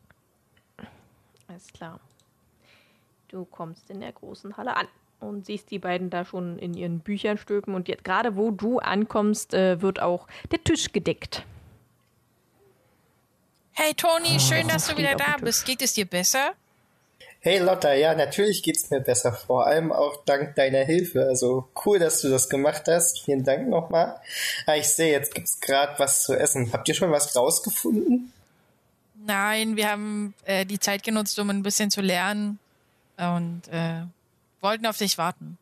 [1.49, 2.01] Alles klar.
[3.29, 4.87] Du kommst in der großen Halle an
[5.19, 7.75] und siehst die beiden da schon in ihren Büchern stülpen.
[7.75, 11.45] Und jetzt gerade wo du ankommst, äh, wird auch der Tisch gedeckt.
[13.73, 15.67] Hey Toni, schön, dass du wieder da bist.
[15.67, 16.55] Geht es dir besser?
[17.47, 21.27] Hey Lotta, ja, natürlich geht's mir besser, vor allem auch dank deiner Hilfe.
[21.27, 23.21] Also cool, dass du das gemacht hast.
[23.21, 24.21] Vielen Dank nochmal.
[24.67, 26.73] Ah, ich sehe, jetzt gibt's gerade was zu essen.
[26.73, 28.33] Habt ihr schon was rausgefunden?
[29.25, 32.59] Nein, wir haben äh, die Zeit genutzt, um ein bisschen zu lernen
[33.17, 34.03] und äh,
[34.61, 35.57] wollten auf dich warten.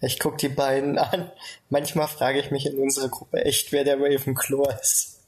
[0.00, 1.32] Ich guck die beiden an.
[1.68, 5.18] Manchmal frage ich mich in unserer Gruppe echt, wer der Ravenclaw ist.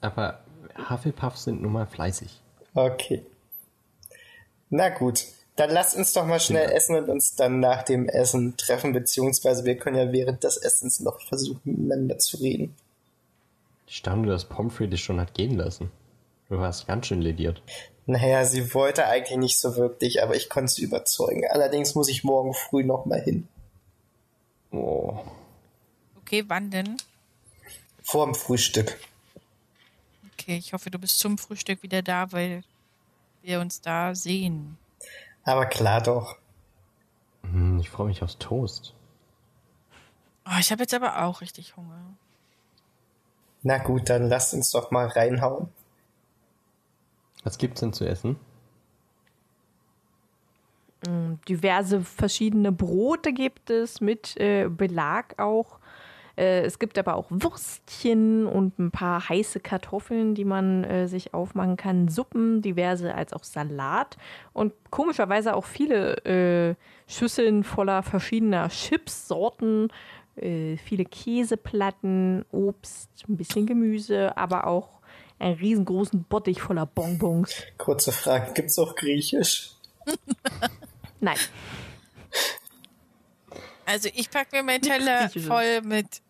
[0.00, 0.43] Aber
[0.76, 2.40] Hufflepuffs sind nun mal fleißig.
[2.74, 3.24] Okay.
[4.70, 5.24] Na gut,
[5.56, 9.64] dann lasst uns doch mal schnell essen und uns dann nach dem Essen treffen, beziehungsweise
[9.64, 12.74] wir können ja während des Essens noch versuchen, miteinander zu reden.
[13.86, 15.90] Ich staune, dass Pomfrey dich schon hat gehen lassen.
[16.48, 17.62] Du warst ganz schön lediert.
[18.06, 21.44] Naja, sie wollte eigentlich nicht so wirklich, aber ich konnte sie überzeugen.
[21.48, 23.48] Allerdings muss ich morgen früh noch mal hin.
[24.72, 25.20] Oh.
[26.16, 26.96] Okay, wann denn?
[28.02, 28.98] Vor dem Frühstück.
[30.44, 32.64] Okay, ich hoffe, du bist zum Frühstück wieder da, weil
[33.40, 34.76] wir uns da sehen.
[35.42, 36.36] Aber klar doch.
[37.44, 38.92] Hm, Ich freue mich aufs Toast.
[40.44, 42.12] Oh, ich habe jetzt aber auch richtig Hunger.
[43.62, 45.68] Na gut, dann lasst uns doch mal reinhauen.
[47.42, 48.36] Was gibt's denn zu essen?
[51.48, 55.78] diverse verschiedene Brote gibt es mit äh, Belag auch.
[56.36, 61.34] Äh, es gibt aber auch Würstchen und ein paar heiße Kartoffeln, die man äh, sich
[61.34, 62.08] aufmachen kann.
[62.08, 64.16] Suppen, diverse als auch Salat
[64.52, 66.74] und komischerweise auch viele äh,
[67.06, 69.88] Schüsseln voller verschiedener Chipssorten,
[70.36, 75.00] viele Käseplatten, Obst, ein bisschen Gemüse, aber auch
[75.38, 77.54] einen riesengroßen Bottich voller Bonbons.
[77.78, 79.74] Kurze Frage, gibt's auch Griechisch?
[81.20, 81.36] Nein.
[83.86, 86.22] Also ich packe mir meinen Teller voll mit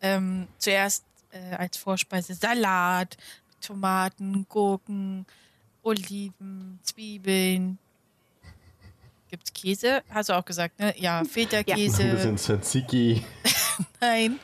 [0.00, 3.16] ähm, zuerst äh, als Vorspeise Salat,
[3.60, 5.26] Tomaten, Gurken,
[5.82, 7.78] Oliven, Zwiebeln.
[9.28, 10.02] Gibt's Käse?
[10.10, 10.94] Hast du auch gesagt, ne?
[10.98, 12.04] Ja, Ein Feta-Käse.
[12.04, 13.24] bisschen Tzatziki.
[14.00, 14.38] Nein.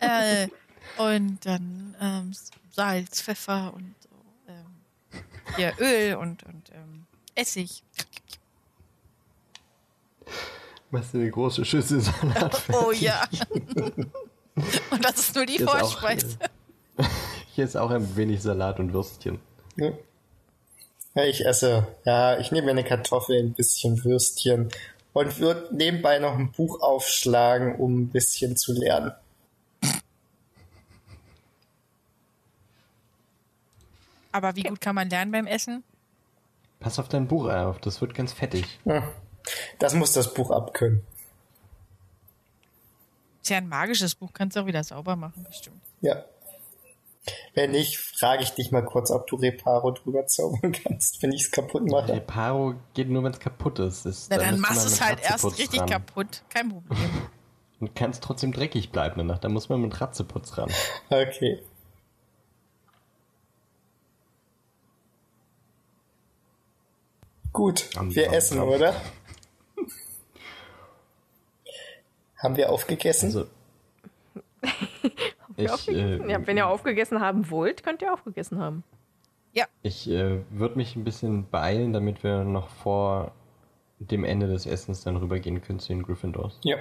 [0.00, 0.48] äh,
[0.96, 2.32] und dann ähm,
[2.70, 4.08] Salz, Pfeffer und so,
[4.48, 5.22] ähm,
[5.58, 7.04] ja, Öl und, und ähm,
[7.34, 7.82] Essig.
[10.90, 12.62] Machst du eine große Schüssel Salat?
[12.72, 13.24] Oh ja.
[14.90, 16.38] und das ist nur die Hier ist auch, Vorspeise.
[16.96, 17.04] äh,
[17.54, 19.40] Hier ist auch ein wenig Salat und Würstchen.
[19.76, 19.92] Ja.
[21.14, 21.86] Ja, ich esse.
[22.04, 24.68] Ja, ich nehme mir eine Kartoffel, ein bisschen Würstchen
[25.12, 29.12] und würde nebenbei noch ein Buch aufschlagen, um ein bisschen zu lernen.
[34.32, 35.84] Aber wie gut kann man lernen beim Essen?
[36.80, 38.80] Pass auf dein Buch auf, das wird ganz fettig.
[39.78, 41.02] Das muss das Buch abkönnen.
[43.44, 45.82] Ist ja ein magisches Buch, kannst du auch wieder sauber machen, bestimmt.
[46.00, 46.24] Ja.
[47.52, 51.42] Wenn nicht, frage ich dich mal kurz, ob du Reparo drüber zaubern kannst, wenn ich
[51.42, 52.10] es kaputt mache.
[52.14, 54.06] Reparo geht nur, wenn es kaputt ist.
[54.06, 55.90] Das- Na, da dann müsste machst du es halt erst richtig ran.
[55.90, 56.42] kaputt.
[56.48, 56.98] Kein Problem.
[57.80, 59.38] Und kann es trotzdem dreckig bleiben danach.
[59.40, 60.70] Da muss man mit Ratzeputz ran.
[61.10, 61.62] Okay.
[67.52, 68.94] Gut, Am- wir essen, oder?
[72.44, 73.26] Haben wir aufgegessen?
[73.26, 73.46] Also,
[75.56, 76.28] Ihr ich, aufgegessen?
[76.28, 78.82] äh, ja, wenn ihr aufgegessen haben wollt, könnt ihr aufgegessen haben.
[79.82, 83.32] ich äh, würde mich ein bisschen beeilen, damit wir noch vor
[83.98, 86.58] dem Ende des Essens dann rübergehen können zu den Gryffindors.
[86.64, 86.76] ja.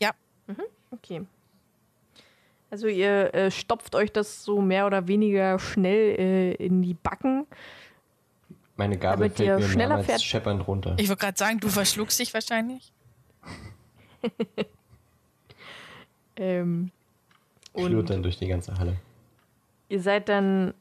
[0.00, 0.10] Ja,
[0.90, 1.22] Okay.
[2.70, 7.46] Also ihr äh, stopft euch das so mehr oder weniger schnell äh, in die Backen.
[8.76, 10.94] Meine Gabel Damit ihr fällt mir schneller mehrmals fährt- scheppernd runter.
[10.98, 12.92] ich wollte gerade sagen, du verschluckst dich wahrscheinlich.
[16.36, 16.90] Ähm,
[17.74, 18.96] Schlurrt und dann durch die ganze Halle.
[19.88, 20.74] ihr seid dann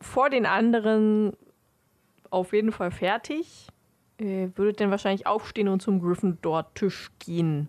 [0.00, 1.32] vor den anderen
[2.30, 3.66] auf jeden Fall fertig.
[4.18, 7.68] Äh, würdet dann wahrscheinlich aufstehen und zum Gryffindor-Tisch gehen.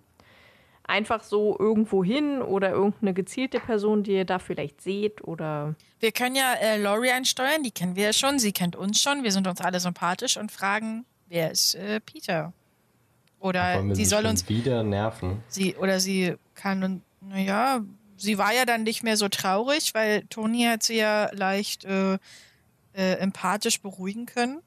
[0.83, 6.11] Einfach so irgendwo hin oder irgendeine gezielte Person, die ihr da vielleicht seht oder Wir
[6.11, 9.31] können ja äh, Laurie einsteuern, die kennen wir ja schon, sie kennt uns schon, wir
[9.31, 12.51] sind uns alle sympathisch und fragen, wer ist äh, Peter?
[13.39, 15.43] Oder sie soll uns, wieder nerven.
[15.47, 17.81] sie, oder sie kann, und- naja,
[18.17, 22.13] sie war ja dann nicht mehr so traurig, weil Toni hat sie ja leicht äh,
[22.93, 24.59] äh, empathisch beruhigen können.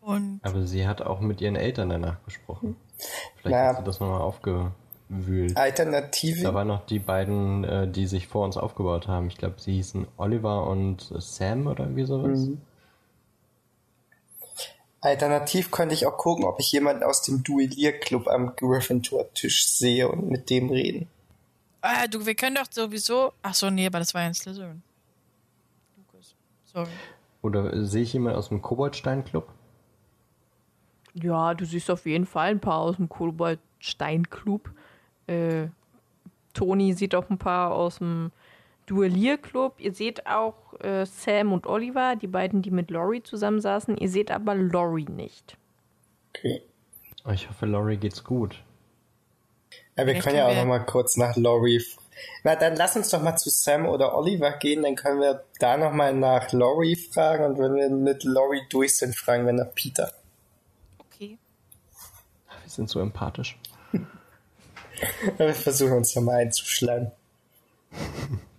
[0.00, 2.76] Und Aber sie hat auch mit ihren Eltern danach gesprochen.
[3.36, 3.68] Vielleicht Na.
[3.68, 4.72] hast du das nochmal aufge
[5.08, 5.56] wühlt.
[5.56, 6.42] Alternative.
[6.42, 9.26] Da waren noch die beiden, äh, die sich vor uns aufgebaut haben.
[9.28, 12.38] Ich glaube, sie hießen Oliver und Sam oder irgendwie sowas.
[12.38, 12.60] Mhm.
[15.00, 20.28] Alternativ könnte ich auch gucken, ob ich jemanden aus dem Duellierclub am Gryffindor-Tisch sehe und
[20.28, 21.08] mit dem reden.
[21.80, 23.32] Ah, du, wir können doch sowieso.
[23.42, 24.82] Ach so, nee, aber das war ja ein Slytherin.
[25.96, 26.34] Lukas.
[26.66, 26.90] Sorry.
[27.40, 29.48] Oder sehe ich jemanden aus dem Koboldstein-Club?
[31.14, 34.70] Ja, du siehst auf jeden Fall ein paar aus dem Koboldstein-Club.
[35.26, 35.68] Äh,
[36.52, 38.32] Toni sieht auch ein paar aus dem
[38.86, 39.74] Duellierclub.
[39.78, 43.96] Ihr seht auch äh, Sam und Oliver, die beiden, die mit Lori zusammensaßen.
[43.96, 45.56] Ihr seht aber Lori nicht.
[46.34, 46.62] Okay.
[47.32, 48.62] Ich hoffe, Laurie geht's gut.
[49.96, 51.82] Ja, wir Vielleicht können ja auch wir- noch mal kurz nach Laurie.
[52.44, 55.76] Na, dann lass uns doch mal zu Sam oder Oliver gehen, dann können wir da
[55.78, 59.74] noch mal nach Laurie fragen und wenn wir mit Laurie durch sind, fragen wir nach
[59.74, 60.12] Peter.
[60.98, 61.38] Okay.
[62.62, 63.58] Wir sind so empathisch.
[65.38, 67.10] Wir versuchen uns ja mal einzuschlagen.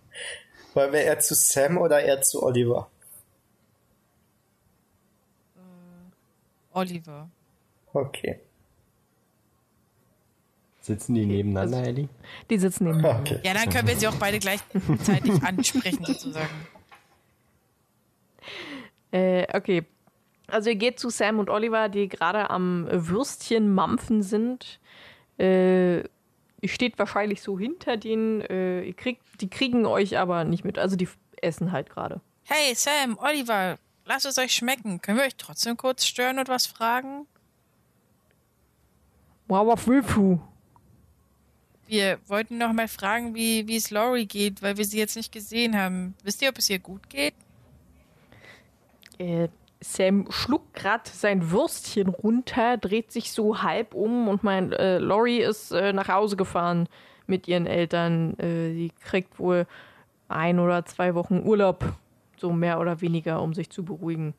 [0.73, 2.89] Wollen wir eher zu Sam oder eher zu Oliver?
[6.73, 7.29] Oliver.
[7.93, 8.39] Okay.
[10.79, 12.09] Sitzen die nebeneinander, Ellie?
[12.49, 13.19] Die sitzen neben mir.
[13.19, 13.39] Okay.
[13.43, 16.67] Ja, dann können wir sie auch beide gleichzeitig ansprechen, sozusagen.
[19.11, 19.83] Äh, okay.
[20.47, 24.79] Also ihr geht zu Sam und Oliver, die gerade am Würstchen mampfen sind.
[25.37, 26.03] Äh,
[26.65, 28.41] steht wahrscheinlich so hinter denen.
[28.41, 30.77] Äh, kriegt, die kriegen euch aber nicht mit.
[30.77, 31.09] Also die
[31.41, 32.21] essen halt gerade.
[32.43, 35.01] Hey, Sam, Oliver, lasst es euch schmecken.
[35.01, 37.25] Können wir euch trotzdem kurz stören und was fragen?
[39.47, 40.41] Wow, willst du?
[41.87, 45.31] Wir wollten noch mal fragen, wie, wie es Lori geht, weil wir sie jetzt nicht
[45.31, 46.15] gesehen haben.
[46.23, 47.33] Wisst ihr, ob es ihr gut geht?
[49.17, 49.49] Äh,
[49.81, 55.39] Sam schluckt gerade sein Würstchen runter, dreht sich so halb um und meint, äh, Lori
[55.39, 56.87] ist äh, nach Hause gefahren
[57.25, 58.37] mit ihren Eltern.
[58.39, 59.65] Äh, sie kriegt wohl
[60.27, 61.83] ein oder zwei Wochen Urlaub,
[62.37, 64.35] so mehr oder weniger, um sich zu beruhigen.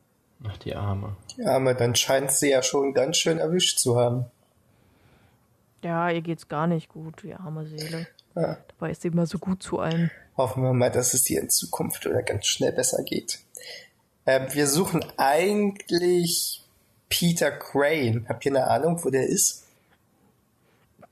[0.47, 1.15] Ach, die Arme.
[1.37, 4.25] Ja, aber dann scheint sie ja schon ganz schön erwischt zu haben.
[5.83, 8.07] Ja, ihr geht's gar nicht gut, die arme Seele.
[8.35, 8.57] Ja.
[8.67, 10.09] Dabei ist sie immer so gut zu allen.
[10.37, 13.39] Hoffen wir mal, dass es dir in Zukunft oder ganz schnell besser geht.
[14.25, 16.61] Ähm, wir suchen eigentlich
[17.09, 18.25] Peter Crane.
[18.27, 19.67] Habt ihr eine Ahnung, wo der ist?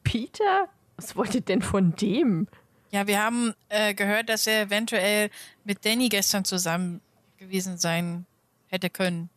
[0.04, 0.68] Peter?
[0.96, 2.48] Was wollt ihr denn von dem?
[2.92, 5.30] Ja, wir haben äh, gehört, dass er eventuell
[5.64, 7.02] mit Danny gestern zusammen
[7.38, 8.26] gewesen sein
[8.68, 9.30] hätte können.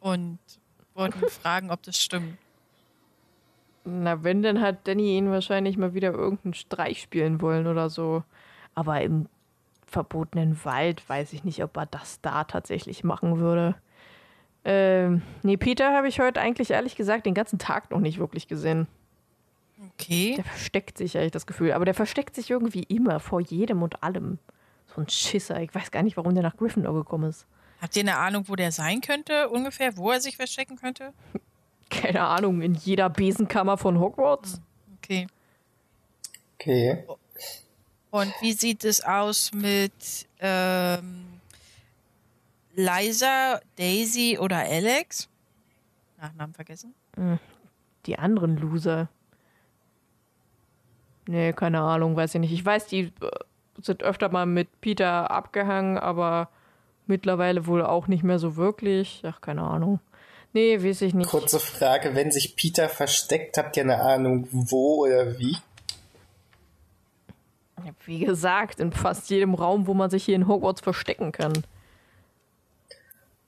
[0.00, 0.38] Und
[0.94, 2.38] wollten fragen, ob das stimmt.
[3.84, 8.22] Na, wenn, dann hat Danny ihn wahrscheinlich mal wieder irgendeinen Streich spielen wollen oder so.
[8.74, 9.26] Aber im
[9.92, 13.76] verbotenen Wald weiß ich nicht, ob er das da tatsächlich machen würde.
[14.64, 18.48] Ähm, nee, Peter habe ich heute eigentlich ehrlich gesagt den ganzen Tag noch nicht wirklich
[18.48, 18.86] gesehen.
[19.94, 20.34] Okay.
[20.36, 21.72] Der versteckt sich, habe ich das Gefühl.
[21.72, 24.38] Aber der versteckt sich irgendwie immer vor jedem und allem.
[24.94, 25.60] So ein Schisser.
[25.60, 27.46] Ich weiß gar nicht, warum der nach Gryffindor gekommen ist.
[27.80, 31.12] Habt ihr eine Ahnung, wo der sein könnte, ungefähr, wo er sich verstecken könnte?
[31.90, 34.60] Keine Ahnung, in jeder Besenkammer von Hogwarts.
[34.98, 35.26] Okay.
[36.54, 37.04] Okay.
[38.12, 41.24] Und wie sieht es aus mit ähm,
[42.74, 45.30] Liza, Daisy oder Alex?
[46.20, 46.94] Nachnamen vergessen.
[48.04, 49.08] Die anderen Loser.
[51.26, 52.52] Nee, keine Ahnung, weiß ich nicht.
[52.52, 53.10] Ich weiß, die äh,
[53.80, 56.50] sind öfter mal mit Peter abgehangen, aber
[57.06, 59.22] mittlerweile wohl auch nicht mehr so wirklich.
[59.24, 60.00] Ach, keine Ahnung.
[60.52, 61.30] Nee, weiß ich nicht.
[61.30, 65.56] Kurze Frage, wenn sich Peter versteckt, habt ihr eine Ahnung, wo oder wie?
[68.04, 71.52] Wie gesagt, in fast jedem Raum, wo man sich hier in Hogwarts verstecken kann.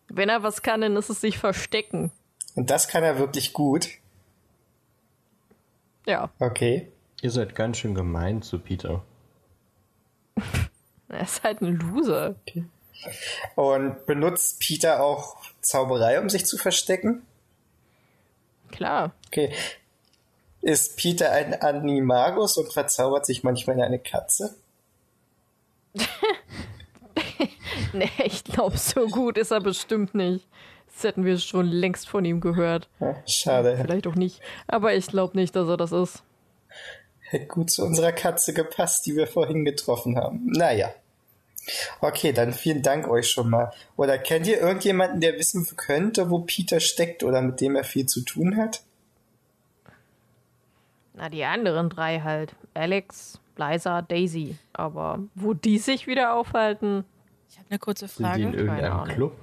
[0.08, 2.12] Wenn er was kann, dann ist es sich verstecken.
[2.54, 3.88] Und das kann er wirklich gut.
[6.06, 6.88] Ja, Okay.
[7.24, 9.02] Ihr seid ganz schön gemein zu Peter.
[11.08, 12.34] er ist halt ein Loser.
[13.54, 17.22] Und benutzt Peter auch Zauberei, um sich zu verstecken?
[18.70, 19.14] Klar.
[19.28, 19.54] Okay.
[20.64, 24.56] Ist Peter ein Animagus und verzaubert sich manchmal in eine Katze?
[27.92, 30.48] Nee, ich glaube, so gut ist er bestimmt nicht.
[30.92, 32.88] Das hätten wir schon längst von ihm gehört.
[32.98, 33.78] Ja, schade.
[33.80, 34.40] Vielleicht auch nicht.
[34.66, 36.24] Aber ich glaube nicht, dass er das ist.
[37.20, 40.46] Hätte gut zu unserer Katze gepasst, die wir vorhin getroffen haben.
[40.46, 40.92] Naja.
[42.00, 43.72] Okay, dann vielen Dank euch schon mal.
[43.96, 48.06] Oder kennt ihr irgendjemanden, der wissen könnte, wo Peter steckt oder mit dem er viel
[48.06, 48.82] zu tun hat?
[51.14, 52.54] Na, die anderen drei halt.
[52.74, 54.56] Alex, Liza, Daisy.
[54.72, 57.04] Aber wo die sich wieder aufhalten,
[57.50, 58.58] Ich habe eine kurze Sind die in Frage.
[58.58, 59.04] irgendeinem.
[59.14, 59.36] Club?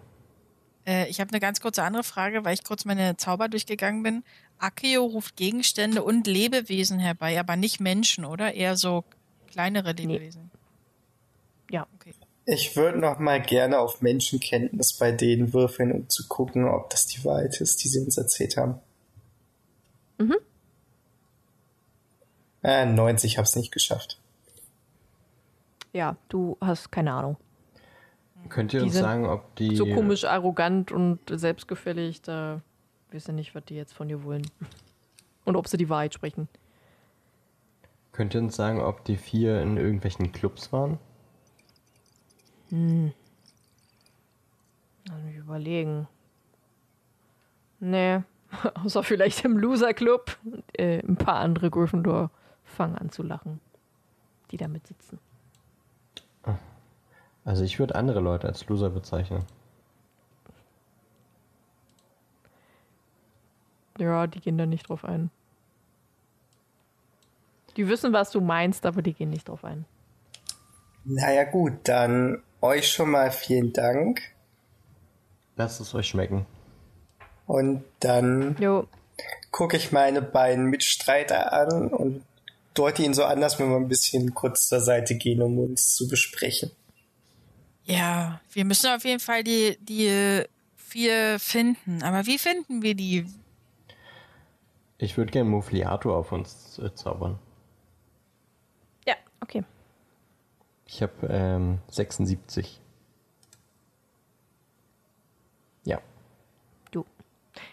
[0.85, 4.23] Äh, ich habe eine ganz kurze andere Frage, weil ich kurz meine Zauber durchgegangen bin.
[4.60, 8.53] Akio ruft Gegenstände und Lebewesen herbei, aber nicht Menschen, oder?
[8.53, 9.06] Eher so
[9.49, 10.06] kleinere Nee.
[10.07, 10.52] Lebewesen.
[11.69, 11.88] Ja.
[11.95, 12.14] Okay.
[12.45, 17.06] Ich würde noch mal gerne auf Menschenkenntnis bei denen würfeln, um zu gucken, ob das
[17.06, 18.80] die Wahrheit ist, die sie uns erzählt haben.
[20.18, 20.35] Mhm.
[22.64, 24.20] Äh, 90 hab's nicht geschafft.
[25.94, 27.38] Ja, du hast keine Ahnung.
[28.50, 29.76] Könnt ihr Die uns sind sagen, ob die.
[29.76, 32.62] So komisch, arrogant und selbstgefällig, da
[33.12, 34.50] wissen nicht, was die jetzt von dir wollen.
[35.44, 36.48] Und ob sie die Wahrheit sprechen.
[38.12, 41.00] Könnt ihr uns sagen, ob die vier in irgendwelchen Clubs waren?
[42.70, 43.12] Lass
[45.24, 46.08] mich überlegen.
[47.80, 48.22] Nee,
[48.84, 50.38] außer vielleicht im Loser Club.
[50.74, 52.30] Äh, ein paar andere Gryffindor
[52.72, 53.60] fangen an zu lachen,
[54.49, 55.19] die da mit sitzen.
[57.43, 59.45] Also ich würde andere Leute als Loser bezeichnen.
[63.98, 65.31] Ja, die gehen da nicht drauf ein.
[67.77, 69.85] Die wissen, was du meinst, aber die gehen nicht drauf ein.
[71.03, 74.22] Naja gut, dann euch schon mal vielen Dank.
[75.56, 76.45] Lasst es euch schmecken.
[77.48, 78.56] Und dann
[79.52, 82.23] gucke ich meine beiden Mitstreiter an und
[82.73, 85.95] deute ihnen so an, dass wir mal ein bisschen kurz zur Seite gehen, um uns
[85.95, 86.72] zu besprechen.
[87.84, 90.45] Ja, wir müssen auf jeden Fall die, die
[90.76, 92.03] vier finden.
[92.03, 93.26] Aber wie finden wir die?
[94.98, 97.39] Ich würde gerne Mufliato auf uns äh, zaubern.
[99.07, 99.64] ja, okay.
[100.85, 102.81] Ich habe ähm, 76.
[105.85, 106.02] Ja.
[106.91, 107.06] Du.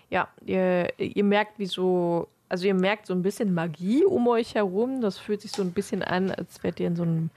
[0.09, 4.55] Ja, ihr, ihr merkt, wie so, also ihr merkt so ein bisschen Magie um euch
[4.55, 5.01] herum.
[5.01, 7.31] Das fühlt sich so ein bisschen an, als wärt ihr in so einem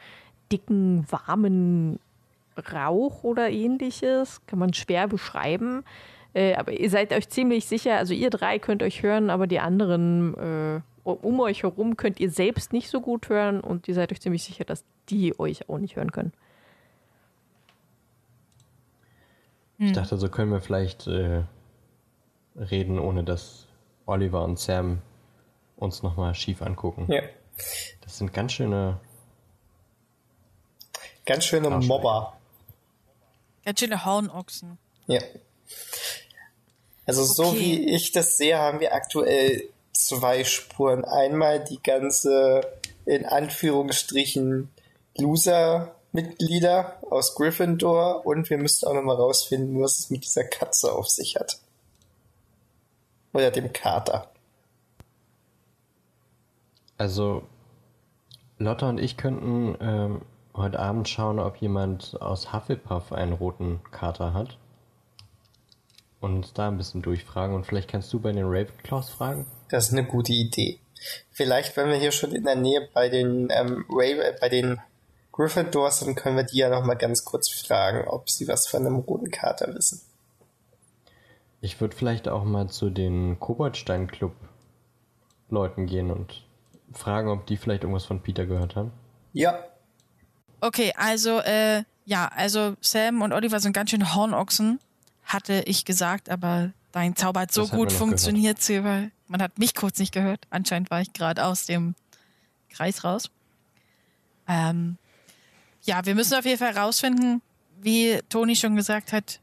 [0.51, 1.99] dicken, warmen
[2.71, 4.41] Rauch oder ähnliches.
[4.47, 5.83] Kann man schwer beschreiben.
[6.33, 9.59] Äh, aber ihr seid euch ziemlich sicher, also ihr drei könnt euch hören, aber die
[9.59, 14.11] anderen äh, um euch herum könnt ihr selbst nicht so gut hören und ihr seid
[14.11, 16.31] euch ziemlich sicher, dass die euch auch nicht hören können.
[19.77, 21.41] Ich dachte, so können wir vielleicht äh,
[22.55, 23.67] reden, ohne dass
[24.05, 25.01] Oliver und Sam
[25.77, 27.11] uns nochmal schief angucken.
[27.11, 27.21] Ja.
[28.01, 28.99] Das sind ganz schöne.
[31.25, 31.69] Ganz schöne.
[31.69, 32.37] Mobber.
[33.65, 34.77] Ganz schöne Hornochsen.
[35.07, 35.21] Ja.
[37.05, 37.59] Also so Okay.
[37.59, 41.05] wie ich das sehe, haben wir aktuell zwei Spuren.
[41.05, 42.61] Einmal die ganze,
[43.05, 44.69] in Anführungsstrichen,
[45.17, 51.07] Loser-Mitglieder aus Gryffindor und wir müssten auch nochmal rausfinden, was es mit dieser Katze auf
[51.07, 51.59] sich hat.
[53.33, 54.31] Oder dem Kater.
[56.97, 57.43] Also,
[58.57, 60.21] Lotta und ich könnten ähm,
[60.53, 64.57] heute Abend schauen, ob jemand aus Hufflepuff einen roten Kater hat.
[66.19, 67.55] Und uns da ein bisschen durchfragen.
[67.55, 69.47] Und vielleicht kannst du bei den Ravenclaws fragen?
[69.69, 70.79] Das ist eine gute Idee.
[71.31, 74.79] Vielleicht, wenn wir hier schon in der Nähe bei den ähm, Ray, äh, bei den
[75.31, 78.85] Gryffindors sind, können wir die ja noch mal ganz kurz fragen, ob sie was von
[78.85, 80.01] einem roten Kater wissen.
[81.61, 86.45] Ich würde vielleicht auch mal zu den Koboldstein-Club-Leuten gehen und
[86.91, 88.91] fragen, ob die vielleicht irgendwas von Peter gehört haben.
[89.33, 89.63] Ja,
[90.61, 94.79] Okay, also, äh, ja, also Sam und Oliver sind ganz schön Hornochsen,
[95.23, 99.09] hatte ich gesagt, aber dein Zauber hat so Das hat gut funktioniert, Silber.
[99.27, 100.45] Man hat mich kurz nicht gehört.
[100.51, 101.95] Anscheinend war ich gerade aus dem
[102.69, 103.31] Kreis raus.
[104.47, 104.97] Ähm,
[105.81, 107.41] ja, wir müssen auf jeden Fall rausfinden,
[107.81, 109.39] wie Toni schon gesagt hat.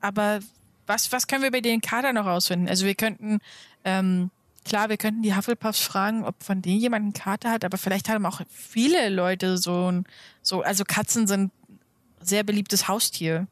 [0.00, 0.40] Aber
[0.86, 2.68] was, was können wir bei den Kader noch rausfinden?
[2.68, 3.40] Also wir könnten,
[3.84, 4.30] ähm,
[4.64, 8.08] klar, wir könnten die Hufflepuffs fragen, ob von denen jemand einen Kater hat, aber vielleicht
[8.08, 10.04] haben auch viele Leute so ein,
[10.42, 11.50] so, also Katzen sind ein
[12.20, 13.46] sehr beliebtes Haustier.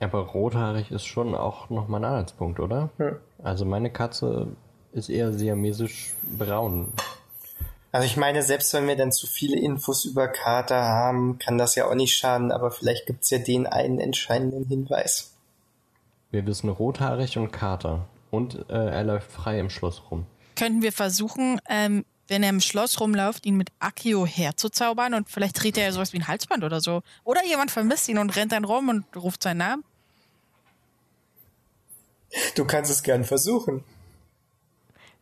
[0.00, 2.90] Aber rothaarig ist schon auch nochmal ein Anhaltspunkt, oder?
[2.98, 3.12] Ja.
[3.42, 4.48] Also meine Katze
[4.92, 6.92] ist eher siamesisch braun.
[7.94, 11.76] Also ich meine, selbst wenn wir dann zu viele Infos über Kater haben, kann das
[11.76, 15.30] ja auch nicht schaden, aber vielleicht gibt's ja den einen entscheidenden Hinweis.
[16.32, 18.08] Wir wissen rothaarig und Kater.
[18.32, 20.26] Und äh, er läuft frei im Schloss rum.
[20.56, 25.62] Könnten wir versuchen, ähm, wenn er im Schloss rumläuft, ihn mit Akio herzuzaubern und vielleicht
[25.62, 27.02] dreht er ja sowas wie ein Halsband oder so.
[27.22, 29.84] Oder jemand vermisst ihn und rennt dann rum und ruft seinen Namen.
[32.56, 33.84] Du kannst es gern versuchen.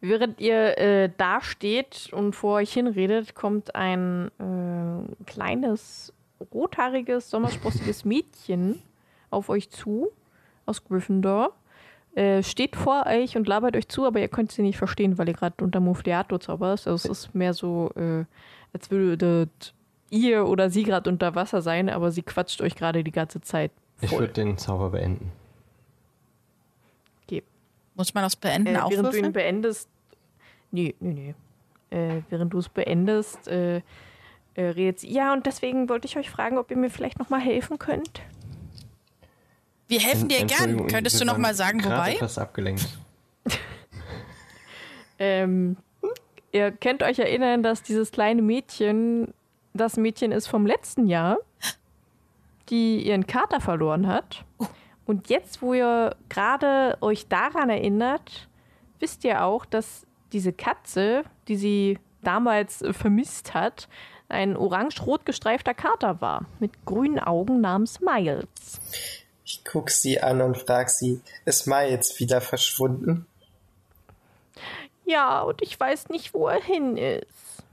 [0.04, 6.12] Während ihr äh, da steht und vor euch hinredet, kommt ein äh, kleines,
[6.52, 8.82] rothaariges, sommersprossiges Mädchen
[9.30, 10.10] auf euch zu,
[10.66, 11.52] aus Gryffindor.
[12.16, 15.28] Äh, steht vor euch und labert euch zu, aber ihr könnt sie nicht verstehen, weil
[15.28, 16.88] ihr gerade unter Mufliato zauberst.
[16.88, 18.24] Also es ist mehr so, äh,
[18.72, 19.72] als würdet
[20.10, 23.70] ihr oder sie gerade unter Wasser sein, aber sie quatscht euch gerade die ganze Zeit
[24.00, 24.18] Ich voll.
[24.18, 25.30] würde den Zauber beenden.
[27.94, 29.88] Muss man das beenden Äh, auch während du ihn beendest.
[30.72, 31.34] Nee, nee,
[31.90, 31.96] nee.
[31.96, 33.82] Äh, während du es beendest, äh, äh,
[34.56, 35.12] redet sie.
[35.12, 38.22] Ja, und deswegen wollte ich euch fragen, ob ihr mir vielleicht nochmal helfen könnt.
[39.88, 40.86] Wir helfen dir gern.
[40.86, 42.14] Könntest du noch waren mal sagen, wobei?
[42.14, 42.88] etwas abgelenkt.
[45.18, 45.76] Ähm,
[46.50, 49.32] ihr könnt euch erinnern, dass dieses kleine Mädchen
[49.72, 51.38] das Mädchen ist vom letzten Jahr,
[52.68, 54.44] die ihren Kater verloren hat.
[55.06, 58.48] Und jetzt, wo ihr gerade euch daran erinnert,
[58.98, 63.88] wisst ihr auch, dass diese Katze, die sie damals äh, vermisst hat,
[64.28, 68.80] ein orange-rot gestreifter Kater war, mit grünen Augen namens Miles.
[69.44, 73.26] Ich guck sie an und frag sie, ist Miles wieder verschwunden?
[75.04, 77.64] Ja, und ich weiß nicht, wo er hin ist.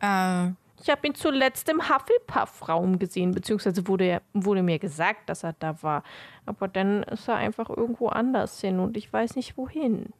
[0.00, 0.50] Äh,
[0.82, 5.54] Ich habe ihn zuletzt im Hufflepuff-Raum gesehen, beziehungsweise wurde, er- wurde mir gesagt, dass er
[5.54, 6.02] da war.
[6.44, 10.12] Aber dann ist er einfach irgendwo anders hin und ich weiß nicht wohin.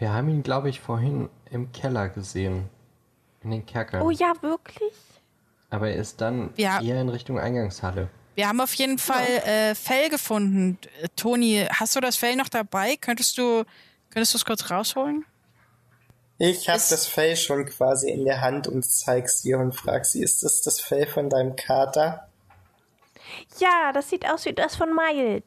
[0.00, 2.68] Wir haben ihn, glaube ich, vorhin im Keller gesehen.
[3.42, 4.04] In den Kerker.
[4.04, 4.92] Oh ja, wirklich?
[5.70, 6.80] Aber er ist dann Ja.
[6.82, 8.08] eher in Richtung Eingangshalle.
[8.34, 10.78] wir haben auf jeden Fall äh, Fell gefunden.
[11.02, 12.96] Äh, Toni, hast du das Fell noch dabei?
[12.96, 13.64] Könntest du
[14.10, 15.24] könntest du es kurz rausholen?
[16.38, 20.04] Ich hab Ist- das Fell schon quasi in der Hand und zeig's ihr und frag
[20.06, 22.28] sie, ist das das Fell von deinem Kater?
[23.58, 25.44] Ja, das sieht aus wie das von Miles.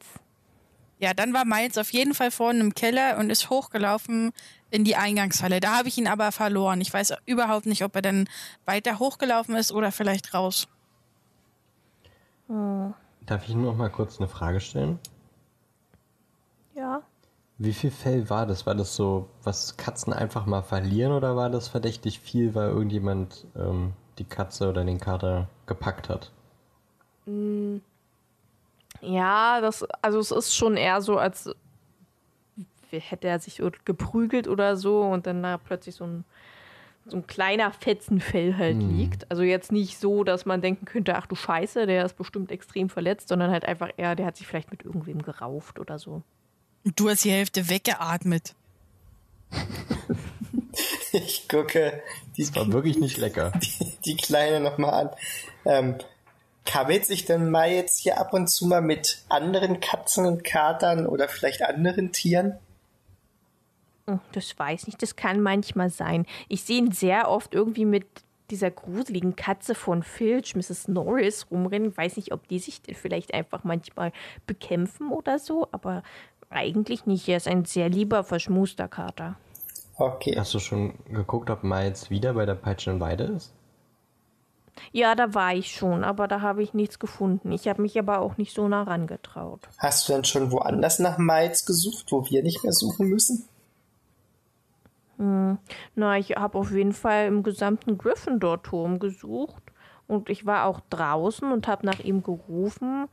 [1.04, 4.32] Ja, dann war Miles auf jeden Fall vorne im Keller und ist hochgelaufen
[4.72, 5.60] in die Eingangshalle.
[5.60, 6.80] Da habe ich ihn aber verloren.
[6.80, 8.30] Ich weiß überhaupt nicht, ob er dann
[8.64, 10.70] weiter hochgelaufen ist oder vielleicht raus.
[12.48, 14.98] Darf ich nur noch mal kurz eine Frage stellen?
[16.74, 17.02] Ja.
[17.58, 18.66] Wie viel Fell war das?
[18.66, 23.46] War das so, was Katzen einfach mal verlieren oder war das verdächtig viel, weil irgendjemand
[23.58, 26.32] ähm, die Katze oder den Kater gepackt hat?
[29.04, 31.50] Ja, das, also es ist schon eher so, als
[32.90, 36.26] hätte er sich geprügelt oder so und dann da plötzlich so ein,
[37.06, 39.30] so ein kleiner Fetzenfell halt liegt.
[39.32, 42.90] Also jetzt nicht so, dass man denken könnte, ach du Scheiße, der ist bestimmt extrem
[42.90, 46.22] verletzt, sondern halt einfach eher, der hat sich vielleicht mit irgendwem gerauft oder so.
[46.86, 48.54] Und du hast die Hälfte weggeatmet.
[51.12, 52.02] Ich gucke
[52.38, 53.52] die, War wirklich nicht lecker.
[54.06, 55.10] die Kleine nochmal an.
[55.66, 55.96] Ähm,
[56.66, 61.28] kabbelt sich denn Miles hier ab und zu mal mit anderen Katzen und Katern oder
[61.28, 62.58] vielleicht anderen Tieren?
[64.08, 66.26] Oh, Das weiß ich, das kann manchmal sein.
[66.50, 68.06] Ich sehe ihn sehr oft irgendwie mit
[68.50, 70.90] dieser gruseligen Katze von Filch, Mrs.
[70.90, 71.96] Norris, rumrennen.
[71.96, 74.12] Weiß nicht, ob die sich vielleicht einfach manchmal
[74.46, 76.04] bekämpfen oder so, aber
[76.50, 77.28] eigentlich nicht.
[77.28, 79.38] Er ist ein sehr lieber, verschmuster Kater.
[79.96, 80.36] Okay.
[80.38, 83.54] Hast du schon geguckt, ob Miles wieder bei der Peitschen Weide ist?
[84.92, 87.52] Ja, da war ich schon, aber da habe ich nichts gefunden.
[87.52, 89.62] Ich habe mich aber auch nicht so nah rangetraut.
[89.78, 93.48] Hast du denn schon woanders nach Miles gesucht, wo wir nicht mehr suchen müssen?
[95.96, 99.64] Na, ich habe auf jeden Fall im gesamten Gryffindor-Turm gesucht
[100.08, 103.08] und ich war auch draußen und habe nach ihm gerufen,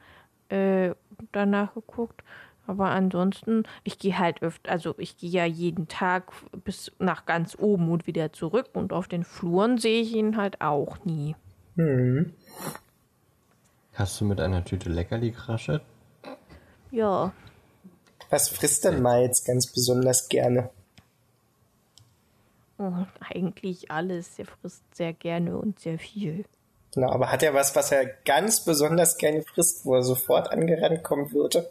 [0.49, 0.93] äh,
[1.33, 2.23] danach geguckt.
[2.67, 6.33] Aber ansonsten, ich gehe halt öfter, also ich gehe ja jeden Tag
[6.65, 10.61] bis nach ganz oben und wieder zurück und auf den Fluren sehe ich ihn halt
[10.61, 11.35] auch nie.
[11.81, 12.35] Hm.
[13.95, 15.81] Hast du mit einer Tüte Leckerli geraschelt?
[16.91, 17.33] Ja,
[18.29, 20.69] Was frisst denn Miles ganz besonders gerne?
[22.79, 24.39] oh, eigentlich alles.
[24.39, 26.45] Er frisst sehr gerne und sehr viel.
[26.93, 31.03] Genau, aber hat er was, was er ganz besonders gerne frisst, wo er sofort angerannt
[31.03, 31.71] kommen würde?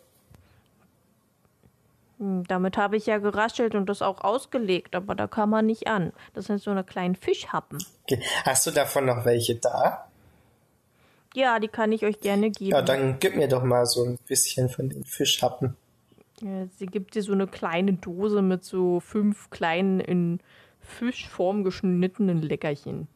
[2.20, 5.88] Hm, Damit habe ich ja geraschelt und das auch ausgelegt, aber da kam man nicht
[5.88, 6.14] an.
[6.34, 7.80] Das sind so eine kleinen Fischhappen.
[8.04, 8.22] Okay.
[8.44, 10.06] Hast du davon noch welche da?
[11.34, 12.72] Ja, die kann ich euch gerne geben.
[12.72, 15.76] Ja, dann gib mir doch mal so ein bisschen von den Fischhappen.
[16.42, 20.40] Ja, sie gibt dir so eine kleine Dose mit so fünf kleinen in
[20.82, 23.08] Fischform geschnittenen Leckerchen.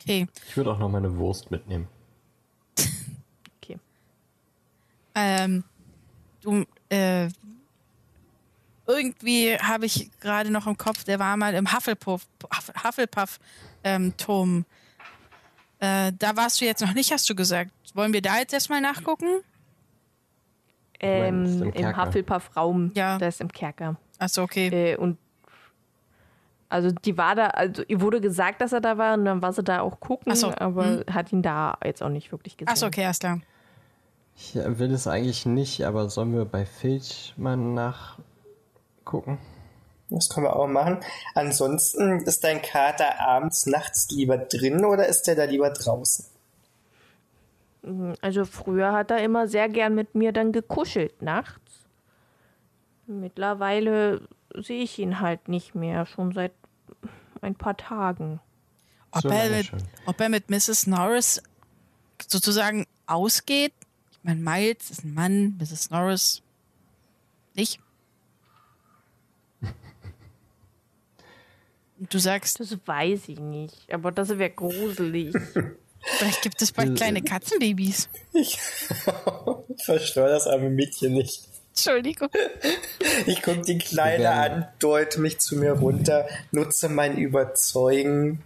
[0.00, 0.26] Okay.
[0.46, 1.88] Ich würde auch noch meine Wurst mitnehmen.
[3.62, 3.78] Okay.
[5.14, 5.64] Ähm,
[6.44, 7.28] du, äh,
[8.86, 14.64] irgendwie habe ich gerade noch im Kopf, der war mal im Hufflepuff, Huff- Hufflepuff-Turm.
[15.80, 17.70] äh, da warst du jetzt noch nicht, hast du gesagt.
[17.94, 19.26] Wollen wir da jetzt erstmal nachgucken?
[21.00, 21.96] Ähm, im?
[21.96, 23.18] Hufflepuff-Raum, Ja.
[23.18, 23.96] da ist im Kerker.
[24.18, 24.68] Achso, okay.
[24.92, 25.18] Äh, und
[26.68, 29.52] also die war da, also ihr wurde gesagt, dass er da war und dann war
[29.52, 32.70] sie da auch gucken, so, aber hat ihn da jetzt auch nicht wirklich gesehen.
[32.72, 33.40] Achso, okay, alles klar.
[34.36, 39.38] Ich will es eigentlich nicht, aber sollen wir bei Filch mal nachgucken?
[40.10, 41.00] Das können wir auch machen.
[41.34, 46.26] Ansonsten ist dein Kater abends, nachts lieber drin oder ist der da lieber draußen?
[48.20, 51.60] Also früher hat er immer sehr gern mit mir dann gekuschelt nachts.
[53.06, 56.52] Mittlerweile sehe ich ihn halt nicht mehr, schon seit
[57.42, 58.40] ein paar Tagen.
[59.10, 59.70] Ob, So er mit,
[60.06, 60.86] ob er mit Mrs.
[60.86, 61.42] Norris
[62.26, 63.72] sozusagen ausgeht?
[64.24, 65.90] Ich meine, Miles ist ein Mann, Mrs.
[65.90, 66.40] Norris
[67.54, 67.78] nicht.
[72.00, 75.34] Und du sagst, Das weiß ich nicht, aber das wäre gruselig.
[76.18, 78.08] vielleicht gibt es bald kleine Katzenbabys.
[78.32, 78.58] Ich
[79.84, 81.42] verstehe das arme Mädchen nicht.
[81.70, 82.30] Entschuldigung.
[83.26, 88.42] Ich gucke die Kleine an, deute mich zu mir runter, nutze mein Überzeugen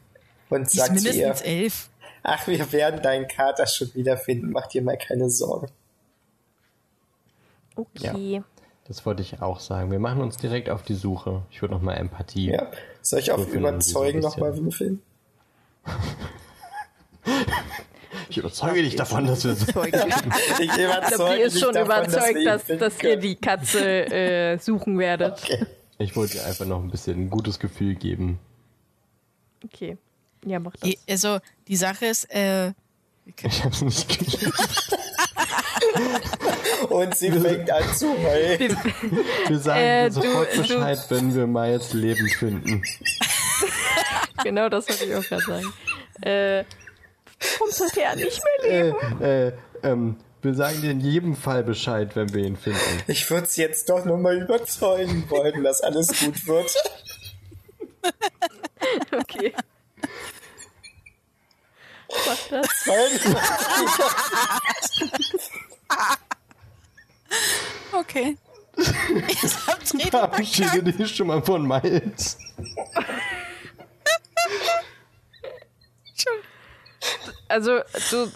[0.50, 1.90] und Die ist sag zu ihr, mindestens elf.
[2.28, 5.68] Ach, wir werden deinen Kater schon wiederfinden, mach dir mal keine Sorgen.
[7.76, 8.42] Okay.
[8.86, 9.90] Das wollte ich auch sagen.
[9.90, 11.42] Wir machen uns direkt auf die Suche.
[11.50, 12.50] Ich würde nochmal Empathie.
[12.52, 12.70] Ja.
[13.02, 15.02] Soll ich auf Würfeln Überzeugen nochmal würfeln?
[18.30, 19.84] Ich überzeuge dich davon, dass wir so.
[19.84, 24.06] Ich Ich glaube, überzeuge die ist schon davon, überzeugt, dass, finden dass ihr die Katze
[24.10, 25.42] äh, suchen werdet.
[25.42, 25.66] Okay.
[25.98, 28.38] Ich wollte dir einfach noch ein bisschen ein gutes Gefühl geben.
[29.64, 29.96] Okay.
[30.44, 30.89] Ja, mach das.
[30.90, 32.73] Je- Also, die Sache ist, äh,
[33.43, 34.97] Ich hab's nicht geschafft.
[36.90, 38.77] Und sie fängt an zu heulen.
[39.48, 42.82] Wir sagen Äh, dir sofort du- du- Bescheid, wenn wir Miles lebend finden.
[44.44, 45.73] Genau das wollte ich auch gerade sagen.
[46.23, 46.65] Äh,
[47.59, 49.20] warum sollte er nicht mehr leben?
[49.20, 49.52] Äh, äh,
[49.82, 52.78] ähm, wir sagen dir in jedem Fall Bescheid, wenn wir ihn finden.
[53.09, 56.73] Ich würde sie jetzt doch nur mal überzeugen wollen, dass alles gut wird.
[59.12, 59.52] Okay.
[62.09, 62.68] Mach das.
[67.93, 68.36] Okay.
[68.76, 72.39] Rede Verabschiede dich schon mal von Miles.
[77.48, 77.80] Also,
[78.10, 78.30] du,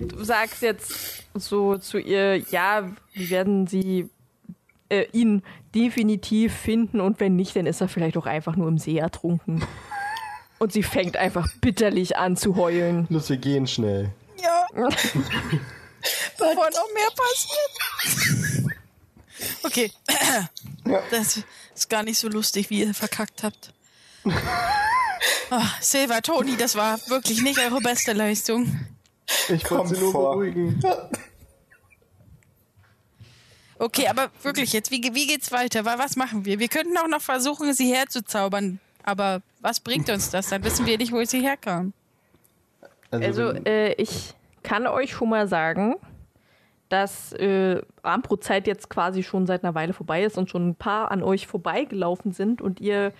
[0.00, 4.08] du sagst jetzt so zu ihr, ja, wir werden sie
[4.88, 5.42] äh, ihn
[5.74, 9.62] definitiv finden und wenn nicht, dann ist er vielleicht auch einfach nur im See ertrunken.
[10.60, 13.06] Und sie fängt einfach bitterlich an zu heulen.
[13.08, 14.10] Los, wir gehen schnell.
[14.42, 14.66] Ja.
[14.74, 18.76] Bevor noch mehr passiert.
[19.62, 19.90] Okay.
[21.10, 21.40] Das
[21.74, 23.72] ist gar nicht so lustig, wie ihr verkackt habt.
[25.52, 28.86] Oh, Silva, Toni, das war wirklich nicht eure beste Leistung.
[29.48, 30.30] Ich Komm wollte sie nur vor.
[30.34, 30.80] beruhigen.
[33.76, 35.84] Okay, aber wirklich jetzt, wie, wie geht's weiter?
[35.84, 36.60] Wa- Was machen wir?
[36.60, 38.78] Wir könnten auch noch versuchen, sie herzuzaubern.
[39.04, 40.48] Aber was bringt uns das?
[40.48, 41.92] Dann wissen wir nicht, wo sie herkam.
[43.10, 45.96] Also, wenn- äh, ich kann euch schon mal sagen,
[46.88, 51.10] dass äh, Armbrot-Zeit jetzt quasi schon seit einer Weile vorbei ist und schon ein paar
[51.10, 53.12] an euch vorbeigelaufen sind und ihr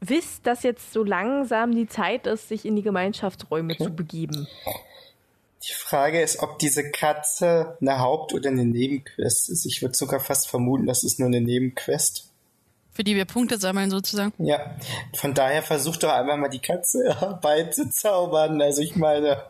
[0.00, 4.46] wisst, dass jetzt so langsam die Zeit ist, sich in die Gemeinschaftsräume zu begeben.
[5.62, 9.66] die Frage ist, ob diese Katze eine Haupt- oder eine Nebenquest ist.
[9.66, 12.29] Ich würde sogar fast vermuten, das ist nur eine Nebenquest.
[13.00, 14.34] Für die wir Punkte sammeln, sozusagen.
[14.36, 14.76] Ja,
[15.14, 18.60] von daher versucht doch einmal mal die Katze herbeizuzaubern.
[18.60, 19.42] Also ich meine,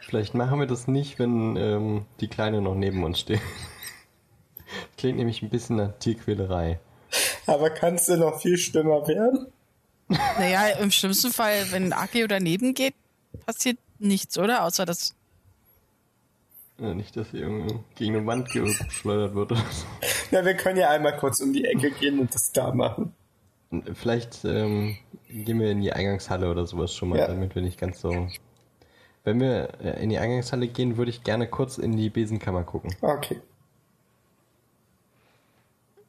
[0.00, 3.42] Vielleicht machen wir das nicht, wenn ähm, die Kleine noch neben uns steht.
[4.96, 6.80] Klingt nämlich ein bisschen nach Tierquälerei.
[7.44, 9.52] aber kannst du noch viel schlimmer werden?
[10.08, 12.94] Naja, im schlimmsten Fall, wenn Aki daneben geht,
[13.44, 14.64] passiert nichts, oder?
[14.64, 15.14] Außer dass.
[16.80, 19.86] Äh, nicht, dass sie irgendwie gegen eine Wand geschleudert wird oder so.
[20.32, 23.14] Na, wir können ja einmal kurz um die Ecke gehen und das da machen.
[23.94, 24.96] Vielleicht ähm,
[25.28, 27.26] gehen wir in die Eingangshalle oder sowas schon mal, Ja.
[27.28, 28.28] damit wir nicht ganz so.
[29.24, 32.94] Wenn wir äh, in die Eingangshalle gehen, würde ich gerne kurz in die Besenkammer gucken.
[33.00, 33.40] Okay.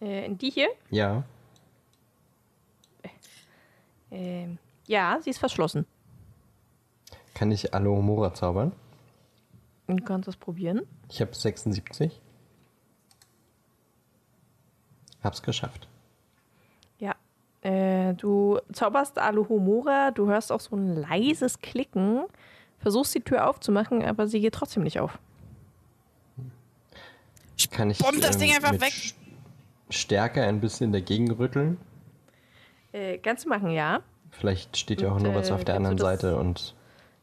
[0.01, 0.69] Äh, in die hier?
[0.89, 1.23] Ja.
[4.11, 5.85] Ähm, ja, sie ist verschlossen.
[7.33, 8.71] Kann ich Alohomora zaubern?
[9.87, 10.81] Du kannst das probieren.
[11.09, 12.21] Ich habe 76.
[15.23, 15.87] Hab's geschafft.
[16.99, 17.15] Ja.
[17.61, 22.25] Äh, du zauberst Alohomora, du hörst auch so ein leises Klicken,
[22.79, 25.19] versuchst die Tür aufzumachen, aber sie geht trotzdem nicht auf.
[27.71, 28.93] Kann ich Bombt das Ding einfach mit weg.
[29.89, 31.77] Stärke ein bisschen dagegen rütteln?
[32.93, 34.01] Äh, kannst du machen, ja.
[34.31, 36.73] Vielleicht steht ja auch Und, nur was äh, auf der anderen Seite und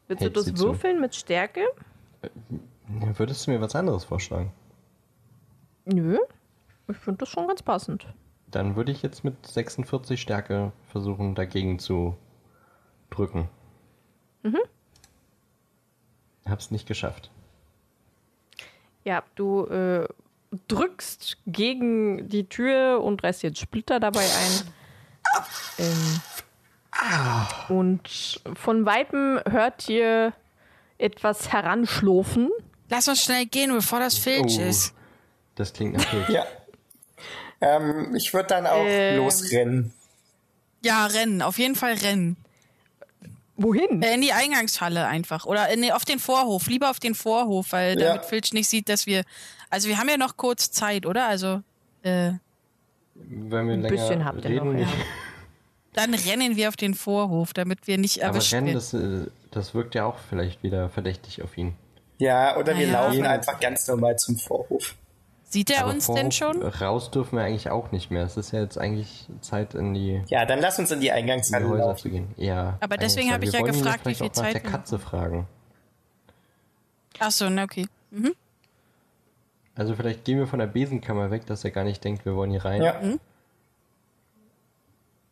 [0.07, 0.65] Willst du das sie zu.
[0.65, 1.61] würfeln mit Stärke?
[2.23, 4.51] Ja, würdest du mir was anderes vorschlagen?
[5.85, 6.17] Nö.
[6.87, 8.07] Ich finde das schon ganz passend.
[8.47, 12.15] Dann würde ich jetzt mit 46 Stärke versuchen, dagegen zu
[13.09, 13.49] drücken.
[14.43, 14.59] Mhm.
[16.45, 17.31] Hab's nicht geschafft.
[19.05, 20.07] Ja, du äh,
[20.67, 24.73] drückst gegen die Tür und reißt jetzt Splitter dabei ein.
[25.79, 26.21] Ähm,
[27.69, 30.33] und von Weitem hört ihr
[31.03, 32.49] etwas heranschlurfen.
[32.89, 34.61] Lass uns schnell gehen, bevor das Filch Oh.
[34.61, 34.93] ist.
[35.55, 36.29] Das klingt natürlich.
[36.29, 36.45] Ja.
[37.61, 39.17] Ähm, ich würde dann auch Ähm.
[39.17, 39.93] losrennen.
[40.83, 42.35] Ja, rennen, auf jeden Fall rennen.
[43.55, 44.01] Wohin?
[44.01, 45.45] Äh, In die Eingangshalle einfach.
[45.45, 46.67] Oder in, auf den Vorhof.
[46.67, 48.09] Lieber auf den Vorhof, weil Ja.
[48.13, 49.23] damit Filch nicht sieht, dass wir.
[49.69, 51.27] Also wir haben ja noch kurz Zeit, oder?
[51.27, 51.61] Also
[52.01, 52.31] äh,
[53.15, 54.87] Wenn wir Ein länger bisschen habt ihr noch, ja.
[55.93, 58.75] dann rennen wir auf den Vorhof, damit wir nicht aber erwischt Rennen, werden.
[58.75, 61.75] das, äh, das wirkt ja auch vielleicht wieder verdächtig auf ihn.
[62.19, 63.07] Ja, oder wir Naja.
[63.07, 64.95] laufen einfach ganz normal zum Vorhof.
[65.45, 66.61] Sieht er Aber uns Vorhof denn schon?
[66.63, 68.23] Raus dürfen wir eigentlich auch nicht mehr.
[68.23, 71.05] Es ist ja jetzt eigentlich Zeit, in die, in Ja, dann lass uns in die
[71.07, 71.99] die Eingangshalle Häuser laufen.
[71.99, 72.27] zu gehen.
[72.37, 72.77] Ja.
[72.79, 75.47] Aber deswegen habe ich ja gefragt, wie viel auch nach Zeit der wir Katze fragen.
[77.19, 77.85] Ach so, na okay.
[78.11, 78.33] Mhm.
[79.75, 82.51] Also vielleicht gehen wir von der Besenkammer weg, dass er gar nicht denkt, wir wollen
[82.51, 82.81] hier rein.
[82.81, 82.99] Ja.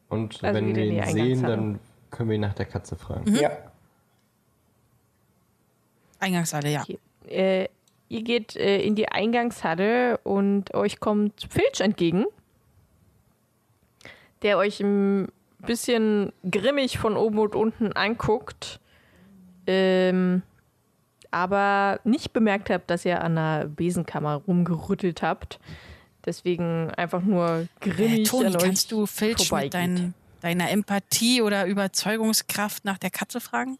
[0.09, 1.79] Und Also wenn wir in die ihn sehen, dann
[2.09, 3.33] können wir ihn nach der Katze fragen.
[3.35, 3.51] Ja.
[6.21, 6.81] Eingangshalle, ja.
[6.81, 6.99] Okay.
[7.27, 7.67] Äh,
[8.09, 12.25] ihr geht äh, in die Eingangshalle und euch kommt Filch entgegen,
[14.41, 15.29] der euch ein
[15.59, 18.79] bisschen grimmig von oben und unten anguckt,
[19.67, 20.41] ähm,
[21.29, 25.59] aber nicht bemerkt habt, dass ihr an der Besenkammer rumgerüttelt habt.
[26.25, 31.41] Deswegen einfach nur grimmig Äh, Toni, an euch kannst du Filch mit dein, deiner Empathie
[31.41, 33.77] oder Überzeugungskraft nach der Katze fragen?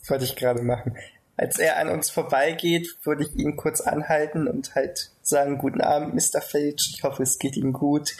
[0.00, 0.96] Das wollte ich gerade machen.
[1.36, 6.14] Als er an uns vorbeigeht, würde ich ihn kurz anhalten und halt sagen, guten Abend,
[6.14, 6.40] Mr.
[6.40, 8.14] Filch, ich hoffe, es geht Ihnen gut.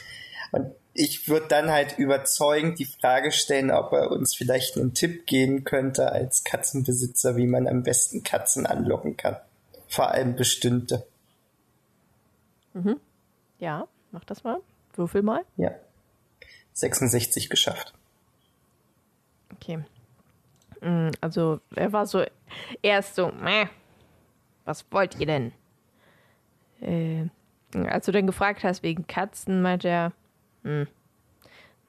[0.51, 5.25] Und ich würde dann halt überzeugend die Frage stellen, ob er uns vielleicht einen Tipp
[5.25, 9.37] geben könnte als Katzenbesitzer, wie man am besten Katzen anlocken kann.
[9.87, 11.05] Vor allem bestimmte.
[13.59, 14.59] Ja, mach das mal.
[14.95, 15.43] Würfel mal.
[15.57, 15.71] Ja.
[16.73, 17.93] 66 geschafft.
[19.53, 19.83] Okay.
[20.83, 22.23] Mm, Also, er war so
[22.81, 23.67] erst so, Mäh,
[24.65, 25.51] was wollt ihr denn?
[26.81, 27.25] Äh,
[27.87, 30.11] als du dann gefragt hast wegen Katzen, meinte er,
[30.63, 30.87] hm,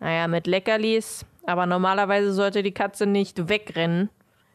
[0.00, 4.10] naja, mit Leckerlis, aber normalerweise sollte die Katze nicht wegrennen,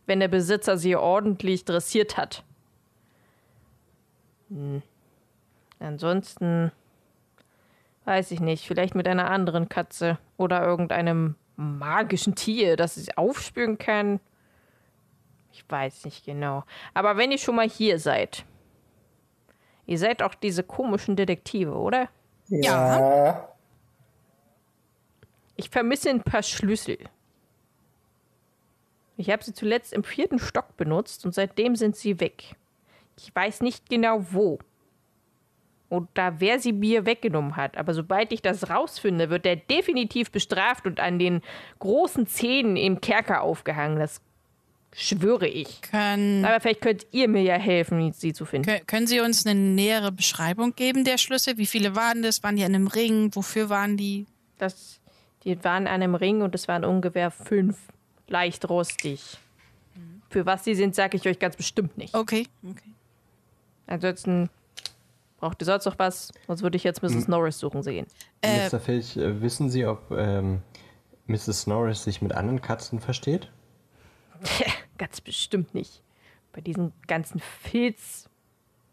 [0.06, 2.44] wenn der Besitzer sie ordentlich dressiert hat.
[4.49, 4.82] Hm.
[5.80, 6.72] Ansonsten
[8.06, 13.78] weiß ich nicht, vielleicht mit einer anderen Katze oder irgendeinem magischen Tier, das es aufspüren
[13.78, 14.20] kann.
[15.60, 16.64] Ich weiß nicht genau.
[16.94, 18.45] Aber wenn ihr schon mal hier seid,
[19.86, 22.07] ihr seid auch diese komischen Detektive, oder?
[22.48, 23.49] Ja.
[25.57, 26.98] Ich vermisse ein paar Schlüssel.
[29.18, 32.56] Ich habe sie zuletzt im vierten Stock benutzt und seitdem sind sie weg.
[33.18, 34.60] Ich weiß nicht genau wo.
[35.90, 37.76] Oder wer sie mir weggenommen hat.
[37.76, 41.41] Aber sobald ich das rausfinde, wird er definitiv bestraft und an den
[41.80, 43.99] großen Zähnen im Kerker aufgehangen.
[43.99, 44.22] Das
[44.95, 45.82] schwöre ich.
[45.82, 48.70] Können, Aber vielleicht könnt ihr mir ja helfen, sie zu finden.
[48.70, 51.57] kö- können Sie uns eine nähere Beschreibung geben der Schlüssel?
[51.57, 52.44] Wie viele waren das?
[52.44, 53.30] Waren die an einem Ring?
[53.36, 54.26] Wofür waren die?
[54.57, 54.99] Das,
[55.44, 57.78] die waren an einem Ring und es waren ungefähr fünf.
[58.28, 59.38] Leicht rostig.
[60.30, 62.14] Für was sie sind, sage ich euch ganz bestimmt nicht.
[62.14, 62.45] Okay.
[62.64, 62.91] okay.
[63.88, 64.49] Ansonsten
[65.40, 67.28] braucht ihr sonst noch was, sonst würde ich jetzt Mrs.
[67.28, 68.06] Norris suchen sehen.
[68.41, 68.80] Äh, Mr.
[68.80, 70.61] Filch, äh, wissen Sie, ob ähm,
[71.28, 71.66] Mrs.
[71.68, 73.49] Norris sich mit anderen Katzen versteht?
[74.98, 76.02] ganz bestimmt nicht.
[76.52, 77.41] Bei diesen ganzen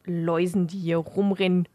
[0.06, 1.68] Filzläusen, die hier rumrennen,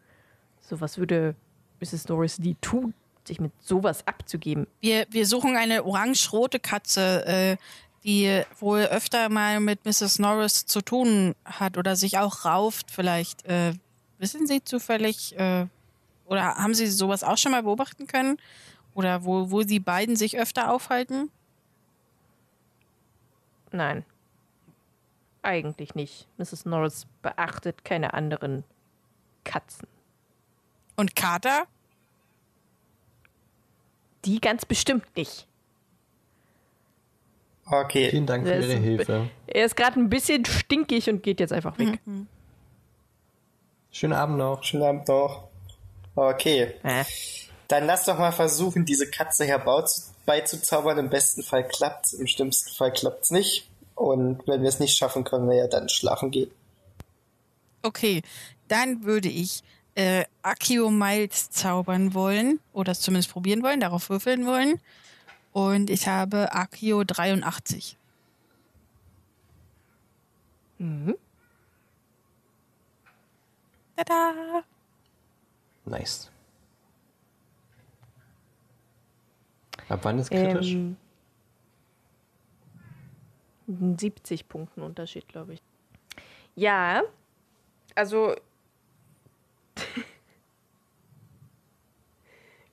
[0.61, 1.35] sowas würde
[1.80, 2.07] Mrs.
[2.07, 2.93] Norris nie tun,
[3.23, 4.68] sich mit sowas abzugeben.
[4.80, 7.57] Wir, wir suchen eine orange-rote Katze, äh,
[8.03, 10.19] die wohl öfter mal mit Mrs.
[10.19, 13.45] Norris zu tun hat oder sich auch rauft vielleicht.
[13.45, 13.73] Äh,
[14.18, 15.68] wissen Sie zufällig, äh,
[16.26, 18.38] oder haben Sie sowas auch schon mal beobachten können?
[18.93, 21.30] Oder wo, wo die beiden sich öfter aufhalten?
[23.72, 24.06] Nein.
[25.43, 26.27] Eigentlich nicht.
[26.38, 26.65] Mrs.
[26.65, 28.64] Norris beachtet keine anderen
[29.43, 29.88] Katzen.
[30.95, 31.65] Und Kater?
[34.26, 35.48] Die ganz bestimmt nicht.
[37.65, 38.10] Okay.
[38.10, 39.30] Vielen Dank für Ihre Hilfe.
[39.48, 41.99] Er ist gerade ein bisschen stinkig und geht jetzt einfach weg.
[43.91, 44.64] Schönen Abend noch.
[44.64, 45.48] Schönen Abend noch.
[46.15, 46.76] Okay.
[46.84, 47.03] Äh.
[47.68, 49.45] Dann lass doch mal versuchen, diese Katze
[50.26, 50.98] herbeizuzaubern.
[50.98, 53.69] Im besten Fall klappt's, im schlimmsten Fall klappt's nicht.
[53.95, 56.52] Und wenn wir es nicht schaffen, können wir ja dann schlafen gehen.
[57.84, 58.22] Okay,
[58.68, 59.64] dann würde ich
[59.95, 64.80] äh, Akio Miles zaubern wollen oder es zumindest probieren wollen, darauf würfeln wollen.
[65.52, 67.98] Und ich habe Akio 83.
[73.95, 74.64] Tada!
[75.85, 76.30] Nice.
[79.89, 80.73] Ab wann ist kritisch?
[80.73, 80.97] Ähm,
[83.97, 85.61] 70 Punkten Unterschied, glaube ich.
[86.55, 87.03] Ja,
[87.95, 88.35] also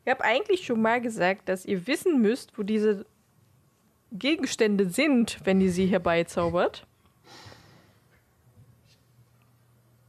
[0.08, 3.04] Ich habe eigentlich schon mal gesagt, dass ihr wissen müsst, wo diese
[4.10, 6.86] Gegenstände sind, wenn ihr sie herbeizaubert.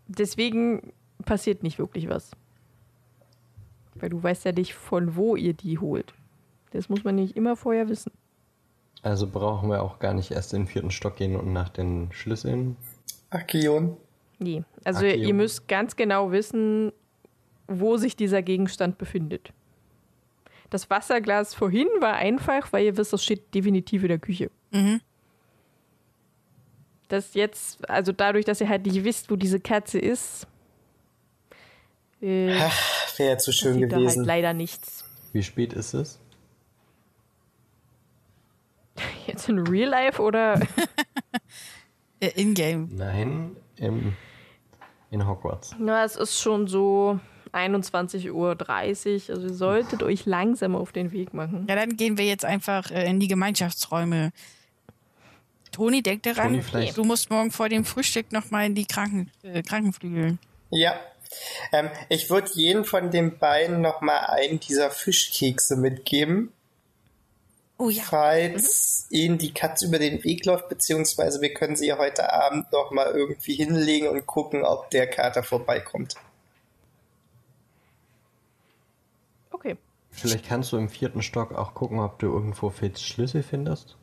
[0.08, 0.94] Deswegen
[1.26, 2.32] passiert nicht wirklich was.
[3.96, 6.14] Weil du weißt ja nicht, von wo ihr die holt.
[6.72, 8.12] Das muss man nicht immer vorher wissen.
[9.02, 12.12] Also brauchen wir auch gar nicht erst in den vierten Stock gehen und nach den
[12.12, 12.76] Schlüsseln.
[13.30, 13.98] Akion.
[14.40, 14.64] Nee.
[14.84, 15.16] Also Okay.
[15.24, 16.92] ihr müsst ganz genau wissen,
[17.68, 19.52] wo sich dieser Gegenstand befindet.
[20.70, 24.52] Das Wasserglas vorhin war einfach, weil ihr wisst, das steht definitiv in der Küche.
[24.72, 25.02] Mhm.
[27.08, 30.46] Das jetzt, also dadurch, dass ihr halt nicht wisst, wo diese Kerze ist,
[32.22, 32.50] äh,
[33.18, 34.26] Wäre ja zu schön passiert da halt gewesen.
[34.26, 35.06] leider nichts.
[35.34, 36.20] Wie spät ist es?
[39.28, 40.60] Jetzt in Real Life oder
[42.20, 42.90] Äh, In-game.
[42.96, 44.14] Nein, im,
[45.10, 45.76] in Hogwarts.
[45.80, 47.20] Na, es ist schon so
[47.54, 48.58] 21.30 Uhr.
[49.36, 51.66] Also ihr solltet euch langsam auf den Weg machen.
[51.70, 54.32] Ja, dann gehen wir jetzt einfach äh, in die Gemeinschaftsräume.
[55.72, 59.62] Toni, denk daran, Toni, du musst morgen vor dem Frühstück nochmal in die Kranken, äh,
[59.62, 60.38] Krankenflügel.
[60.72, 61.00] Ja.
[61.72, 66.52] Ähm, ich würde jeden von den beiden nochmal einen dieser Fischkekse mitgeben,
[67.82, 68.04] Oh ja.
[68.04, 72.70] falls ihnen die Katze über den Weg läuft, beziehungsweise wir können sie ja heute Abend
[72.74, 76.16] nochmal irgendwie hinlegen und gucken, ob der Kater vorbeikommt.
[79.50, 79.78] Okay.
[80.12, 83.96] Vielleicht kannst du im vierten Stock auch gucken, ob du irgendwo Fitz Schlüssel findest.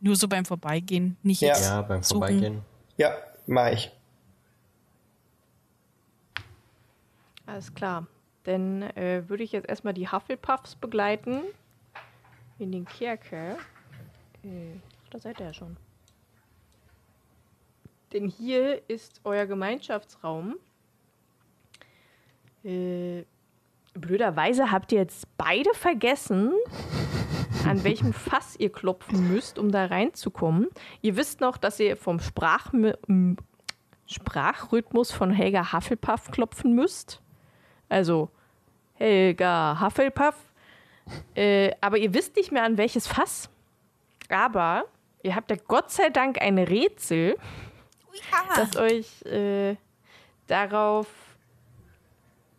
[0.00, 1.48] Nur so beim Vorbeigehen, nicht Ja.
[1.48, 1.64] jetzt.
[1.64, 2.18] Ja, beim Suchen.
[2.18, 2.62] Vorbeigehen.
[2.98, 3.16] Ja,
[3.46, 3.90] mach ich.
[7.46, 8.06] Alles klar.
[8.44, 11.42] Dann äh, würde ich jetzt erstmal die Hufflepuffs begleiten
[12.60, 13.56] in den Kerker.
[14.42, 14.74] Äh,
[15.04, 15.76] ach, da seid ihr ja schon.
[18.12, 20.56] Denn hier ist euer Gemeinschaftsraum.
[22.64, 23.24] Äh,
[23.94, 26.52] blöderweise habt ihr jetzt beide vergessen,
[27.66, 30.68] an welchem Fass ihr klopfen müsst, um da reinzukommen.
[31.02, 32.72] Ihr wisst noch, dass ihr vom Sprach
[34.06, 37.22] Sprachrhythmus von Helga Hufflepuff klopfen müsst.
[37.88, 38.28] Also
[38.94, 40.49] Helga Hufflepuff.
[41.34, 43.48] Äh, aber ihr wisst nicht mehr an welches Fass.
[44.28, 44.84] Aber
[45.22, 47.36] ihr habt ja Gott sei Dank ein Rätsel,
[48.54, 49.76] das euch äh,
[50.46, 51.06] darauf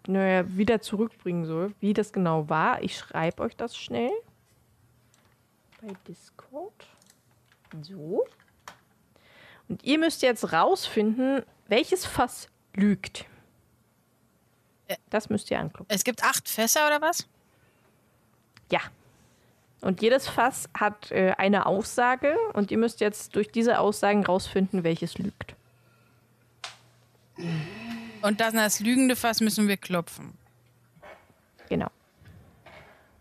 [0.08, 2.82] naja, wieder zurückbringen soll, wie das genau war.
[2.84, 4.12] Ich schreibe euch das schnell
[5.82, 6.88] bei Discord.
[7.82, 8.26] So.
[9.68, 13.26] Und ihr müsst jetzt rausfinden, welches Fass lügt.
[15.10, 15.86] Das müsst ihr angucken.
[15.88, 17.28] Es gibt acht Fässer oder was?
[18.72, 18.80] Ja.
[19.82, 24.84] Und jedes Fass hat äh, eine Aussage und ihr müsst jetzt durch diese Aussagen rausfinden,
[24.84, 25.56] welches lügt.
[28.22, 30.38] Und dann das lügende Fass müssen wir klopfen.
[31.70, 31.90] Genau.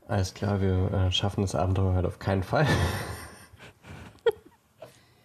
[0.09, 2.67] Alles klar, wir äh, schaffen das Abenteuer heute auf keinen Fall.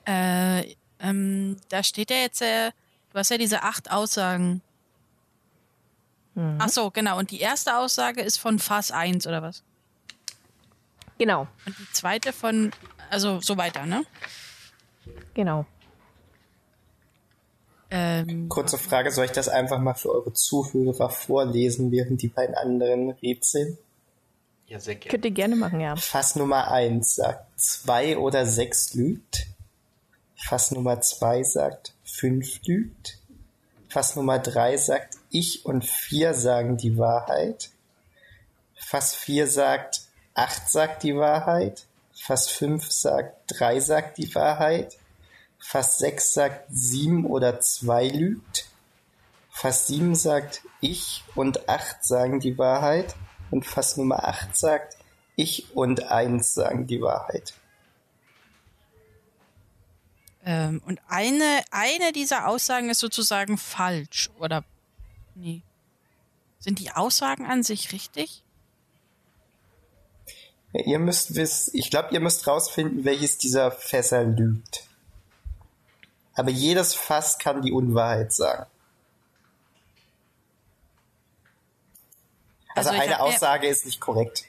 [0.07, 2.69] Äh, ähm, da steht ja jetzt, äh,
[3.11, 4.61] du hast ja diese acht Aussagen.
[6.59, 7.17] Ach so, genau.
[7.17, 9.63] Und die erste Aussage ist von Fass 1 oder was?
[11.17, 11.47] Genau.
[11.65, 12.71] Und die zweite von,
[13.09, 14.03] also so weiter, ne?
[15.33, 15.65] Genau.
[17.91, 22.55] Ähm, Kurze Frage, soll ich das einfach mal für eure Zuhörer vorlesen, während die beiden
[22.55, 23.77] anderen rätseln?
[24.67, 25.11] Ja, sehr gerne.
[25.11, 25.95] Könnt ihr gerne machen, ja.
[25.95, 29.47] Fass Nummer 1 sagt 2 oder 6 lügt.
[30.35, 33.19] Fass Nummer 2 sagt 5 lügt.
[33.87, 37.69] Fass Nummer 3 sagt ich und 4 sagen die Wahrheit.
[38.73, 40.01] Fass 4 sagt
[40.35, 41.87] 8 sagt die Wahrheit.
[42.13, 44.97] Fass 5 sagt 3 sagt die Wahrheit.
[45.57, 48.67] Fass 6 sagt 7 oder 2 lügt.
[49.49, 53.15] Fass 7 sagt ich und 8 sagen die Wahrheit.
[53.49, 54.97] Und Fass Nummer 8 sagt
[55.35, 57.53] ich und 1 sagen die Wahrheit.
[60.45, 64.63] ähm, und eine, eine dieser Aussagen ist sozusagen falsch, oder?
[65.33, 65.63] Nee.
[66.59, 68.44] Sind die Aussagen an sich richtig?
[70.75, 74.83] Ja, ihr müsst wissen, ich glaube, ihr müsst rausfinden, welches dieser Fässer lügt.
[76.33, 78.65] Aber jedes Fass kann die Unwahrheit sagen.
[82.75, 84.43] Also, Also eine hab mir- Aussage ist nicht korrekt.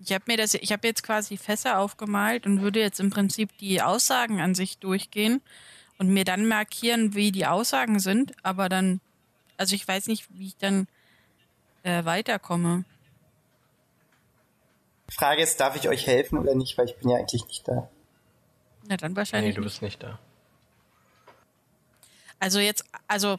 [0.00, 3.56] Ich habe mir das, ich habe jetzt quasi Fässer aufgemalt und würde jetzt im Prinzip
[3.58, 5.42] die Aussagen an sich durchgehen
[5.98, 9.00] und mir dann markieren, wie die Aussagen sind, aber dann,
[9.58, 10.88] also ich weiß nicht, wie ich dann
[11.82, 12.84] äh, weiterkomme.
[15.12, 17.88] Frage ist, darf ich euch helfen oder nicht, weil ich bin ja eigentlich nicht da.
[18.88, 19.54] Na dann Nee, wahrscheinlich.
[19.54, 19.70] du nicht.
[19.70, 20.18] bist nicht da.
[22.38, 23.36] Also jetzt, also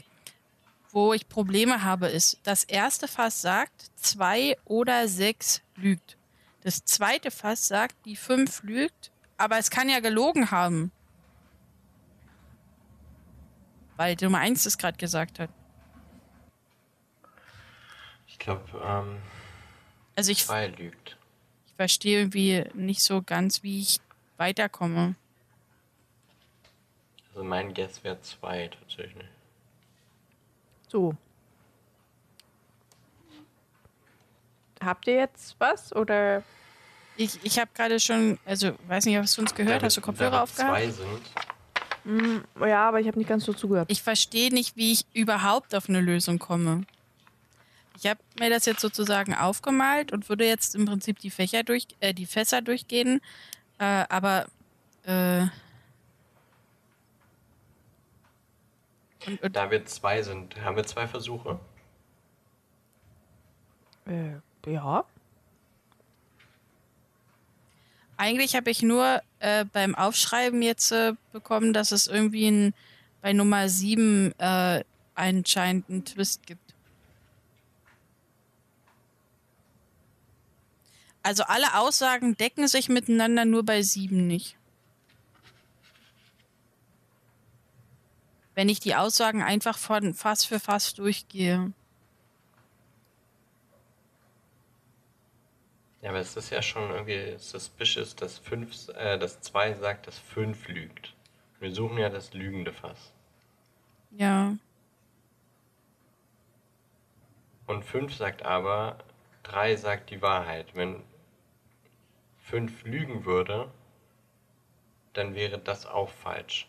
[0.91, 6.17] wo ich Probleme habe, ist, das erste Fass sagt, zwei oder sechs lügt.
[6.61, 10.91] Das zweite Fass sagt, die fünf lügt, aber es kann ja gelogen haben.
[13.97, 15.49] Weil Nummer eins das gerade gesagt hat.
[18.27, 19.17] Ich glaube, ähm,
[20.15, 21.17] Also ich, zwei lügt.
[21.73, 23.99] Ich verstehe irgendwie nicht so ganz, wie ich
[24.37, 25.15] weiterkomme.
[27.31, 29.25] Also mein Guess wäre zwei tatsächlich.
[30.87, 31.15] So.
[34.83, 36.43] Habt ihr jetzt was oder
[37.17, 39.81] Ich, ich habe gerade schon, also weiß nicht, hast du uns gehört?
[39.81, 40.69] Da Hast du Kopfhörer aufgehabt?
[40.77, 41.21] zwei sind,
[42.03, 43.89] Hm, ja, aber ich habe nicht ganz so zugehört.
[43.89, 46.83] Ich verstehe nicht, wie ich überhaupt auf eine Lösung komme.
[47.97, 51.87] Ich habe mir das jetzt sozusagen aufgemalt und würde jetzt im Prinzip die Fächer durch,
[51.99, 53.21] äh, die Fässer durchgehen,
[53.79, 54.47] äh, aber
[55.03, 55.45] äh,
[59.25, 61.59] und, und, da wir zwei sind, haben wir zwei Versuche.
[64.05, 64.33] Äh,
[64.69, 65.05] ja.
[68.23, 72.73] eigentlich habe ich nur äh, beim Aufschreiben jetzt äh, bekommen, dass es irgendwie ein,
[73.21, 74.83] bei Nummer 7 äh,
[75.13, 76.61] anscheinend einen Twist gibt.
[81.23, 84.57] Also alle Aussagen decken sich miteinander, nur bei 7 nicht.
[88.55, 91.71] Wenn ich die Aussagen einfach von Fass für Fass durchgehe.
[96.01, 100.19] Ja, aber es ist ja schon irgendwie suspicious, dass fünf, äh, dass zwei sagt, dass
[100.19, 101.15] fünf lügt.
[101.61, 103.13] Wir suchen ja das lügende Fass.
[104.11, 104.57] Ja.
[107.65, 108.97] Und fünf sagt aber,
[109.43, 110.75] drei sagt die Wahrheit.
[110.75, 111.01] Wenn
[112.43, 113.71] fünf lügen würde,
[115.13, 116.67] dann wäre das auch falsch.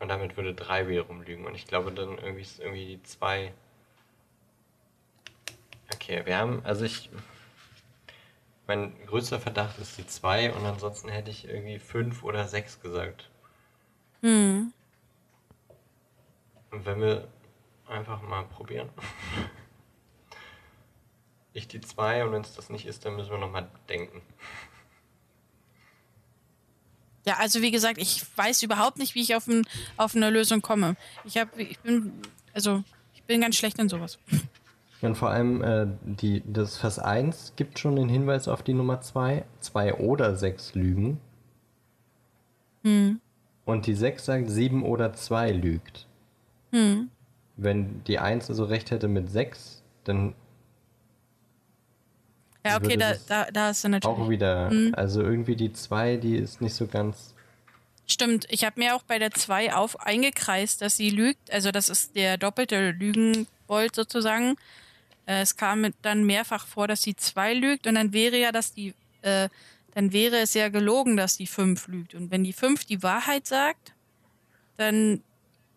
[0.00, 1.46] Und damit würde drei wiederum lügen.
[1.46, 3.54] Und ich glaube dann irgendwie ist irgendwie die zwei.
[5.94, 7.10] Okay, wir haben, also ich.
[8.66, 13.28] Mein größter Verdacht ist die zwei und ansonsten hätte ich irgendwie fünf oder sechs gesagt.
[14.22, 14.72] Hm.
[16.70, 17.28] Und wenn wir
[17.86, 18.88] einfach mal probieren.
[21.54, 24.20] Ich die zwei und wenn es das nicht ist, dann müssen wir nochmal denken.
[27.24, 29.64] Ja, also wie gesagt, ich weiß überhaupt nicht, wie ich auf, ein,
[29.96, 30.96] auf eine Lösung komme.
[31.24, 32.12] Ich habe, ich bin,
[32.52, 32.82] also
[33.14, 34.18] ich bin ganz schlecht in sowas.
[35.00, 39.00] Und vor allem, äh, die, das Vers 1 gibt schon den Hinweis auf die Nummer
[39.00, 39.44] 2.
[39.60, 41.20] 2 oder 6 lügen.
[42.82, 43.20] Hm.
[43.64, 46.06] Und die 6 sagt 7 oder 2 lügt.
[46.72, 47.10] Hm.
[47.56, 50.34] Wenn die 1 also recht hätte mit 6, dann
[52.64, 54.16] Ja, okay, da, da, da ist er natürlich.
[54.16, 54.70] auch wieder.
[54.70, 54.94] Mhm.
[54.94, 57.34] Also irgendwie die 2, die ist nicht so ganz.
[58.06, 61.52] Stimmt, ich habe mir auch bei der 2 auf eingekreist, dass sie lügt.
[61.52, 64.56] Also das ist der doppelte Lügenbold sozusagen.
[65.26, 68.72] Äh, es kam dann mehrfach vor, dass die 2 lügt und dann wäre ja, dass
[68.72, 69.48] die, äh,
[69.94, 72.14] dann wäre es ja gelogen, dass die 5 lügt.
[72.14, 73.92] Und wenn die 5 die Wahrheit sagt,
[74.76, 75.22] dann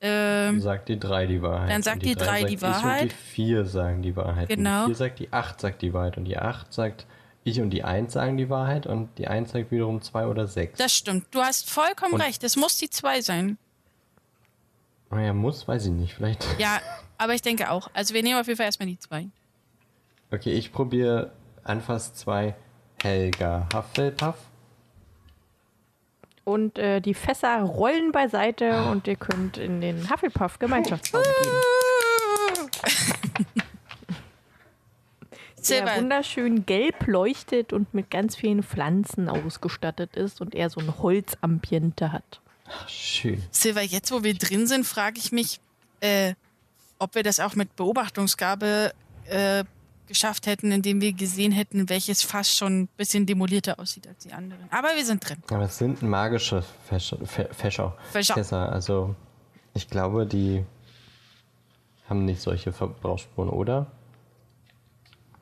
[0.01, 1.69] ähm, sagt die 3 die Wahrheit.
[1.71, 3.01] Dann sagt die drei sagt die ich Wahrheit.
[3.03, 4.49] Und die 4 sagen die Wahrheit.
[4.49, 4.83] Genau.
[4.83, 6.17] Und die 4 sagt, die 8 sagt die Wahrheit.
[6.17, 7.05] Und die 8 sagt,
[7.43, 8.85] ich und die 1 sagen die Wahrheit.
[8.85, 10.77] Und die 1 sagt wiederum 2 oder 6.
[10.77, 11.25] das stimmt.
[11.31, 12.43] Du hast vollkommen Und- recht.
[12.43, 13.57] Es muss die 2 sein.
[15.09, 16.13] Naja, muss, weiß ich nicht.
[16.13, 16.45] Vielleicht.
[16.59, 16.79] Ja,
[17.17, 17.89] aber ich denke auch.
[17.93, 19.27] Also wir nehmen auf jeden Fall erstmal die 2.
[20.31, 21.31] Okay, ich probiere
[21.63, 22.53] Anfass 2
[23.01, 24.35] Helga Hufflepuff.
[26.47, 31.51] Und äh, die Fässer rollen beiseite und ihr könnt in den Hufflepuff-Gemeinschaftsraum gehen.
[35.67, 40.97] Der wunderschön gelb leuchtet und mit ganz vielen Pflanzen ausgestattet ist und er so ein
[40.99, 42.39] Holzambiente hat.
[42.65, 43.43] Ach, schön.
[43.51, 45.59] Silver, jetzt wo wir drin sind, frage ich mich,
[45.99, 46.33] äh,
[46.97, 48.93] ob wir das auch mit Beobachtungsgabe
[49.25, 49.65] äh,
[50.07, 54.33] geschafft hätten, indem wir gesehen hätten, welches Fass schon ein bisschen demolierter aussieht als die
[54.33, 54.67] anderen.
[54.71, 55.37] Aber wir sind drin.
[55.51, 57.17] Aber es sind magische Fäscher.
[57.17, 57.97] Fä- Fäscher.
[58.11, 58.33] Fäscher.
[58.35, 58.71] Fässer.
[58.71, 59.15] Also,
[59.73, 60.63] ich glaube, die
[62.09, 63.91] haben nicht solche Verbrauchsspuren, oder?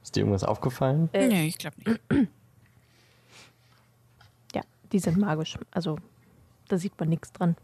[0.04, 1.10] Ist dir irgendwas aufgefallen?
[1.14, 1.28] Äh.
[1.28, 2.02] nee, ich glaube nicht.
[4.54, 4.62] Ja,
[4.92, 5.58] die sind magisch.
[5.72, 5.98] Also
[6.70, 7.56] da sieht man nichts dran.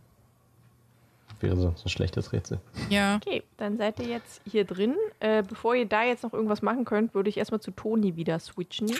[1.41, 2.59] Wäre sonst ein schlechtes Rätsel.
[2.89, 3.15] Ja.
[3.15, 4.95] Okay, dann seid ihr jetzt hier drin.
[5.19, 8.39] Äh, bevor ihr da jetzt noch irgendwas machen könnt, würde ich erstmal zu Toni wieder
[8.39, 8.91] switchen,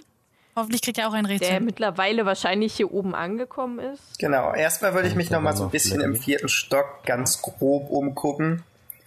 [0.55, 1.59] Hoffentlich kriegt er auch ein der Rätsel.
[1.61, 4.19] mittlerweile wahrscheinlich hier oben angekommen ist.
[4.19, 7.41] Genau, erstmal würde ich mich Ja, noch mal so ein bisschen im vierten Stock ganz
[7.41, 8.63] grob umgucken,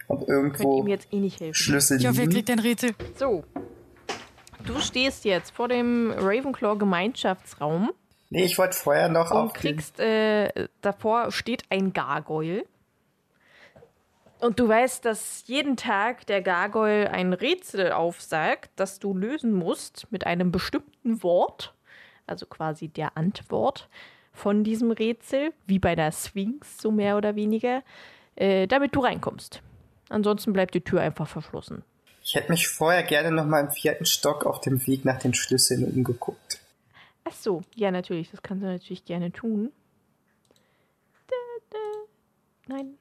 [0.08, 1.54] ob irgendwo ihm jetzt eh nicht helfen.
[1.54, 2.92] Schlüssel Ich hoffe, er kriegt ein Rätsel.
[3.16, 3.44] So.
[4.64, 7.90] Du stehst jetzt vor dem Ravenclaw Gemeinschaftsraum
[8.30, 12.64] Nee, ich wollte vorher noch und auf den, kriegst, äh, davor steht ein Gargoyle.
[14.44, 20.06] Und du weißt, dass jeden Tag der Gargoyle ein Rätsel aufsagt, das du lösen musst
[20.10, 21.72] mit einem bestimmten Wort,
[22.26, 23.88] also quasi der Antwort
[24.34, 27.82] von diesem Rätsel, wie bei der Sphinx, so mehr oder weniger,
[28.36, 29.62] äh, damit du reinkommst.
[30.10, 31.82] Ansonsten bleibt die Tür einfach verschlossen.
[32.22, 35.32] Ich hätte mich vorher gerne noch mal im vierten Stock auf dem Weg nach den
[35.32, 36.60] Schlüsseln umgeguckt.
[37.24, 39.72] Ach so, ja, natürlich, das kannst du natürlich gerne tun.
[41.28, 41.34] Da,
[41.70, 41.78] da.
[42.74, 42.98] Nein.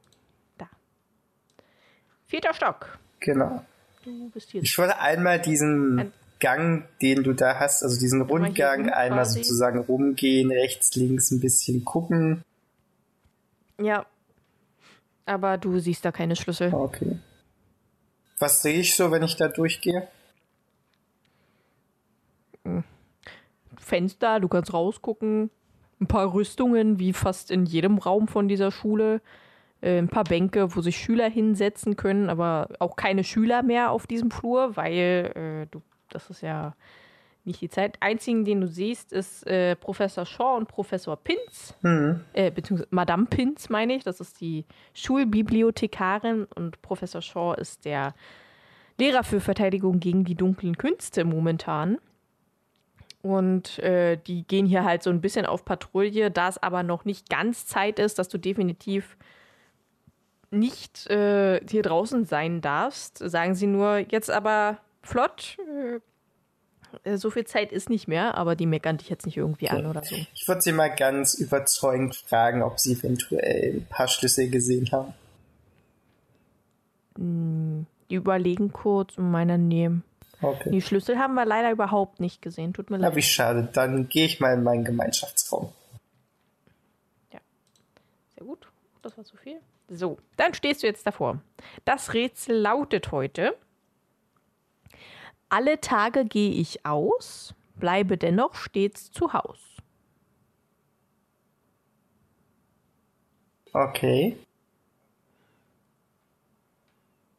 [2.34, 2.98] Vierter Stock.
[3.20, 3.64] Genau.
[4.04, 4.64] Du bist hier.
[4.64, 9.44] Ich wollte einmal diesen Ein- Gang, den du da hast, also diesen Rundgang, einmal quasi.
[9.44, 12.44] sozusagen rumgehen, rechts, links ein bisschen gucken.
[13.80, 14.08] Ja.
[15.28, 16.74] Aber du siehst da keine Schlüssel.
[16.74, 17.20] Okay.
[18.40, 20.08] Was sehe ich so, wenn ich da durchgehe?
[23.78, 25.52] Fenster, du kannst rausgucken.
[26.02, 29.22] Ein paar Rüstungen, wie fast in jedem Raum von dieser Schule.
[29.84, 34.08] Äh, ein paar Bänke, wo sich Schüler hinsetzen können, aber auch keine Schüler mehr auf
[34.08, 36.74] diesem Flur, weil äh, du, das ist ja
[37.44, 37.98] nicht die Zeit.
[38.00, 41.76] Einzigen, den du siehst, ist äh, Professor Shaw und Professor Pinz.
[41.82, 42.22] Hm.
[42.32, 48.14] äh, beziehungsweise Madame Pinz meine ich, das ist die Schulbibliothekarin und Professor Shaw ist der
[48.98, 51.98] Lehrer für Verteidigung gegen die dunklen Künste momentan.
[53.22, 57.04] Und äh, die gehen hier halt so ein bisschen auf Patrouille, da es aber noch
[57.04, 59.18] nicht ganz Zeit ist, dass du definitiv
[60.54, 65.58] nicht äh, hier draußen sein darfst, sagen sie nur, jetzt aber flott,
[67.04, 69.86] äh, so viel Zeit ist nicht mehr, aber die meckern dich jetzt nicht irgendwie an
[69.86, 70.16] oder so.
[70.34, 75.14] Ich würde sie mal ganz überzeugend fragen, ob sie eventuell ein paar Schlüssel gesehen haben.
[77.18, 80.04] Die überlegen kurz und meinen nehmen.
[80.42, 80.72] Okay.
[80.72, 82.74] Die Schlüssel haben wir leider überhaupt nicht gesehen.
[82.74, 83.16] Tut mir leid.
[83.16, 83.70] wie schade.
[83.72, 85.72] Dann gehe ich mal in meinen Gemeinschaftsraum.
[88.36, 88.68] Sehr gut.
[89.02, 89.60] Das war zu viel.
[89.96, 91.40] So, dann stehst du jetzt davor.
[91.86, 93.56] Das Rätsel lautet heute:
[95.50, 99.60] Alle Tage gehe ich aus, bleibe dennoch stets zu Haus.
[103.72, 104.38] Okay.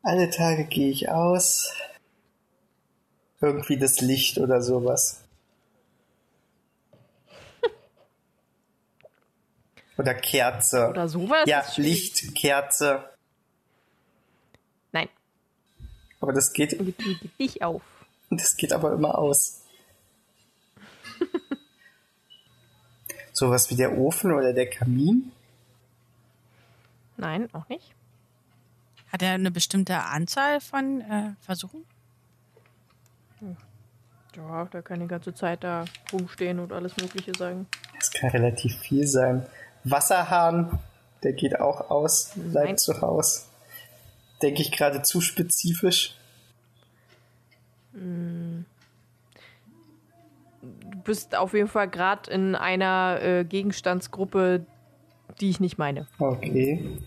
[0.03, 1.75] Alle Tage gehe ich aus.
[3.41, 5.24] Irgendwie das Licht oder sowas.
[9.97, 10.89] Oder Kerze.
[10.89, 11.45] Oder sowas?
[11.47, 11.65] ja.
[11.77, 13.05] Licht, Kerze.
[14.93, 15.09] Nein,
[16.21, 17.83] Aber das geht, geht, geht nicht auf.
[18.31, 19.63] das geht aber immer aus.
[23.33, 25.33] sowas wie der Ofen oder der Kamin.
[27.17, 27.93] Nein, auch nicht.
[29.13, 31.85] Hat er eine bestimmte Anzahl von äh, Versuchen?
[34.37, 37.67] Ja, der kann die ganze Zeit da rumstehen und alles Mögliche sagen.
[37.99, 39.47] Das kann relativ viel sein.
[39.85, 40.79] Wasserhahn,
[41.23, 42.79] der geht auch aus, bleibt Nein.
[42.79, 43.49] zu Haus.
[44.43, 46.17] Denke ich gerade zu spezifisch.
[47.93, 48.65] Du
[51.05, 54.67] bist auf jeden Fall gerade in einer äh, Gegenstandsgruppe,
[55.41, 56.07] die ich nicht meine.
[56.19, 56.99] Okay.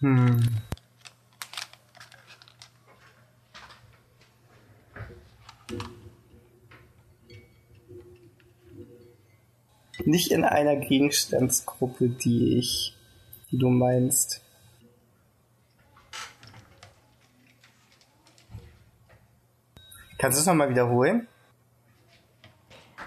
[0.00, 0.40] Hm.
[10.04, 12.96] Nicht in einer Gegenstandsgruppe, die ich,
[13.50, 14.42] die du meinst.
[20.18, 21.28] Kannst du es nochmal wiederholen?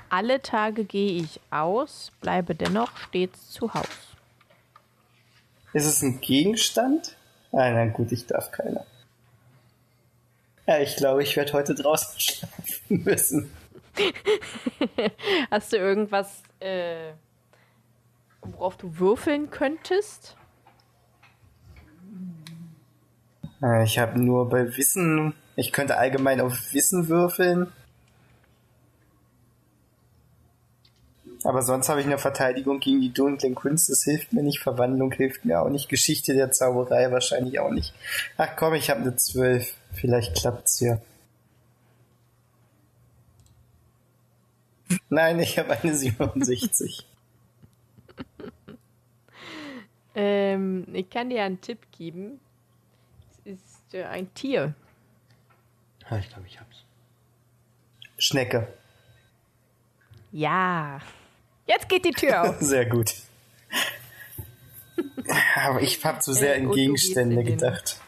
[0.09, 3.87] Alle Tage gehe ich aus, bleibe dennoch stets zu Haus.
[5.73, 7.15] Ist es ein Gegenstand?
[7.51, 8.85] Ah, na gut, ich darf keiner.
[10.67, 13.51] Ja, ich glaube, ich werde heute draußen schlafen müssen.
[15.51, 17.13] Hast du irgendwas, äh,
[18.41, 20.35] worauf du würfeln könntest?
[23.61, 27.71] Äh, Ich habe nur bei Wissen, ich könnte allgemein auf Wissen würfeln.
[31.45, 33.93] Aber sonst habe ich eine Verteidigung gegen die dunklen Künste.
[33.93, 34.59] Das hilft mir nicht.
[34.59, 35.87] Verwandlung hilft mir auch nicht.
[35.87, 37.93] Geschichte der Zauberei wahrscheinlich auch nicht.
[38.37, 39.73] Ach komm, ich habe eine 12.
[39.93, 40.99] Vielleicht klappt's ja.
[45.09, 47.05] Nein, ich habe eine 67.
[50.15, 52.39] Ähm, ich kann dir einen Tipp geben.
[53.45, 54.73] Es ist äh, ein Tier.
[56.09, 56.83] Ja, ich glaube, ich hab's.
[58.17, 58.67] Schnecke.
[60.31, 60.99] Ja.
[61.65, 62.57] Jetzt geht die Tür auf.
[62.59, 63.13] Sehr gut.
[65.55, 68.01] Aber ich habe zu sehr Äh, in Gegenstände in gedacht.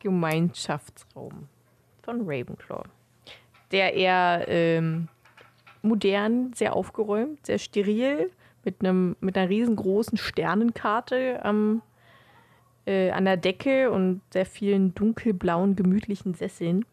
[0.00, 1.48] Gemeinschaftsraum
[2.02, 2.84] von Ravenclaw.
[3.70, 5.08] Der eher ähm,
[5.84, 8.30] modern, sehr aufgeräumt, sehr steril,
[8.64, 11.82] mit, einem, mit einer riesengroßen Sternenkarte am,
[12.86, 16.84] äh, an der Decke und sehr vielen dunkelblauen, gemütlichen Sesseln.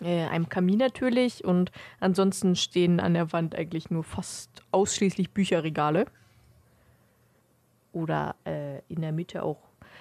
[0.00, 1.70] Äh, einem Kamin natürlich und
[2.00, 6.06] ansonsten stehen an der Wand eigentlich nur fast ausschließlich Bücherregale.
[7.92, 9.58] Oder äh, in der Mitte auch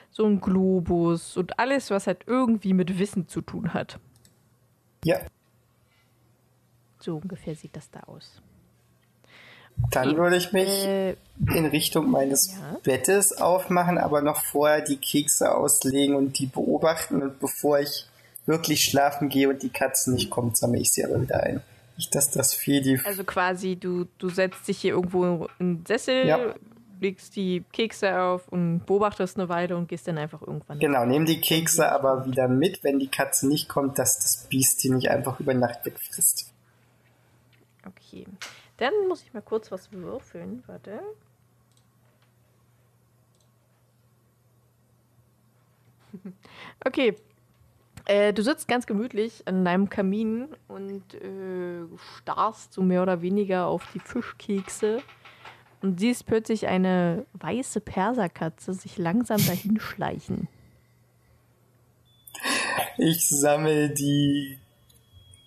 [0.09, 3.99] so ein Globus und alles, was halt irgendwie mit Wissen zu tun hat.
[5.03, 5.19] Ja,
[7.03, 8.41] So ungefähr sieht das da aus.
[9.91, 11.15] dann würde ich mich Äh,
[11.55, 12.77] in Richtung meines Ja.
[12.83, 17.21] Bettes aufmachen, aber noch vorher die Kekse auslegen und die beobachten.
[17.23, 18.05] Und bevor ich
[18.45, 21.61] wirklich schlafen gehe und die Katze nicht kommt, sammle ich sie aber wieder ein.
[21.97, 22.99] Nicht, dass das Vieh die.
[23.03, 26.53] also quasi, du, du setzt dich hier irgendwo in den Sessel, Ja.
[27.01, 30.79] legst die Kekse auf und beobachtest eine Weile und gehst dann einfach irgendwann.
[30.79, 34.83] Genau, nehmen die Kekse aber wieder mit, wenn die Katze nicht kommt, dass das Biest
[34.83, 36.52] die nicht einfach über Nacht wegfrisst.
[37.85, 38.25] Okay.
[38.77, 40.63] Dann muss ich mal kurz was würfeln.
[40.67, 41.01] Warte.
[46.85, 47.15] Okay.
[48.05, 51.85] Äh, du sitzt ganz gemütlich an deinem Kamin und äh,
[52.17, 55.01] starrst so mehr oder weniger auf die Fischkekse
[55.81, 60.49] und siehst plötzlich eine weiße Perserkatze sich langsam dahinschleichen.
[62.97, 64.59] Ich sammle die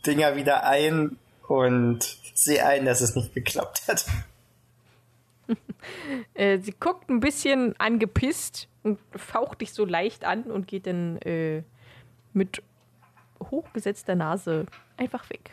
[0.06, 1.18] Dinger wieder ein
[1.48, 2.02] und
[2.34, 4.06] sehe ein, dass es nicht geklappt hat.
[6.34, 11.18] Äh, sie guckt ein bisschen angepisst und faucht dich so leicht an und geht dann
[11.18, 11.62] äh,
[12.32, 12.60] mit
[13.38, 14.66] hochgesetzter Nase
[14.96, 15.52] einfach weg.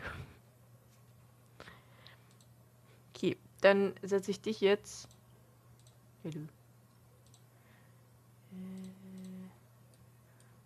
[3.14, 5.08] Okay, dann setze ich dich jetzt.
[6.24, 6.40] Hallo.
[6.40, 6.46] Äh,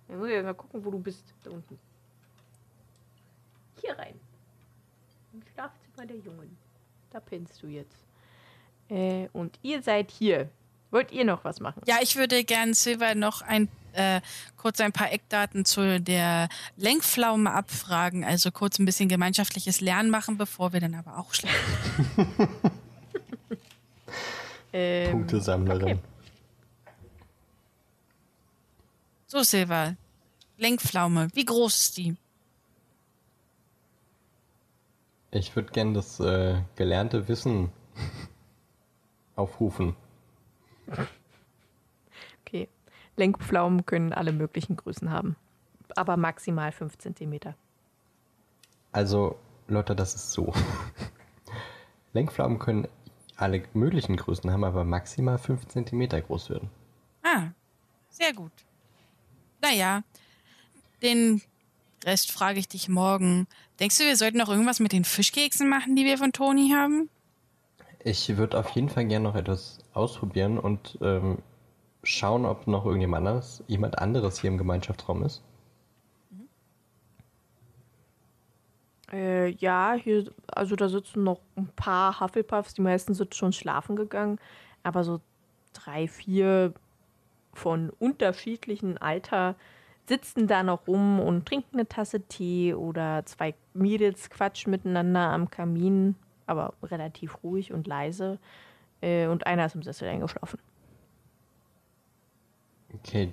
[0.07, 1.33] dann muss ich jetzt mal gucken, wo du bist.
[1.43, 1.77] Da unten.
[3.81, 4.19] Hier rein.
[5.97, 6.57] Schlafzimmer der Jungen.
[7.11, 8.05] Da pennst du jetzt.
[8.89, 10.49] Äh, und ihr seid hier.
[10.91, 11.81] Wollt ihr noch was machen?
[11.85, 14.21] Ja, ich würde gern Silver noch ein äh,
[14.55, 16.47] kurz ein paar Eckdaten zu der
[16.77, 22.37] Lenkpflaume abfragen, also kurz ein bisschen gemeinschaftliches Lernen machen, bevor wir dann aber auch schlafen.
[24.73, 25.83] Ähm, Punktesammlerin.
[25.83, 25.99] okay.
[29.25, 29.95] So, Silver.
[30.57, 32.17] Lenkpflaume, wie groß ist die?
[35.37, 37.71] Ich würde gern das äh, gelernte Wissen
[39.35, 39.95] aufrufen.
[42.41, 42.67] Okay.
[43.15, 45.35] Lenkpflaumen können alle möglichen Größen haben.
[45.95, 47.39] Aber maximal 5 cm.
[48.91, 49.37] Also,
[49.67, 50.53] Lotta, das ist so.
[52.13, 52.87] Lenkflammen können
[53.35, 56.69] alle möglichen Größen haben, aber maximal 5 cm groß werden.
[57.23, 57.49] Ah,
[58.09, 58.51] sehr gut.
[59.61, 60.03] Naja,
[61.03, 61.41] den
[62.03, 63.47] Rest frage ich dich morgen.
[63.79, 67.09] Denkst du, wir sollten noch irgendwas mit den Fischkeksen machen, die wir von Toni haben?
[68.03, 71.39] Ich würde auf jeden Fall gerne noch etwas ausprobieren und ähm,
[72.03, 75.43] schauen, ob noch irgendjemand anderes, jemand anderes hier im Gemeinschaftsraum ist.
[79.11, 82.73] Äh, ja, hier, also da sitzen noch ein paar Hufflepuffs.
[82.73, 84.39] Die meisten sind schon schlafen gegangen.
[84.83, 85.21] Aber so
[85.73, 86.73] drei, vier
[87.53, 89.55] von unterschiedlichem Alter
[90.07, 95.49] sitzen da noch rum und trinken eine Tasse Tee oder zwei Mädels quatschen miteinander am
[95.49, 96.15] Kamin,
[96.45, 98.39] aber relativ ruhig und leise.
[99.01, 100.59] Äh, und einer ist im Sessel eingeschlafen.
[102.95, 103.31] Okay,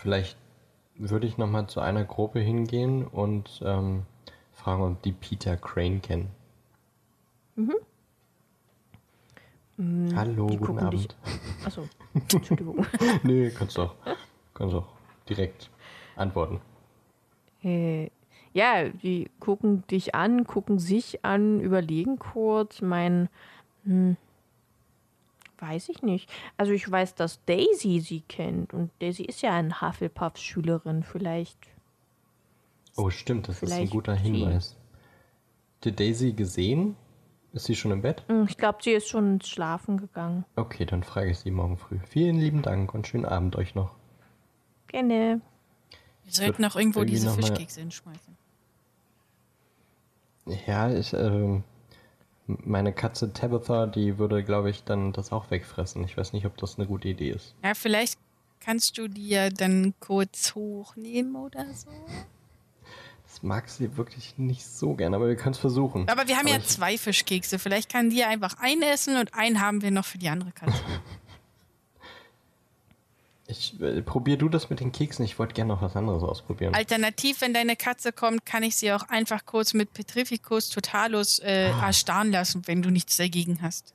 [0.00, 0.36] vielleicht
[0.96, 4.02] würde ich nochmal zu einer Gruppe hingehen und ähm,
[4.52, 6.30] fragen, ob die Peter Crane kennen.
[10.14, 10.48] Hallo, Mhm.
[10.50, 11.16] die guten gucken dich- Abend.
[11.64, 12.86] Achso, Entschuldigung.
[13.22, 13.94] nee, kannst doch,
[14.54, 14.86] kannst doch
[15.28, 15.70] direkt
[16.16, 16.60] antworten.
[17.62, 18.10] Äh,
[18.52, 23.28] ja, die gucken dich an, gucken sich an, überlegen kurz, mein,
[23.84, 24.16] hm,
[25.58, 26.30] weiß ich nicht.
[26.56, 31.02] Also ich weiß, dass Daisy sie kennt und Daisy ist ja eine Hufflepuff-Schülerin.
[31.02, 31.56] Vielleicht,
[32.96, 34.14] Oh, stimmt, das ist ein guter.
[34.14, 34.76] Hinweis.
[35.84, 36.96] Ihr Daisy gesehen?
[37.52, 38.22] Ist sie schon im Bett?
[38.28, 40.44] hm, ich glaube, sie ist schon ins Schlafen gegangen.
[40.56, 41.98] Okay, dann frage ich sie morgen früh.
[42.06, 43.94] Vielen lieben Dank und schönen Abend euch noch.
[44.92, 45.40] Gerne.
[46.24, 48.36] Wir sollten auch irgendwo diese Fischkekse hinschmeißen.
[50.66, 51.64] Ja, ich, ähm,
[52.46, 56.04] meine Katze Tabitha, die würde, glaube ich, dann das auch wegfressen.
[56.04, 57.54] Ich weiß nicht, ob das eine gute Idee ist.
[57.64, 58.18] Ja, vielleicht
[58.60, 61.90] kannst du die ja dann kurz hochnehmen oder so.
[63.24, 66.08] Das mag sie wirklich nicht so gern, aber wir können es versuchen.
[66.08, 67.58] Aber wir haben Aber ja zwei Fischkekse.
[67.58, 70.52] Vielleicht kann die ja einfach einen essen und einen haben wir noch für die andere
[70.52, 70.78] Katze.
[73.52, 75.24] Ich, äh, probier du das mit den Keksen.
[75.24, 76.74] Ich wollte gerne noch was anderes ausprobieren.
[76.74, 81.70] Alternativ, wenn deine Katze kommt, kann ich sie auch einfach kurz mit Petrificus Totalus äh,
[81.74, 81.86] Ah.
[81.86, 83.94] erstarren lassen, wenn du nichts dagegen hast.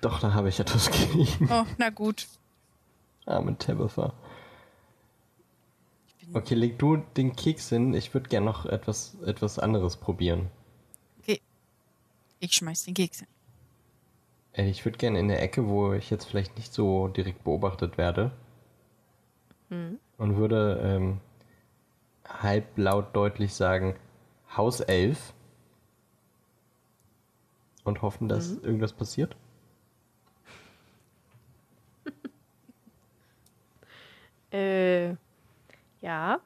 [0.00, 1.48] Doch, da habe ich etwas gegen.
[1.50, 2.26] Oh, na gut.
[3.26, 4.12] Arme Tabitha.
[6.32, 7.92] Okay, leg du den Keks hin.
[7.94, 10.50] Ich würde gerne noch etwas, etwas anderes probieren.
[11.22, 11.40] Okay.
[12.40, 13.28] Ich schmeiß den Keks hin.
[14.52, 17.98] Ey, Ich würde gerne in der Ecke, wo ich jetzt vielleicht nicht so direkt beobachtet
[17.98, 18.30] werde.
[20.18, 21.20] Und würde ähm,
[22.26, 23.96] halblaut deutlich sagen,
[24.56, 25.34] Haus 11.
[27.84, 29.36] Und hoffen, dass irgendwas passiert.
[34.52, 35.16] Äh,
[36.00, 36.38] ja.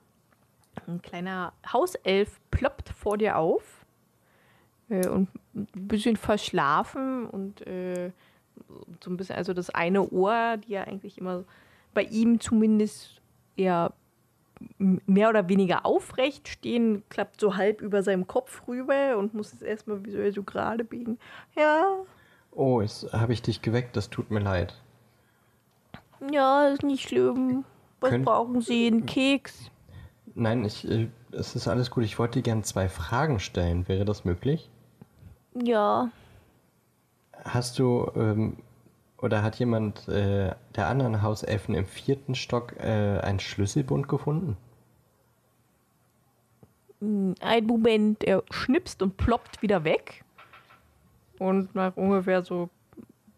[0.86, 3.84] Ein kleiner Hauself ploppt vor dir auf.
[4.88, 8.10] Äh, und ein bisschen verschlafen und äh,
[9.02, 11.44] so ein bisschen, also das eine Ohr, die ja eigentlich immer
[11.94, 13.17] bei ihm zumindest
[13.58, 13.92] eher
[14.78, 19.62] mehr oder weniger aufrecht stehen, klappt so halb über seinem Kopf rüber und muss es
[19.62, 21.18] erstmal visuell so gerade biegen.
[21.56, 21.84] Ja,
[22.50, 24.74] Oh, jetzt habe ich dich geweckt, das tut mir leid.
[26.32, 27.64] ja, ist nicht schlimm.
[28.00, 28.86] Was Könnt- brauchen Sie?
[28.88, 29.70] Einen Keks?
[30.34, 32.04] Nein, ich, äh, es ist alles gut.
[32.04, 33.86] Ich wollte dir gerne zwei Fragen stellen.
[33.88, 34.70] Wäre das möglich?
[35.54, 36.10] Ja.
[37.44, 38.56] Hast du ähm,
[39.20, 44.56] oder hat jemand äh, der anderen Hauselfen im vierten Stock äh, einen Schlüsselbund gefunden?
[47.00, 50.24] Ein Moment, er schnipst und ploppt wieder weg.
[51.38, 52.70] Und nach ungefähr so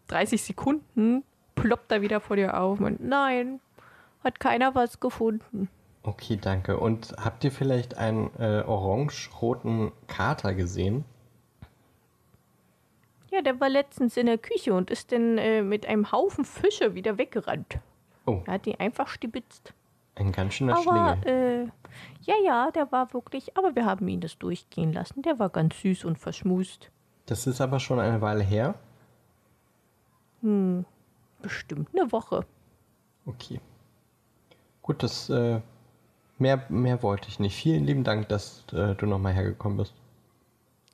[0.07, 1.23] 30 Sekunden
[1.55, 2.79] ploppt er wieder vor dir auf.
[2.79, 3.59] Und nein,
[4.23, 5.69] hat keiner was gefunden.
[6.03, 6.77] Okay, danke.
[6.77, 11.05] Und habt ihr vielleicht einen äh, orange-roten Kater gesehen?
[13.31, 16.95] Ja, der war letztens in der Küche und ist dann äh, mit einem Haufen Fische
[16.95, 17.79] wieder weggerannt.
[18.25, 19.73] Oh, Er hat die einfach stibitzt.
[20.15, 21.67] ein ganz schöner Aber, Schlingel.
[21.67, 21.71] äh,
[22.23, 25.21] ja, ja, der war wirklich, aber wir haben ihn das durchgehen lassen.
[25.21, 26.91] Der war ganz süß und verschmust.
[27.25, 28.75] Das ist aber schon eine Weile her.
[31.41, 32.45] Bestimmt eine Woche.
[33.25, 33.59] Okay.
[34.81, 35.61] Gut, das äh,
[36.39, 37.55] mehr, mehr wollte ich nicht.
[37.55, 39.93] Vielen lieben Dank, dass äh, du nochmal hergekommen bist.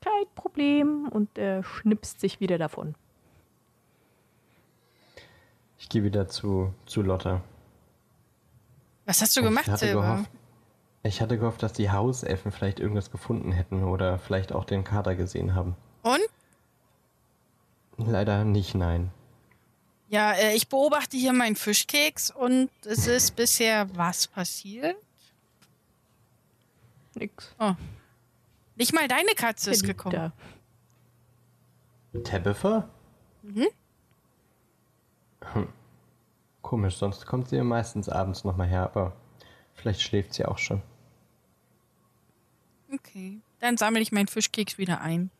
[0.08, 1.08] Kein Problem.
[1.10, 2.96] Und er schnipst sich wieder davon.
[5.80, 7.42] Ich gehe wieder zu, zu Lotta.
[9.06, 10.02] Was hast du Ich gemacht, hatte, Silber?
[10.02, 10.30] gehofft,
[11.04, 15.16] ich hatte gehofft, dass die Hauselfen vielleicht irgendwas gefunden hätten oder vielleicht auch den Kater
[15.16, 15.76] gesehen haben.
[16.04, 16.20] Und?
[17.98, 19.12] Leider nicht, nein.
[20.10, 24.96] Ja, äh, ich beobachte hier meinen Fischkeks und es ist bisher was passiert?
[27.16, 27.54] Nix.
[28.78, 30.32] Nicht mal deine Katze ist gekommen.
[32.14, 32.22] da.
[32.24, 32.90] Tabitha?
[33.42, 33.68] Mhm.
[35.54, 35.68] Hm.
[36.62, 39.16] Komisch, sonst kommt sie ja meistens abends nochmal her, aber
[39.74, 40.82] vielleicht schläft sie auch schon.
[42.94, 43.40] Okay.
[43.60, 45.32] Dann sammle ich meinen Fischkeks wieder ein.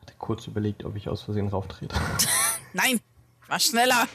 [0.00, 1.94] Hatte kurz überlegt, ob ich aus Versehen rauftrete.
[2.72, 3.00] Nein,
[3.46, 4.08] war schneller.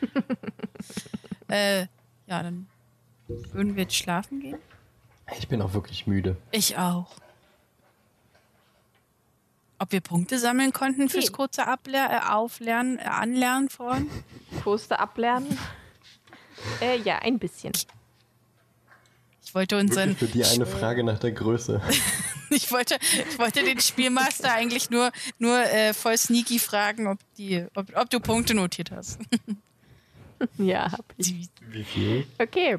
[1.48, 1.80] äh,
[2.26, 2.68] ja, dann
[3.28, 4.58] würden wir jetzt schlafen gehen.
[5.38, 6.36] Ich bin auch wirklich müde.
[6.50, 7.06] Ich auch.
[9.78, 11.32] Ob wir Punkte sammeln konnten fürs Okay.
[11.32, 14.10] kurze Abler äh, Auflernen, äh, Anlernen vorhin?
[14.62, 15.56] Kurse ablernen.
[16.82, 17.72] äh, ja, ein bisschen.
[19.42, 21.80] Ich wollte unseren, Wirklich für die eine Frage nach der Größe.
[22.50, 22.98] ich wollte,
[23.30, 28.10] ich wollte den Spielmaster eigentlich nur, nur äh, voll sneaky fragen, ob die, ob, ob
[28.10, 29.18] du Punkte notiert hast.
[30.56, 31.34] Ja, hab ich.
[31.68, 32.26] Wie viel?
[32.38, 32.78] Okay.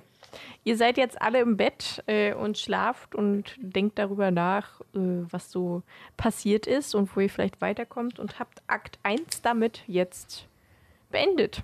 [0.64, 5.52] Ihr seid jetzt alle im Bett äh, und schlaft und denkt darüber nach, äh, was
[5.52, 5.84] so
[6.18, 10.48] passiert ist und wo ihr vielleicht weiterkommt und habt Akt 1 damit jetzt
[11.10, 11.64] beendet.